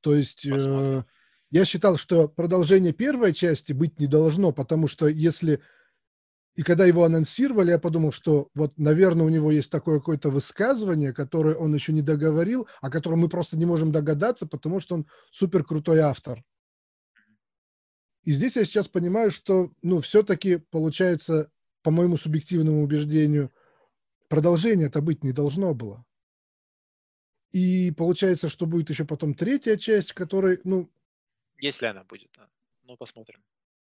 То 0.01 0.13
есть 0.13 0.45
э, 0.45 1.03
я 1.51 1.65
считал, 1.65 1.97
что 1.97 2.27
продолжение 2.27 2.91
первой 2.93 3.33
части 3.33 3.71
быть 3.73 3.99
не 3.99 4.07
должно, 4.07 4.51
потому 4.51 4.87
что 4.87 5.07
если 5.07 5.61
и 6.55 6.61
когда 6.61 6.85
его 6.85 7.03
анонсировали, 7.03 7.71
я 7.71 7.79
подумал, 7.79 8.11
что 8.11 8.49
вот, 8.53 8.77
наверное, 8.77 9.25
у 9.25 9.29
него 9.29 9.51
есть 9.51 9.71
такое 9.71 9.97
какое-то 9.99 10.29
высказывание, 10.29 11.11
которое 11.11 11.55
он 11.55 11.73
еще 11.73 11.93
не 11.93 12.03
договорил, 12.03 12.67
о 12.81 12.91
котором 12.91 13.19
мы 13.19 13.29
просто 13.29 13.57
не 13.57 13.65
можем 13.65 13.91
догадаться, 13.91 14.45
потому 14.45 14.79
что 14.79 14.95
он 14.95 15.07
супер 15.31 15.63
крутой 15.63 15.99
автор. 15.99 16.43
И 18.23 18.31
здесь 18.31 18.55
я 18.55 18.65
сейчас 18.65 18.87
понимаю, 18.87 19.31
что, 19.31 19.71
ну, 19.81 19.99
все-таки 19.99 20.57
получается, 20.57 21.51
по 21.81 21.91
моему 21.91 22.17
субъективному 22.17 22.83
убеждению, 22.83 23.51
продолжение 24.29 24.87
это 24.87 25.01
быть 25.01 25.23
не 25.23 25.31
должно 25.31 25.73
было. 25.73 26.05
И 27.51 27.91
получается, 27.91 28.47
что 28.47 28.65
будет 28.65 28.89
еще 28.89 29.05
потом 29.05 29.33
третья 29.33 29.75
часть, 29.75 30.13
которой, 30.13 30.59
ну... 30.63 30.91
Если 31.59 31.85
она 31.85 32.03
будет, 32.03 32.29
да. 32.37 32.47
Ну, 32.83 32.95
посмотрим. 32.95 33.43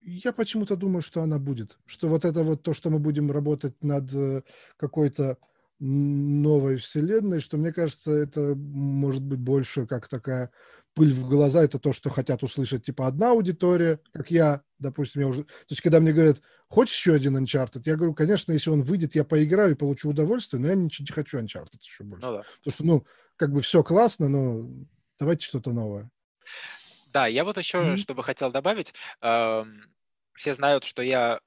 Я 0.07 0.33
почему-то 0.33 0.77
думаю, 0.77 1.01
что 1.01 1.23
она 1.23 1.39
будет. 1.39 1.79
Что 1.87 2.09
вот 2.09 2.25
это 2.25 2.43
вот 2.43 2.63
то, 2.63 2.75
что 2.75 2.91
мы 2.91 2.99
будем 2.99 3.31
работать 3.31 3.83
над 3.83 4.13
э, 4.13 4.43
какой-то 4.77 5.39
новой 5.81 6.77
вселенной, 6.77 7.41
что 7.41 7.57
мне 7.57 7.73
кажется, 7.73 8.13
это 8.13 8.55
может 8.55 9.23
быть 9.23 9.39
больше 9.39 9.87
как 9.87 10.09
такая 10.09 10.51
пыль 10.95 11.13
в 11.13 11.29
глаза, 11.29 11.65
это 11.65 11.79
то, 11.79 11.93
что 11.93 12.11
хотят 12.11 12.43
услышать 12.43 12.85
типа 12.85 13.07
одна 13.07 13.31
аудитория, 13.31 13.99
как 14.13 14.31
я, 14.31 14.63
допустим, 14.79 15.23
я 15.23 15.29
уже... 15.29 15.45
То 15.45 15.51
есть, 15.71 15.83
когда 15.83 16.01
мне 16.01 16.13
говорят, 16.13 16.41
хочешь 16.69 16.95
еще 16.95 17.15
один 17.15 17.37
Uncharted? 17.37 17.83
Я 17.85 17.97
говорю, 17.97 18.15
конечно, 18.15 18.53
если 18.53 18.71
он 18.71 18.83
выйдет, 18.83 19.15
я 19.15 19.25
поиграю 19.25 19.73
и 19.73 19.77
получу 19.77 20.11
удовольствие, 20.11 20.61
но 20.61 20.69
я 20.69 20.75
ничего 20.75 21.07
не 21.09 21.15
хочу 21.15 21.39
Uncharted 21.39 21.81
еще 21.81 22.05
больше. 22.05 22.27
Ну, 22.27 22.33
да. 22.35 22.43
Потому 22.59 22.75
что, 22.75 22.85
ну, 22.85 23.07
как 23.37 23.53
бы 23.53 23.63
все 23.63 23.83
классно, 23.83 24.29
но 24.29 24.69
давайте 25.19 25.47
что-то 25.47 25.73
новое. 25.73 26.11
Да, 27.09 27.27
я 27.27 27.45
вот 27.45 27.59
еще, 27.59 27.79
mm-hmm. 27.79 27.97
чтобы 27.97 28.23
хотел 28.23 28.51
добавить, 28.51 28.93
эм, 29.21 29.83
все 30.35 30.55
знают, 30.55 30.85
что 30.85 31.03
я 31.03 31.41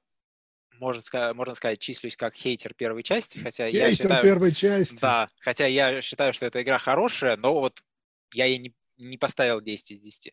можно 0.78 1.02
сказать, 1.02 1.34
можно 1.34 1.54
сказать, 1.54 1.80
числюсь 1.80 2.16
как 2.16 2.34
хейтер 2.34 2.74
первой 2.74 3.02
части, 3.02 3.38
хотя 3.38 3.66
хейтер 3.66 3.88
я 3.88 3.94
считаю... 3.94 4.22
первой 4.22 4.52
части. 4.52 4.98
Да, 5.00 5.28
хотя 5.40 5.66
я 5.66 6.00
считаю, 6.02 6.32
что 6.32 6.46
эта 6.46 6.62
игра 6.62 6.78
хорошая, 6.78 7.36
но 7.36 7.54
вот 7.54 7.82
я 8.32 8.44
ей 8.44 8.58
не, 8.58 8.74
не 8.96 9.18
поставил 9.18 9.60
10 9.60 9.90
из 9.92 10.00
10. 10.00 10.32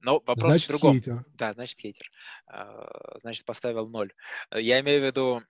Но 0.00 0.22
вопрос 0.26 0.50
значит, 0.50 0.66
в 0.66 0.68
другом. 0.68 0.94
Хейтер. 0.94 1.24
Да, 1.34 1.54
значит, 1.54 1.78
хейтер. 1.78 2.10
А, 2.46 3.18
значит, 3.22 3.44
поставил 3.44 3.86
0. 3.88 4.12
Я 4.54 4.80
имею 4.80 5.00
в 5.00 5.04
виду 5.04 5.42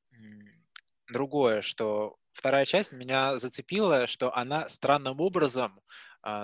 другое, 1.08 1.62
что 1.62 2.16
вторая 2.32 2.64
часть 2.64 2.92
меня 2.92 3.38
зацепила, 3.38 4.06
что 4.06 4.34
она 4.34 4.68
странным 4.68 5.20
образом 5.20 5.80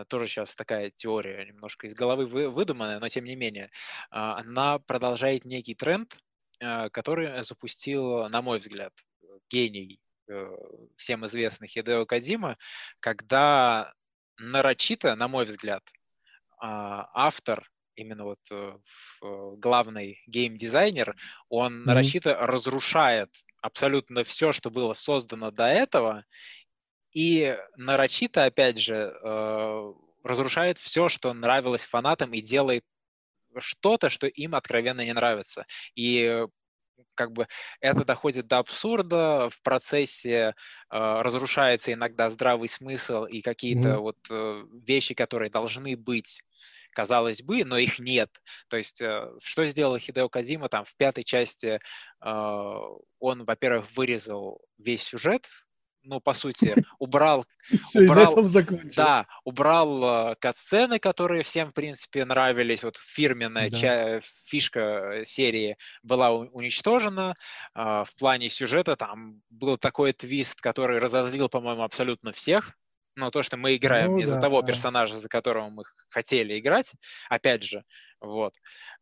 тоже 0.08 0.26
сейчас 0.26 0.54
такая 0.54 0.90
теория 0.90 1.44
немножко 1.44 1.86
из 1.86 1.94
головы 1.94 2.26
выдуманная, 2.26 3.00
но 3.00 3.08
тем 3.08 3.24
не 3.24 3.34
менее, 3.34 3.70
а, 4.10 4.38
она 4.38 4.78
продолжает 4.78 5.44
некий 5.44 5.74
тренд, 5.74 6.16
а, 6.60 6.88
который 6.90 7.42
запустил, 7.42 8.28
на 8.28 8.42
мой 8.42 8.60
взгляд, 8.60 8.92
гений 9.50 10.00
э, 10.28 10.50
всем 10.96 11.26
известный 11.26 11.68
Хидео 11.68 12.06
Кадима, 12.06 12.56
когда 13.00 13.92
нарочито, 14.38 15.14
на 15.16 15.28
мой 15.28 15.44
взгляд, 15.44 15.82
автор, 16.58 17.68
именно 17.96 18.24
вот 18.24 18.38
э, 18.50 18.78
главный 19.20 20.22
гейм-дизайнер, 20.26 21.16
он 21.48 21.72
mm-hmm. 21.72 21.84
нарочито 21.86 22.34
разрушает 22.34 23.30
абсолютно 23.60 24.24
все, 24.24 24.52
что 24.52 24.70
было 24.70 24.94
создано 24.94 25.50
до 25.50 25.66
этого, 25.66 26.24
и 27.12 27.58
нарочито, 27.76 28.44
опять 28.44 28.78
же, 28.78 28.94
э, 29.22 29.92
разрушает 30.24 30.78
все, 30.78 31.08
что 31.08 31.32
нравилось 31.32 31.84
фанатам, 31.84 32.32
и 32.32 32.40
делает 32.40 32.84
что-то, 33.58 34.08
что 34.08 34.26
им 34.26 34.54
откровенно 34.54 35.04
не 35.04 35.12
нравится. 35.12 35.66
И 35.94 36.46
как 37.14 37.32
бы 37.32 37.46
это 37.80 38.04
доходит 38.04 38.46
до 38.46 38.58
абсурда, 38.58 39.50
в 39.50 39.62
процессе 39.62 40.34
э, 40.34 40.52
разрушается 40.90 41.92
иногда 41.92 42.30
здравый 42.30 42.68
смысл 42.68 43.24
и 43.24 43.42
какие-то 43.42 43.90
mm-hmm. 43.90 43.98
вот 43.98 44.16
э, 44.30 44.64
вещи, 44.86 45.14
которые 45.14 45.50
должны 45.50 45.96
быть, 45.96 46.42
казалось 46.92 47.42
бы, 47.42 47.64
но 47.64 47.76
их 47.78 47.98
нет. 47.98 48.30
То 48.68 48.76
есть 48.76 49.00
э, 49.02 49.30
что 49.42 49.64
сделал 49.66 49.98
Хидео 49.98 50.28
Кадима 50.28 50.68
там 50.68 50.84
в 50.84 50.94
пятой 50.96 51.24
части? 51.24 51.80
Э, 52.24 52.78
он, 53.18 53.44
во-первых, 53.44 53.86
вырезал 53.96 54.60
весь 54.78 55.02
сюжет 55.02 55.46
ну, 56.04 56.20
по 56.20 56.34
сути, 56.34 56.74
убрал... 56.98 57.46
убрал 57.94 58.36
да, 58.96 59.26
убрал 59.44 60.36
катсцены, 60.40 60.98
которые 60.98 61.42
всем, 61.42 61.70
в 61.70 61.74
принципе, 61.74 62.24
нравились. 62.24 62.82
Вот 62.82 62.96
фирменная 62.96 63.70
да. 63.70 63.78
ча- 63.78 64.20
фишка 64.46 65.22
серии 65.24 65.76
была 66.02 66.32
уничтожена. 66.32 67.34
В 67.74 68.08
плане 68.18 68.48
сюжета 68.48 68.96
там 68.96 69.42
был 69.50 69.76
такой 69.76 70.12
твист, 70.12 70.60
который 70.60 70.98
разозлил, 70.98 71.48
по-моему, 71.48 71.82
абсолютно 71.82 72.32
всех. 72.32 72.76
Но 73.14 73.30
то, 73.30 73.42
что 73.42 73.58
мы 73.58 73.76
играем 73.76 74.12
ну, 74.12 74.18
из-за 74.20 74.36
да, 74.36 74.40
того 74.40 74.62
да. 74.62 74.68
персонажа, 74.68 75.16
за 75.16 75.28
которого 75.28 75.68
мы 75.68 75.82
хотели 76.08 76.58
играть, 76.58 76.92
опять 77.28 77.62
же, 77.62 77.84
вот. 78.20 78.54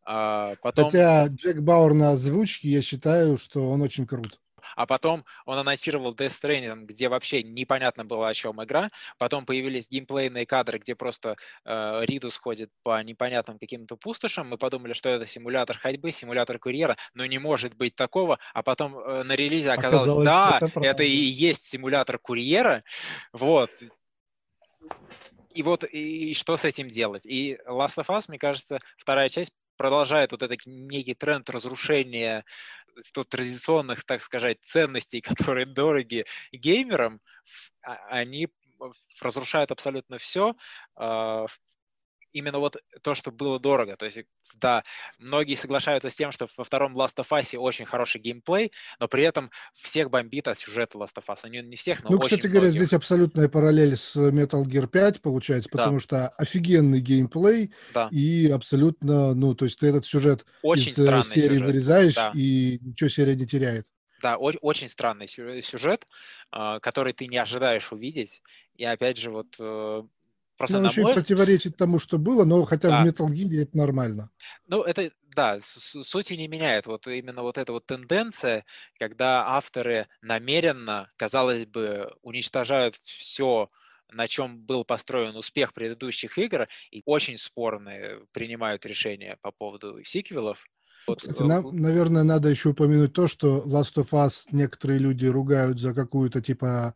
А 0.03 0.55
потом... 0.61 0.85
Хотя 0.85 1.27
Джек 1.27 1.59
Бауэр 1.59 1.93
на 1.93 2.11
озвучке, 2.11 2.69
я 2.69 2.81
считаю, 2.81 3.37
что 3.37 3.69
он 3.69 3.81
очень 3.81 4.05
крут. 4.05 4.41
А 4.75 4.85
потом 4.85 5.25
он 5.45 5.57
анонсировал 5.57 6.13
Death 6.13 6.41
Stranding, 6.41 6.85
где 6.85 7.09
вообще 7.09 7.43
непонятно 7.43 8.05
было, 8.05 8.29
о 8.29 8.33
чем 8.33 8.63
игра. 8.63 8.89
Потом 9.17 9.45
появились 9.45 9.89
геймплейные 9.89 10.45
кадры, 10.45 10.79
где 10.79 10.95
просто 10.95 11.37
э, 11.65 12.01
Ридус 12.05 12.37
ходит 12.37 12.69
по 12.83 13.01
непонятным 13.03 13.59
каким-то 13.59 13.95
пустошам. 13.95 14.49
Мы 14.49 14.57
подумали, 14.57 14.93
что 14.93 15.09
это 15.09 15.25
симулятор 15.27 15.77
ходьбы, 15.77 16.11
симулятор 16.11 16.59
курьера, 16.59 16.97
но 17.13 17.25
не 17.25 17.39
может 17.39 17.75
быть 17.75 17.95
такого. 17.95 18.39
А 18.53 18.63
потом 18.63 18.97
э, 18.97 19.23
на 19.23 19.35
релизе 19.35 19.71
оказалось, 19.71 20.11
оказалось 20.11 20.25
да, 20.25 20.59
это, 20.61 20.79
это 20.79 21.03
и 21.03 21.09
есть 21.09 21.65
симулятор 21.65 22.17
курьера. 22.17 22.83
Вот 23.33 23.71
и 25.53 25.63
вот 25.63 25.83
и, 25.83 26.31
и 26.31 26.33
что 26.33 26.57
с 26.57 26.65
этим 26.65 26.89
делать? 26.89 27.25
И 27.25 27.57
Last 27.67 27.97
of 27.97 28.07
Us, 28.07 28.25
мне 28.27 28.37
кажется, 28.37 28.79
вторая 28.97 29.29
часть 29.29 29.51
продолжает 29.77 30.31
вот 30.31 30.43
этот 30.43 30.59
некий 30.65 31.15
тренд 31.15 31.49
разрушения 31.49 32.45
традиционных, 33.29 34.03
так 34.05 34.21
сказать, 34.21 34.57
ценностей, 34.63 35.21
которые 35.45 35.65
дороги 35.65 36.25
геймерам, 36.51 37.21
а, 37.83 37.95
они 38.09 38.49
разрушают 39.21 39.71
абсолютно 39.71 40.17
все, 40.17 40.55
а, 40.95 41.45
именно 42.33 42.59
вот 42.59 42.77
то, 43.01 43.15
что 43.15 43.31
было 43.31 43.59
дорого. 43.59 43.95
То 43.97 44.05
есть, 44.05 44.19
да, 44.55 44.83
многие 45.19 45.55
соглашаются 45.55 46.09
с 46.09 46.15
тем, 46.15 46.31
что 46.31 46.47
во 46.57 46.63
втором 46.63 46.97
Last 46.97 47.15
of 47.17 47.27
Us 47.29 47.57
очень 47.57 47.85
хороший 47.85 48.21
геймплей, 48.21 48.71
но 48.99 49.07
при 49.07 49.23
этом 49.23 49.51
всех 49.73 50.09
бомбит 50.09 50.47
от 50.47 50.57
сюжета 50.57 50.97
Last 50.97 51.15
of 51.15 51.25
Us. 51.27 51.49
Не, 51.49 51.61
не 51.61 51.75
всех, 51.75 52.03
но 52.03 52.11
Ну, 52.11 52.19
кстати 52.19 52.41
многих. 52.41 52.51
говоря, 52.51 52.69
здесь 52.71 52.93
абсолютная 52.93 53.49
параллель 53.49 53.97
с 53.97 54.15
Metal 54.15 54.63
Gear 54.65 54.87
5 54.87 55.21
получается, 55.21 55.69
потому 55.69 55.97
да. 55.97 55.99
что 55.99 56.27
офигенный 56.29 56.99
геймплей 56.99 57.73
да. 57.93 58.09
и 58.11 58.49
абсолютно, 58.49 59.33
ну, 59.33 59.55
то 59.55 59.65
есть 59.65 59.79
ты 59.79 59.87
этот 59.87 60.05
сюжет 60.05 60.45
очень 60.61 60.91
из 60.91 60.99
э, 60.99 61.23
серии 61.23 61.55
сюжет. 61.55 61.67
вырезаешь, 61.67 62.15
да. 62.15 62.31
и 62.33 62.79
ничего 62.81 63.09
серия 63.09 63.35
не 63.35 63.47
теряет. 63.47 63.87
Да, 64.21 64.37
очень 64.37 64.87
странный 64.87 65.27
сюжет, 65.27 66.05
а, 66.51 66.79
который 66.79 67.13
ты 67.13 67.27
не 67.27 67.37
ожидаешь 67.37 67.91
увидеть. 67.91 68.43
И 68.75 68.85
опять 68.85 69.17
же, 69.17 69.31
вот 69.31 69.55
э, 69.59 70.03
Просто 70.61 70.79
ну, 70.79 70.89
еще 70.89 71.01
и 71.01 71.13
противоречит 71.13 71.75
тому, 71.75 71.97
что 71.97 72.19
было, 72.19 72.43
но 72.43 72.63
хотя 72.65 72.89
да. 72.89 73.03
в 73.03 73.07
Metal 73.07 73.27
Gear 73.27 73.63
это 73.63 73.75
нормально. 73.75 74.29
Ну, 74.67 74.83
это, 74.83 75.09
да, 75.35 75.57
сути 75.61 76.33
не 76.33 76.47
меняет. 76.47 76.85
Вот 76.85 77.07
именно 77.07 77.41
вот 77.41 77.57
эта 77.57 77.71
вот 77.71 77.87
тенденция, 77.87 78.63
когда 78.99 79.47
авторы 79.47 80.07
намеренно, 80.21 81.09
казалось 81.17 81.65
бы, 81.65 82.13
уничтожают 82.21 82.95
все, 82.97 83.71
на 84.11 84.27
чем 84.27 84.59
был 84.59 84.85
построен 84.85 85.35
успех 85.35 85.73
предыдущих 85.73 86.37
игр, 86.37 86.67
и 86.91 87.01
очень 87.05 87.39
спорные 87.39 88.23
принимают 88.31 88.85
решения 88.85 89.39
по 89.41 89.51
поводу 89.51 90.03
сиквелов. 90.03 90.63
Вот, 91.07 91.21
Кстати, 91.21 91.41
нам, 91.41 91.75
наверное, 91.75 92.21
надо 92.21 92.49
еще 92.49 92.69
упомянуть 92.69 93.13
то, 93.13 93.25
что 93.25 93.63
Last 93.65 93.95
of 93.95 94.09
Us 94.11 94.43
некоторые 94.51 94.99
люди 94.99 95.25
ругают 95.25 95.79
за 95.79 95.95
какую-то 95.95 96.39
типа 96.39 96.93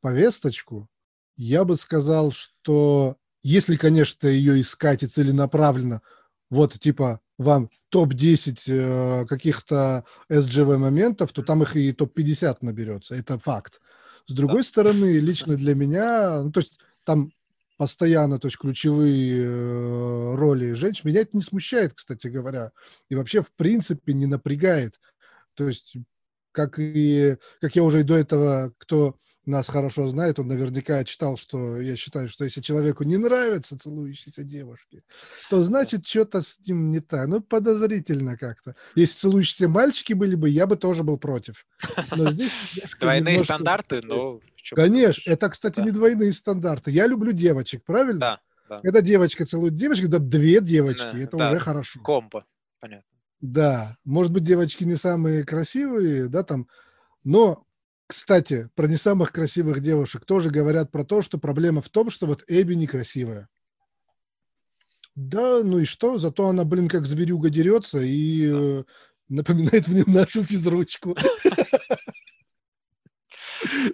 повесточку, 0.00 0.88
я 1.36 1.64
бы 1.64 1.76
сказал, 1.76 2.32
что 2.32 3.16
если, 3.42 3.76
конечно, 3.76 4.26
ее 4.26 4.60
искать 4.60 5.02
и 5.02 5.06
целенаправленно, 5.06 6.02
вот 6.50 6.78
типа 6.78 7.20
вам 7.38 7.70
топ-10 7.90 8.58
э, 8.66 9.26
каких-то 9.26 10.04
SGV 10.30 10.78
моментов, 10.78 11.32
то 11.32 11.42
там 11.42 11.62
их 11.62 11.76
и 11.76 11.92
топ-50 11.92 12.58
наберется. 12.62 13.14
Это 13.14 13.38
факт. 13.38 13.80
С 14.26 14.32
другой 14.32 14.62
да. 14.62 14.68
стороны, 14.68 15.18
лично 15.20 15.56
для 15.56 15.74
меня, 15.74 16.42
ну, 16.42 16.50
то 16.50 16.60
есть 16.60 16.78
там 17.04 17.30
постоянно, 17.76 18.38
то 18.38 18.48
есть 18.48 18.58
ключевые 18.58 19.44
э, 19.44 20.34
роли 20.34 20.72
женщин, 20.72 21.02
меня 21.04 21.20
это 21.20 21.36
не 21.36 21.42
смущает, 21.42 21.92
кстати 21.92 22.26
говоря, 22.28 22.72
и 23.10 23.14
вообще 23.14 23.42
в 23.42 23.52
принципе 23.54 24.14
не 24.14 24.26
напрягает. 24.26 24.98
То 25.54 25.68
есть, 25.68 25.96
как 26.52 26.78
и, 26.78 27.36
как 27.60 27.76
я 27.76 27.82
уже 27.82 28.00
и 28.00 28.04
до 28.04 28.16
этого, 28.16 28.72
кто 28.78 29.16
нас 29.46 29.68
хорошо 29.68 30.08
знает, 30.08 30.38
он 30.38 30.48
наверняка 30.48 31.02
читал, 31.04 31.36
что 31.36 31.80
я 31.80 31.96
считаю, 31.96 32.28
что 32.28 32.44
если 32.44 32.60
человеку 32.60 33.04
не 33.04 33.16
нравятся 33.16 33.78
целующиеся 33.78 34.42
девушки, 34.42 35.02
то 35.48 35.62
значит 35.62 36.06
что-то 36.06 36.40
с 36.40 36.58
ним 36.66 36.90
не 36.90 37.00
так. 37.00 37.28
Ну, 37.28 37.40
подозрительно 37.40 38.36
как-то. 38.36 38.74
Если 38.94 39.14
целующиеся 39.14 39.68
мальчики 39.68 40.12
были 40.12 40.34
бы, 40.34 40.48
я 40.48 40.66
бы 40.66 40.76
тоже 40.76 41.04
был 41.04 41.18
против. 41.18 41.66
Но 42.16 42.30
здесь 42.30 42.50
Двойные 43.00 43.34
немножко... 43.34 43.54
стандарты, 43.54 44.00
но... 44.02 44.40
Конечно, 44.74 45.30
это, 45.30 45.48
кстати, 45.48 45.76
да. 45.76 45.84
не 45.84 45.90
двойные 45.92 46.32
стандарты. 46.32 46.90
Я 46.90 47.06
люблю 47.06 47.30
девочек, 47.30 47.84
правильно? 47.84 48.18
Да. 48.20 48.40
да. 48.68 48.80
Когда 48.80 49.00
девочка 49.00 49.46
целует 49.46 49.76
девочку, 49.76 50.08
да, 50.08 50.18
две 50.18 50.60
девочки, 50.60 51.12
да, 51.12 51.18
это 51.18 51.36
да. 51.36 51.50
уже 51.52 51.60
хорошо. 51.60 52.00
Комбо, 52.00 52.44
понятно. 52.80 53.08
Да, 53.40 53.96
может 54.04 54.32
быть, 54.32 54.42
девочки 54.42 54.82
не 54.84 54.96
самые 54.96 55.44
красивые, 55.44 56.28
да, 56.28 56.42
там, 56.42 56.66
но 57.22 57.65
кстати, 58.06 58.68
про 58.74 58.86
не 58.86 58.96
самых 58.96 59.32
красивых 59.32 59.80
девушек 59.80 60.24
тоже 60.24 60.50
говорят 60.50 60.92
про 60.92 61.04
то, 61.04 61.22
что 61.22 61.38
проблема 61.38 61.80
в 61.80 61.88
том, 61.88 62.10
что 62.10 62.26
вот 62.26 62.44
Эбби 62.46 62.74
некрасивая. 62.74 63.48
Да, 65.16 65.62
ну 65.64 65.78
и 65.78 65.84
что? 65.84 66.18
Зато 66.18 66.46
она, 66.46 66.64
блин, 66.64 66.88
как 66.88 67.06
зверюга 67.06 67.48
дерется 67.48 68.00
и 68.00 68.50
э, 68.52 68.84
напоминает 69.28 69.88
мне 69.88 70.04
нашу 70.06 70.44
физручку. 70.44 71.16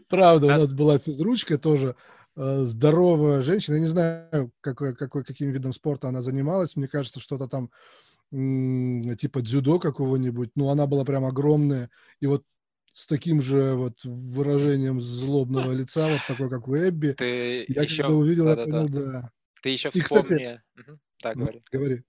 Правда, 0.09 0.47
у 0.47 0.51
нас 0.51 0.73
была 0.73 0.99
физручка 0.99 1.59
тоже 1.59 1.95
э, 2.37 2.65
здоровая 2.65 3.41
женщина. 3.41 3.77
Я 3.77 3.81
не 3.81 3.87
знаю, 3.87 4.51
какой, 4.61 4.95
какой, 4.97 5.25
каким 5.25 5.51
видом 5.53 5.73
спорта 5.73 6.09
она 6.09 6.21
занималась. 6.21 6.77
Мне 6.77 6.89
кажется, 6.89 7.21
что-то 7.21 7.47
там 7.49 7.71
типа 8.33 9.43
дзюдо 9.43 9.79
какого-нибудь. 9.79 10.51
Ну, 10.55 10.71
она 10.71 10.87
была 10.87 11.05
прям 11.05 11.25
огромная. 11.25 11.91
И 12.21 12.27
вот 12.27 12.45
с 12.93 13.07
таким 13.07 13.41
же 13.41 13.75
вот 13.75 14.05
выражением 14.05 15.01
злобного 15.01 15.73
лица, 15.73 16.09
вот 16.09 16.21
такой, 16.29 16.51
как 16.51 16.69
у 16.69 16.77
Эбби. 16.77 17.13
Ты 17.13 17.65
я 17.69 17.83
еще... 17.83 18.03
когда 18.03 18.17
увидел, 18.17 18.45
да, 18.45 18.51
я 18.51 18.57
понял, 18.65 18.89
да. 18.89 19.01
да. 19.01 19.31
Ты 19.63 19.71
еще 19.71 19.91
И, 19.93 20.01
вспомни... 20.01 20.23
Кстати... 20.23 20.63
Угу. 20.79 20.99
Так, 21.23 21.37
ну, 21.37 21.43
говори. 21.43 21.63
говори. 21.71 22.03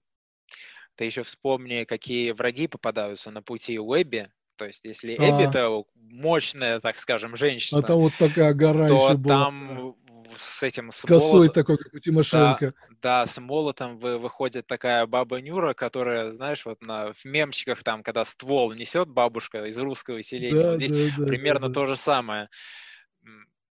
Ты 0.96 1.04
еще 1.04 1.22
вспомни, 1.22 1.84
какие 1.84 2.32
враги 2.32 2.66
попадаются 2.68 3.30
на 3.30 3.42
пути 3.42 3.78
у 3.78 3.94
Эбби. 3.94 4.30
То 4.56 4.66
есть, 4.66 4.80
если 4.84 5.16
а. 5.16 5.40
Это 5.40 5.82
мощная, 5.94 6.80
так 6.80 6.96
скажем, 6.96 7.36
женщина, 7.36 7.80
а 7.80 7.82
там 7.82 7.98
вот 7.98 8.12
такая 8.18 8.54
гора 8.54 8.86
то 8.86 9.06
еще 9.08 9.16
была. 9.16 9.44
там 9.44 9.96
с 10.38 10.62
этим... 10.62 10.90
С 10.92 11.02
Косой 11.02 11.32
молот... 11.32 11.54
такой, 11.54 11.78
как 11.78 11.92
у 11.94 11.98
Тимошенко. 11.98 12.72
Да, 13.02 13.24
да, 13.24 13.26
с 13.26 13.40
молотом 13.40 13.98
вы, 13.98 14.18
выходит 14.18 14.66
такая 14.66 15.06
баба 15.06 15.40
Нюра, 15.40 15.74
которая, 15.74 16.32
знаешь, 16.32 16.64
вот 16.64 16.80
на, 16.82 17.12
в 17.12 17.24
мемчиках 17.24 17.82
там, 17.82 18.02
когда 18.02 18.24
ствол 18.24 18.72
несет 18.72 19.08
бабушка 19.08 19.64
из 19.66 19.78
русского 19.78 20.22
селения, 20.22 20.62
да, 20.62 20.70
вот 20.72 20.76
здесь 20.82 21.12
да, 21.16 21.26
примерно 21.26 21.68
да, 21.68 21.68
да. 21.68 21.74
то 21.74 21.86
же 21.86 21.96
самое. 21.96 22.48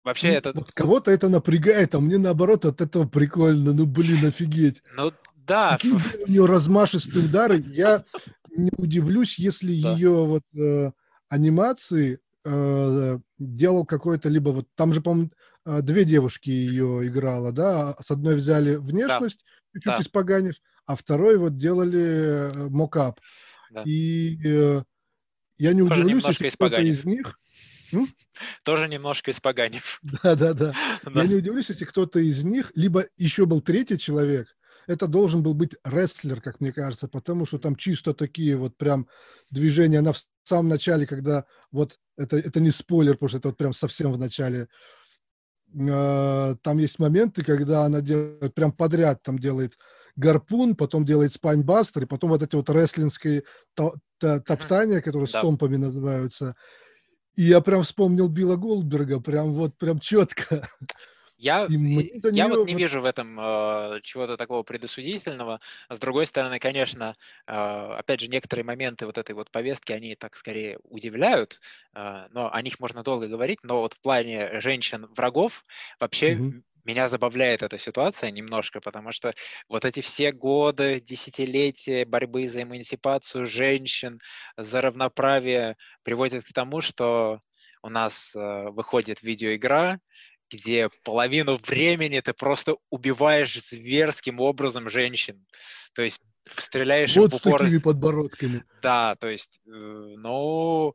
Вообще 0.04 0.30
ну, 0.30 0.34
это... 0.34 0.52
Вот 0.56 0.72
кого-то 0.72 1.12
это 1.12 1.30
напрягает, 1.30 1.94
а 1.94 2.00
мне 2.00 2.18
наоборот 2.18 2.66
от 2.66 2.82
этого 2.82 3.08
прикольно. 3.08 3.74
Ну, 3.74 3.86
блин, 3.86 4.26
офигеть. 4.26 4.82
Ну, 4.96 5.14
да. 5.36 5.72
Какие 5.72 5.94
у 5.94 6.28
нее 6.28 6.46
размашистые 6.46 7.26
удары. 7.26 7.58
Я 7.68 8.04
не 8.50 8.72
удивлюсь, 8.78 9.38
если 9.38 9.82
да. 9.82 9.94
ее 9.94 10.26
вот 10.26 10.44
э, 10.56 10.92
анимации 11.30 12.20
э, 12.44 13.20
делал 13.38 13.86
какой-то 13.86 14.30
либо 14.30 14.50
вот 14.50 14.68
там 14.76 14.94
же, 14.94 15.02
по-моему, 15.02 15.32
две 15.66 16.06
девушки 16.06 16.50
ее 16.50 17.08
играла, 17.08 17.52
да, 17.52 17.96
с 18.00 18.12
одной 18.12 18.36
взяли 18.36 18.76
внешность, 18.76 19.44
да. 19.44 19.72
чуть-чуть 19.74 19.94
да. 19.98 20.02
испоганив, 20.02 20.56
а 20.86 20.96
второй 20.96 21.38
вот 21.38 21.58
делали 21.58 22.52
э, 22.52 22.70
мокап. 22.70 23.20
Да. 23.70 23.84
И 23.86 24.38
э, 24.44 24.84
я 25.58 25.74
не 25.74 25.88
Тоже 25.88 26.02
удивлюсь, 26.02 26.26
если 26.26 26.50
кто-то 26.50 26.82
из 26.82 27.06
них... 27.06 27.40
Тоже 28.64 28.88
немножко 28.88 29.32
испоганив. 29.32 30.00
Да, 30.24 30.36
да, 30.36 30.54
да. 30.54 30.74
Я 31.16 31.26
не 31.26 31.36
удивлюсь, 31.36 31.70
если 31.70 31.86
кто-то 31.86 32.20
из 32.20 32.44
них, 32.44 32.72
либо 32.76 33.06
еще 33.18 33.46
был 33.46 33.62
третий 33.62 33.98
человек, 33.98 34.48
это 34.88 35.08
должен 35.08 35.44
был 35.44 35.54
быть 35.54 35.76
рестлер, 35.84 36.42
как 36.42 36.60
мне 36.60 36.74
кажется, 36.74 37.08
потому 37.08 37.46
что 37.46 37.60
там 37.60 37.76
чисто 37.76 38.14
такие 38.14 38.58
вот 38.58 38.78
прям 38.78 39.08
движения. 39.52 40.00
Она 40.00 40.14
в 40.14 40.22
самом 40.44 40.70
начале, 40.70 41.06
когда 41.06 41.46
вот 41.72 42.00
это, 42.18 42.38
это 42.38 42.60
не 42.60 42.72
спойлер, 42.72 43.14
потому 43.14 43.30
что 43.30 43.38
это 43.38 43.50
вот 43.50 43.58
прям 43.58 43.74
совсем 43.74 44.12
в 44.12 44.18
начале 44.18 44.68
там 45.74 46.78
есть 46.78 47.00
моменты, 47.00 47.44
когда 47.44 47.86
она 47.86 48.02
делает 48.02 48.54
прям 48.54 48.72
подряд, 48.72 49.22
там 49.24 49.40
делает 49.40 49.78
гарпун, 50.16 50.76
потом 50.76 51.06
делает 51.06 51.34
спайнбастер, 51.34 52.04
и 52.04 52.08
потом 52.08 52.32
вот 52.32 52.44
эти 52.44 52.56
вот 52.56 52.70
рестлинские 52.70 53.44
топтания, 54.20 55.02
которые 55.02 55.30
да. 55.32 55.40
стомпами 55.40 55.78
называются. 55.78 56.56
И 57.36 57.44
я 57.44 57.62
прям 57.62 57.84
вспомнил 57.84 58.28
Билла 58.28 58.58
Голдберга, 58.58 59.22
прям 59.22 59.54
вот, 59.54 59.78
прям 59.78 60.00
четко. 60.00 60.68
Я, 61.42 61.68
я 61.68 62.48
вот 62.48 62.68
не 62.68 62.76
вижу 62.76 63.02
в 63.02 63.06
этом 63.06 63.40
э, 63.40 64.02
чего-то 64.04 64.38
такого 64.38 64.62
предосудительного. 64.62 65.60
С 65.90 65.98
другой 65.98 66.28
стороны, 66.28 66.60
конечно, 66.60 67.16
э, 67.48 67.52
опять 67.52 68.20
же, 68.20 68.28
некоторые 68.28 68.64
моменты 68.64 69.08
вот 69.08 69.18
этой 69.18 69.34
вот 69.34 69.50
повестки, 69.50 69.92
они 69.92 70.16
так 70.16 70.36
скорее 70.36 70.78
удивляют, 70.84 71.60
э, 71.96 72.28
но 72.30 72.54
о 72.54 72.62
них 72.62 72.80
можно 72.80 73.02
долго 73.02 73.28
говорить, 73.28 73.58
но 73.64 73.82
вот 73.82 73.94
в 73.94 74.02
плане 74.02 74.60
женщин-врагов 74.62 75.66
вообще 76.00 76.36
mm-hmm. 76.36 76.62
меня 76.86 77.10
забавляет 77.10 77.64
эта 77.64 77.80
ситуация 77.80 78.30
немножко, 78.30 78.80
потому 78.80 79.12
что 79.12 79.34
вот 79.68 79.84
эти 79.84 80.02
все 80.02 80.32
годы, 80.32 81.02
десятилетия 81.02 82.06
борьбы 82.06 82.48
за 82.48 82.62
эмансипацию 82.62 83.48
женщин, 83.48 84.20
за 84.58 84.80
равноправие 84.82 85.76
приводят 86.04 86.46
к 86.46 86.54
тому, 86.54 86.82
что 86.82 87.40
у 87.82 87.90
нас 87.90 88.34
выходит 88.36 89.24
видеоигра, 89.24 90.00
где 90.52 90.90
половину 91.04 91.58
времени 91.58 92.20
ты 92.20 92.34
просто 92.34 92.78
убиваешь 92.90 93.60
зверским 93.60 94.40
образом 94.40 94.90
женщин. 94.90 95.46
То 95.94 96.02
есть 96.02 96.22
стреляешь 96.48 97.16
вот 97.16 97.32
в 97.32 97.36
упор. 97.36 97.60
с 97.60 97.64
такими 97.64 97.80
подбородками. 97.80 98.64
Да, 98.82 99.16
то 99.16 99.28
есть, 99.28 99.60
э, 99.68 99.70
ну, 99.70 100.94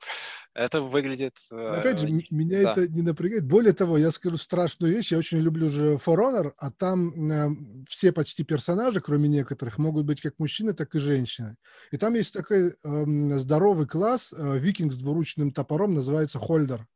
это 0.54 0.82
выглядит... 0.82 1.34
Опять 1.50 2.00
же, 2.00 2.08
меня 2.30 2.62
да. 2.62 2.70
это 2.72 2.88
не 2.88 3.02
напрягает. 3.02 3.44
Более 3.46 3.72
того, 3.72 3.96
я 3.96 4.10
скажу 4.10 4.36
страшную 4.36 4.94
вещь. 4.94 5.12
Я 5.12 5.18
очень 5.18 5.38
люблю 5.38 5.68
же 5.68 5.94
For 5.94 6.16
Honor, 6.16 6.52
а 6.56 6.70
там 6.70 7.30
э, 7.30 7.84
все 7.88 8.12
почти 8.12 8.44
персонажи, 8.44 9.00
кроме 9.00 9.28
некоторых, 9.28 9.78
могут 9.78 10.04
быть 10.04 10.20
как 10.20 10.38
мужчины, 10.38 10.74
так 10.74 10.94
и 10.94 10.98
женщины. 10.98 11.56
И 11.92 11.96
там 11.96 12.14
есть 12.14 12.32
такой 12.32 12.70
э, 12.70 13.38
здоровый 13.38 13.86
класс, 13.86 14.32
э, 14.36 14.58
викинг 14.58 14.92
с 14.92 14.96
двуручным 14.96 15.52
топором, 15.52 15.94
называется 15.94 16.38
Хольдер. 16.38 16.86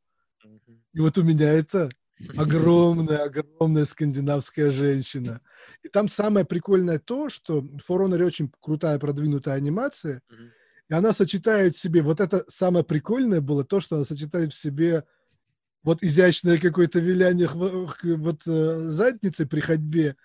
И 0.93 0.99
вот 0.99 1.17
у 1.17 1.23
меня 1.23 1.53
это 1.53 1.89
огромная, 2.35 3.23
огромная 3.23 3.85
скандинавская 3.85 4.71
женщина. 4.71 5.41
И 5.83 5.89
там 5.89 6.07
самое 6.07 6.45
прикольное 6.45 6.99
то, 6.99 7.29
что 7.29 7.59
For 7.59 8.05
Honor 8.05 8.23
очень 8.25 8.51
крутая 8.59 8.99
продвинутая 8.99 9.55
анимация, 9.55 10.21
и 10.89 10.93
она 10.93 11.13
сочетает 11.13 11.75
в 11.75 11.79
себе, 11.79 12.01
вот 12.01 12.19
это 12.19 12.43
самое 12.47 12.83
прикольное 12.83 13.41
было, 13.41 13.63
то, 13.63 13.79
что 13.79 13.95
она 13.95 14.05
сочетает 14.05 14.53
в 14.53 14.59
себе 14.59 15.05
вот 15.83 16.03
изящное 16.03 16.57
какое-то 16.57 16.99
виляние 16.99 17.49
вот 17.53 18.41
э, 18.45 18.75
задницей 18.91 19.47
при 19.47 19.61
ходьбе, 19.61 20.15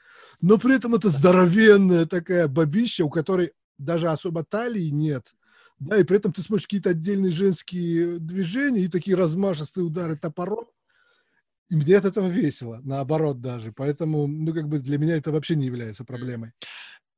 но 0.40 0.58
при 0.58 0.76
этом 0.76 0.94
это 0.94 1.08
здоровенная 1.08 2.04
такая 2.06 2.48
бабища, 2.48 3.04
у 3.04 3.10
которой 3.10 3.52
даже 3.78 4.08
особо 4.08 4.44
талии 4.44 4.90
нет. 4.90 5.32
Да, 5.78 5.98
и 5.98 6.04
при 6.04 6.16
этом 6.16 6.32
ты 6.32 6.42
смотришь 6.42 6.66
какие-то 6.66 6.90
отдельные 6.90 7.32
женские 7.32 8.18
движения 8.18 8.80
и 8.80 8.88
такие 8.88 9.16
размашистые 9.16 9.84
удары 9.84 10.16
топором. 10.16 10.66
И 11.68 11.76
мне 11.76 11.96
от 11.96 12.04
этого 12.04 12.28
весело, 12.28 12.80
наоборот 12.84 13.40
даже. 13.40 13.72
Поэтому, 13.72 14.26
ну, 14.26 14.54
как 14.54 14.68
бы 14.68 14.78
для 14.78 14.98
меня 14.98 15.16
это 15.16 15.32
вообще 15.32 15.56
не 15.56 15.66
является 15.66 16.04
проблемой. 16.04 16.52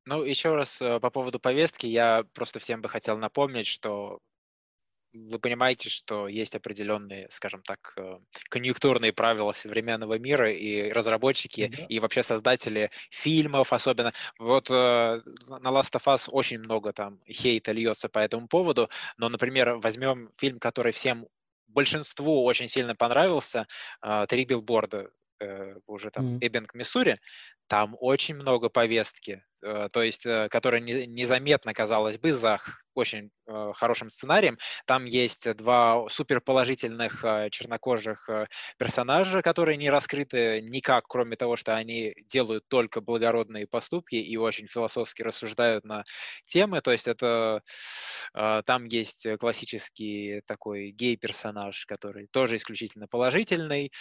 Ну, 0.07 0.23
еще 0.25 0.55
раз 0.55 0.81
э, 0.81 1.01
по 1.01 1.11
поводу 1.11 1.39
повестки, 1.39 1.87
я 1.87 2.25
просто 2.33 2.59
всем 2.59 2.81
бы 2.81 2.89
хотел 2.89 3.19
напомнить, 3.19 3.67
что 3.67 4.21
вы 5.13 5.39
понимаете, 5.39 5.89
что 5.89 6.29
есть 6.29 6.55
определенные, 6.55 7.29
скажем 7.31 7.63
так, 7.63 7.93
э, 7.97 8.19
конъюнктурные 8.51 9.13
правила 9.13 9.53
современного 9.53 10.19
мира, 10.19 10.51
и 10.51 10.91
разработчики, 10.91 11.73
да. 11.77 11.85
и 11.85 11.99
вообще 11.99 12.23
создатели 12.23 12.91
фильмов 13.11 13.73
особенно. 13.73 14.13
Вот 14.39 14.71
э, 14.71 14.73
на 14.73 15.69
Last 15.69 15.93
of 15.93 16.05
Us 16.07 16.29
очень 16.29 16.59
много 16.59 16.93
там 16.93 17.21
хейта 17.29 17.73
льется 17.73 18.09
по 18.09 18.19
этому 18.19 18.49
поводу, 18.49 18.89
но, 19.17 19.29
например, 19.29 19.77
возьмем 19.77 20.31
фильм, 20.37 20.59
который 20.59 20.93
всем 20.93 21.27
большинству 21.69 22.45
очень 22.45 22.69
сильно 22.69 22.95
понравился 22.95 23.67
э, 24.03 24.27
«Три 24.29 24.45
билборда», 24.45 25.11
э, 25.41 25.77
уже 25.87 26.11
там 26.11 26.37
mm. 26.37 26.39
Эббинг, 26.41 26.75
Миссури, 26.75 27.17
там 27.69 27.97
очень 28.01 28.35
много 28.35 28.71
повестки, 28.71 29.45
э, 29.63 29.89
то 29.93 30.03
есть, 30.03 30.25
э, 30.25 30.49
которая 30.51 30.81
не, 30.81 31.07
незаметно, 31.07 31.75
казалось 31.75 32.19
бы, 32.19 32.33
за 32.33 32.61
очень 32.95 33.31
э, 33.47 33.73
хорошим 33.75 34.09
сценарием. 34.09 34.59
Там 34.87 35.05
есть 35.05 35.55
два 35.55 36.09
суперположительных 36.09 37.25
чернокожих 37.51 38.29
персонажа, 38.79 39.43
которые 39.43 39.77
не 39.77 39.91
раскрыты 39.91 40.63
никак, 40.63 41.07
кроме 41.07 41.37
того, 41.37 41.57
что 41.57 41.77
они 41.77 42.15
делают 42.27 42.67
только 42.69 43.01
благородные 43.01 43.67
поступки 43.67 44.17
и 44.17 44.37
очень 44.37 44.67
философски 44.67 45.23
рассуждают 45.23 45.85
на 45.85 46.05
темы. 46.47 46.81
То 46.81 46.91
есть 46.91 47.07
это 47.07 47.63
там 48.33 48.87
есть 48.87 49.27
классический 49.39 50.43
такой 50.47 50.91
гей-персонаж, 50.91 51.87
который 51.87 52.27
тоже 52.29 52.57
исключительно 52.57 53.07
положительный, 53.07 53.93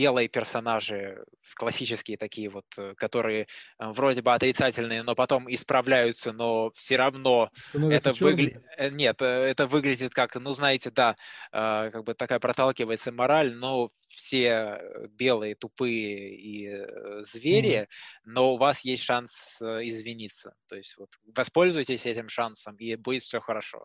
белые 0.00 0.28
персонажи, 0.28 1.22
классические 1.56 2.16
такие 2.16 2.48
вот, 2.48 2.64
э, 2.78 2.94
которые 2.96 3.42
э, 3.42 3.46
вроде 3.78 4.22
бы 4.22 4.32
отрицательные, 4.32 5.02
но 5.02 5.14
потом 5.14 5.46
исправляются, 5.52 6.32
но 6.32 6.70
все 6.74 6.96
равно 6.96 7.50
это 7.74 8.14
выглядит... 8.14 8.64
Э, 8.78 8.88
нет, 8.88 9.20
это 9.20 9.66
выглядит 9.66 10.14
как, 10.14 10.36
ну, 10.36 10.52
знаете, 10.52 10.90
да, 10.90 11.16
как 11.52 12.04
бы 12.04 12.14
такая 12.14 12.38
проталкивается 12.38 13.12
мораль, 13.12 13.54
но 13.54 13.90
все 14.08 14.80
белые, 15.10 15.54
тупые 15.54 16.34
и 16.34 17.22
звери, 17.24 17.80
mm-hmm. 17.80 17.86
но 18.24 18.54
у 18.54 18.56
вас 18.56 18.80
есть 18.80 19.02
шанс 19.02 19.58
извиниться. 19.60 20.54
То 20.66 20.76
есть 20.76 20.96
вот 20.96 21.10
воспользуйтесь 21.36 22.06
этим 22.06 22.30
шансом, 22.30 22.76
и 22.76 22.96
будет 22.96 23.24
все 23.24 23.40
хорошо. 23.40 23.84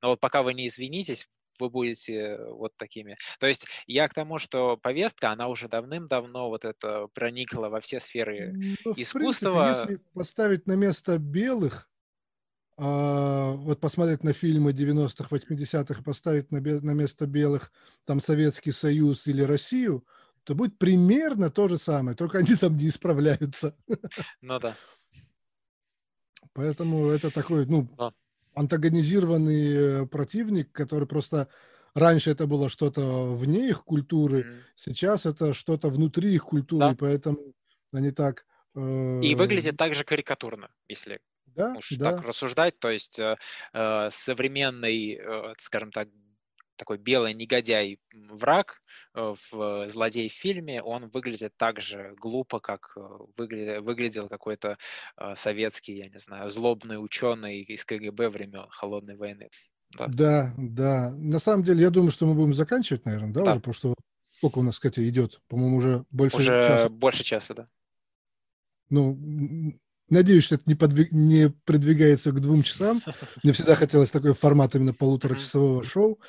Но 0.00 0.08
вот 0.08 0.20
пока 0.20 0.42
вы 0.42 0.54
не 0.54 0.66
извинитесь, 0.66 1.28
вы 1.58 1.70
будете 1.70 2.38
вот 2.44 2.76
такими. 2.76 3.16
То 3.38 3.46
есть 3.46 3.66
я 3.86 4.08
к 4.08 4.14
тому, 4.14 4.38
что 4.38 4.76
повестка, 4.76 5.30
она 5.30 5.48
уже 5.48 5.68
давным-давно 5.68 6.48
вот 6.48 6.64
это 6.64 7.08
проникла 7.14 7.68
во 7.68 7.80
все 7.80 8.00
сферы 8.00 8.52
ну, 8.84 8.92
искусства. 8.96 9.64
Принципе, 9.64 9.92
если 9.92 9.96
поставить 10.14 10.66
на 10.66 10.74
место 10.74 11.18
белых, 11.18 11.88
а, 12.76 13.52
вот 13.52 13.80
посмотреть 13.80 14.24
на 14.24 14.32
фильмы 14.32 14.72
90-х, 14.72 15.28
80-х, 15.34 16.02
поставить 16.02 16.50
на, 16.50 16.60
на 16.60 16.92
место 16.92 17.26
белых 17.26 17.70
там 18.04 18.20
Советский 18.20 18.72
Союз 18.72 19.26
или 19.26 19.42
Россию, 19.42 20.06
то 20.44 20.54
будет 20.54 20.78
примерно 20.78 21.50
то 21.50 21.68
же 21.68 21.78
самое, 21.78 22.16
только 22.16 22.38
они 22.38 22.56
там 22.56 22.76
не 22.76 22.88
исправляются. 22.88 23.76
Ну 24.40 24.58
да. 24.58 24.76
Поэтому 26.54 27.08
это 27.08 27.30
такой, 27.30 27.66
ну, 27.66 27.88
да 27.96 28.12
антагонизированный 28.54 30.02
э, 30.02 30.06
противник, 30.06 30.72
который 30.72 31.06
просто 31.06 31.48
раньше 31.94 32.30
это 32.30 32.46
было 32.46 32.68
что-то 32.68 33.34
вне 33.34 33.68
их 33.68 33.84
культуры, 33.84 34.40
mm-hmm. 34.40 34.62
сейчас 34.76 35.26
это 35.26 35.52
что-то 35.52 35.88
внутри 35.88 36.34
их 36.34 36.44
культуры, 36.44 36.90
да. 36.90 36.96
поэтому 36.98 37.38
они 37.92 38.10
так... 38.10 38.46
Э... 38.74 39.20
И 39.22 39.34
выглядит 39.34 39.76
также 39.76 40.04
карикатурно, 40.04 40.70
если 40.88 41.20
да, 41.46 41.74
уж 41.76 41.90
да. 41.98 42.12
так 42.12 42.26
рассуждать, 42.26 42.78
то 42.78 42.90
есть 42.90 43.18
э, 43.18 43.36
э 43.72 44.10
современный, 44.10 45.20
э, 45.22 45.54
скажем 45.58 45.92
так, 45.92 46.08
такой 46.82 46.98
белый 46.98 47.32
негодяй 47.32 48.00
враг 48.12 48.82
э, 49.14 49.34
в 49.52 49.88
злодей 49.88 50.28
в 50.28 50.32
фильме, 50.32 50.82
он 50.82 51.08
выглядит 51.10 51.52
так 51.56 51.80
же 51.80 52.12
глупо, 52.20 52.58
как 52.58 52.92
э, 52.96 53.00
выглядел, 53.36 53.82
выглядел 53.84 54.28
какой-то 54.28 54.76
э, 55.16 55.34
советский, 55.36 55.98
я 55.98 56.08
не 56.08 56.18
знаю, 56.18 56.50
злобный 56.50 56.96
ученый 56.96 57.60
из 57.60 57.84
КГБ 57.84 58.30
времен 58.30 58.66
Холодной 58.70 59.14
войны. 59.14 59.48
Да. 59.96 60.06
да, 60.08 60.54
да. 60.58 61.10
На 61.10 61.38
самом 61.38 61.62
деле, 61.62 61.82
я 61.82 61.90
думаю, 61.90 62.10
что 62.10 62.26
мы 62.26 62.34
будем 62.34 62.52
заканчивать, 62.52 63.04
наверное, 63.04 63.32
да, 63.32 63.44
да. 63.44 63.50
уже, 63.52 63.60
потому 63.60 63.74
что 63.74 63.94
сколько 64.38 64.58
у 64.58 64.62
нас, 64.62 64.74
кстати, 64.74 65.08
идет? 65.08 65.40
По-моему, 65.46 65.76
уже 65.76 66.04
больше 66.10 66.38
уже 66.38 66.64
часа. 66.66 66.88
больше 66.88 67.22
часа, 67.22 67.54
да. 67.54 67.66
Ну, 68.90 69.16
Надеюсь, 70.12 70.44
что 70.44 70.56
это 70.56 70.64
не, 70.66 70.74
подвиг... 70.74 71.10
не 71.10 71.48
продвигается 71.64 72.32
к 72.32 72.40
двум 72.40 72.62
часам. 72.62 73.02
Мне 73.42 73.54
всегда 73.54 73.76
хотелось 73.76 74.10
такой 74.10 74.34
формат 74.34 74.74
именно 74.74 74.92
полуторачасового 74.92 75.82
шоу. 75.82 76.20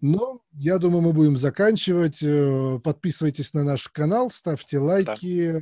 Но 0.00 0.42
я 0.50 0.78
думаю, 0.78 1.02
мы 1.02 1.12
будем 1.12 1.36
заканчивать. 1.36 2.18
Э, 2.24 2.80
подписывайтесь 2.82 3.54
на 3.54 3.62
наш 3.62 3.86
канал, 3.86 4.32
ставьте 4.32 4.80
лайки, 4.80 5.52
да. 5.52 5.60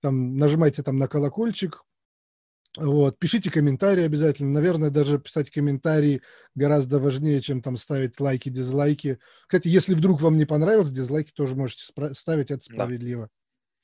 там, 0.00 0.36
нажимайте 0.38 0.82
там 0.82 0.96
на 0.96 1.06
колокольчик. 1.06 1.82
Вот, 2.78 3.18
пишите 3.18 3.50
комментарии 3.50 4.04
обязательно. 4.04 4.52
Наверное, 4.52 4.88
даже 4.88 5.18
писать 5.18 5.50
комментарии 5.50 6.22
гораздо 6.54 7.00
важнее, 7.00 7.42
чем 7.42 7.60
там 7.60 7.76
ставить 7.76 8.18
лайки, 8.18 8.48
дизлайки. 8.48 9.18
Кстати, 9.46 9.68
если 9.68 9.92
вдруг 9.92 10.22
вам 10.22 10.38
не 10.38 10.46
понравилось, 10.46 10.88
дизлайки 10.88 11.32
тоже 11.32 11.54
можете 11.54 11.82
ставить, 12.14 12.50
это 12.50 12.64
справедливо. 12.64 13.28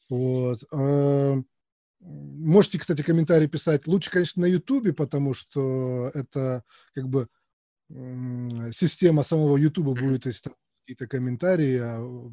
Да. 0.09 0.17
Вот. 0.17 0.61
Эм, 2.01 2.41
Можете, 2.47 2.79
кстати, 2.79 3.03
комментарии 3.03 3.47
писать. 3.47 3.87
Лучше, 3.87 4.11
конечно, 4.11 4.43
на 4.43 4.47
Ютубе, 4.47 4.93
потому 4.93 5.35
что 5.35 6.11
это 6.15 6.65
как 6.95 7.09
бы 7.09 7.29
система 8.73 9.23
самого 9.25 9.57
Ютуба 9.57 9.95
будет, 9.95 10.27
если 10.27 10.43
там 10.43 10.55
какие-то 10.83 11.09
комментарии, 11.09 11.79
а 11.83 12.31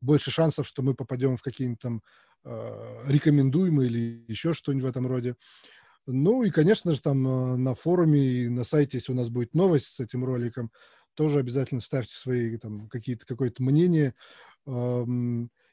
больше 0.00 0.30
шансов, 0.30 0.66
что 0.66 0.82
мы 0.82 0.94
попадем 0.94 1.36
в 1.36 1.42
какие-нибудь 1.42 1.80
там 1.80 2.02
э, 2.44 3.02
рекомендуемые 3.06 3.90
или 3.90 4.24
еще 4.28 4.54
что-нибудь 4.54 4.84
в 4.84 4.88
этом 4.88 5.06
роде. 5.06 5.36
Ну 6.06 6.42
и, 6.42 6.50
конечно 6.50 6.92
же, 6.92 7.02
там 7.02 7.26
э, 7.26 7.56
на 7.56 7.74
форуме 7.74 8.20
и 8.20 8.48
на 8.48 8.64
сайте, 8.64 8.98
если 8.98 9.12
у 9.12 9.14
нас 9.14 9.28
будет 9.28 9.54
новость 9.54 9.86
с 9.86 10.00
этим 10.00 10.24
роликом, 10.24 10.70
тоже 11.14 11.38
обязательно 11.38 11.82
ставьте 11.82 12.14
свои 12.14 12.56
там 12.56 12.88
какие-то 12.88 13.26
какое-то 13.26 13.62
мнение. 13.62 14.14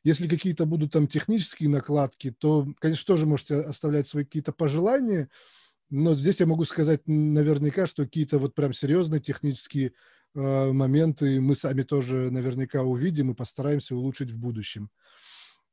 Если 0.08 0.30
какие-то 0.30 0.66
будут 0.66 0.94
там 0.94 1.06
технические 1.06 1.68
накладки, 1.68 2.32
то, 2.32 2.66
конечно, 2.80 3.06
тоже 3.06 3.26
можете 3.26 3.56
оставлять 3.56 4.08
свои 4.08 4.24
какие-то 4.24 4.54
пожелания. 4.54 5.30
Но 5.90 6.16
здесь 6.16 6.40
я 6.40 6.46
могу 6.46 6.64
сказать 6.64 7.02
наверняка, 7.08 7.88
что 7.88 8.06
какие-то 8.06 8.40
вот 8.40 8.56
прям 8.56 8.72
серьезные 8.72 9.20
технические 9.20 9.92
э, 10.34 10.72
моменты 10.72 11.42
мы 11.42 11.56
сами 11.56 11.82
тоже 11.82 12.32
наверняка 12.32 12.84
увидим 12.84 13.32
и 13.32 13.36
постараемся 13.36 13.98
улучшить 13.98 14.32
в 14.32 14.38
будущем. 14.38 14.92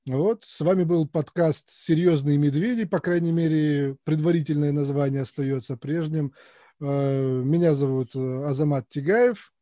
Вот, 0.04 0.44
с 0.44 0.60
вами 0.62 0.82
был 0.82 1.06
подкаст 1.06 1.70
«Серьезные 1.70 2.36
медведи», 2.36 2.86
по 2.86 2.98
крайней 2.98 3.30
мере, 3.30 3.96
предварительное 4.02 4.72
название 4.72 5.22
остается 5.22 5.76
прежним. 5.76 6.34
Э, 6.80 7.40
меня 7.44 7.76
зовут 7.76 8.16
э, 8.16 8.44
Азамат 8.46 8.88
Тигаев. 8.88 9.52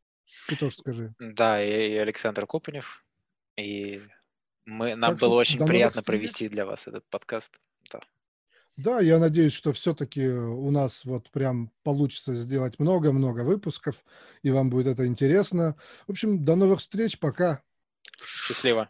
Ты 0.48 0.56
тоже 0.56 0.76
скажи. 0.76 1.14
Да, 1.18 1.62
и 1.62 1.94
Александр 1.96 2.46
Копанев. 2.46 3.04
И 3.58 4.00
мы, 4.72 4.94
нам 4.94 5.12
так 5.12 5.20
было 5.20 5.34
очень 5.34 5.64
приятно 5.64 6.02
провести 6.02 6.48
для 6.48 6.66
вас 6.66 6.88
этот 6.88 7.04
подкаст. 7.08 7.52
Да. 7.92 8.00
Да, 8.76 9.00
я 9.00 9.18
надеюсь, 9.18 9.52
что 9.52 9.72
все-таки 9.72 10.26
у 10.28 10.70
нас 10.70 11.04
вот 11.04 11.30
прям 11.30 11.70
получится 11.82 12.34
сделать 12.34 12.78
много-много 12.78 13.40
выпусков, 13.40 13.96
и 14.42 14.50
вам 14.50 14.70
будет 14.70 14.86
это 14.86 15.06
интересно. 15.06 15.76
В 16.06 16.12
общем, 16.12 16.44
до 16.44 16.56
новых 16.56 16.80
встреч, 16.80 17.18
пока. 17.18 17.62
Счастливо. 18.18 18.88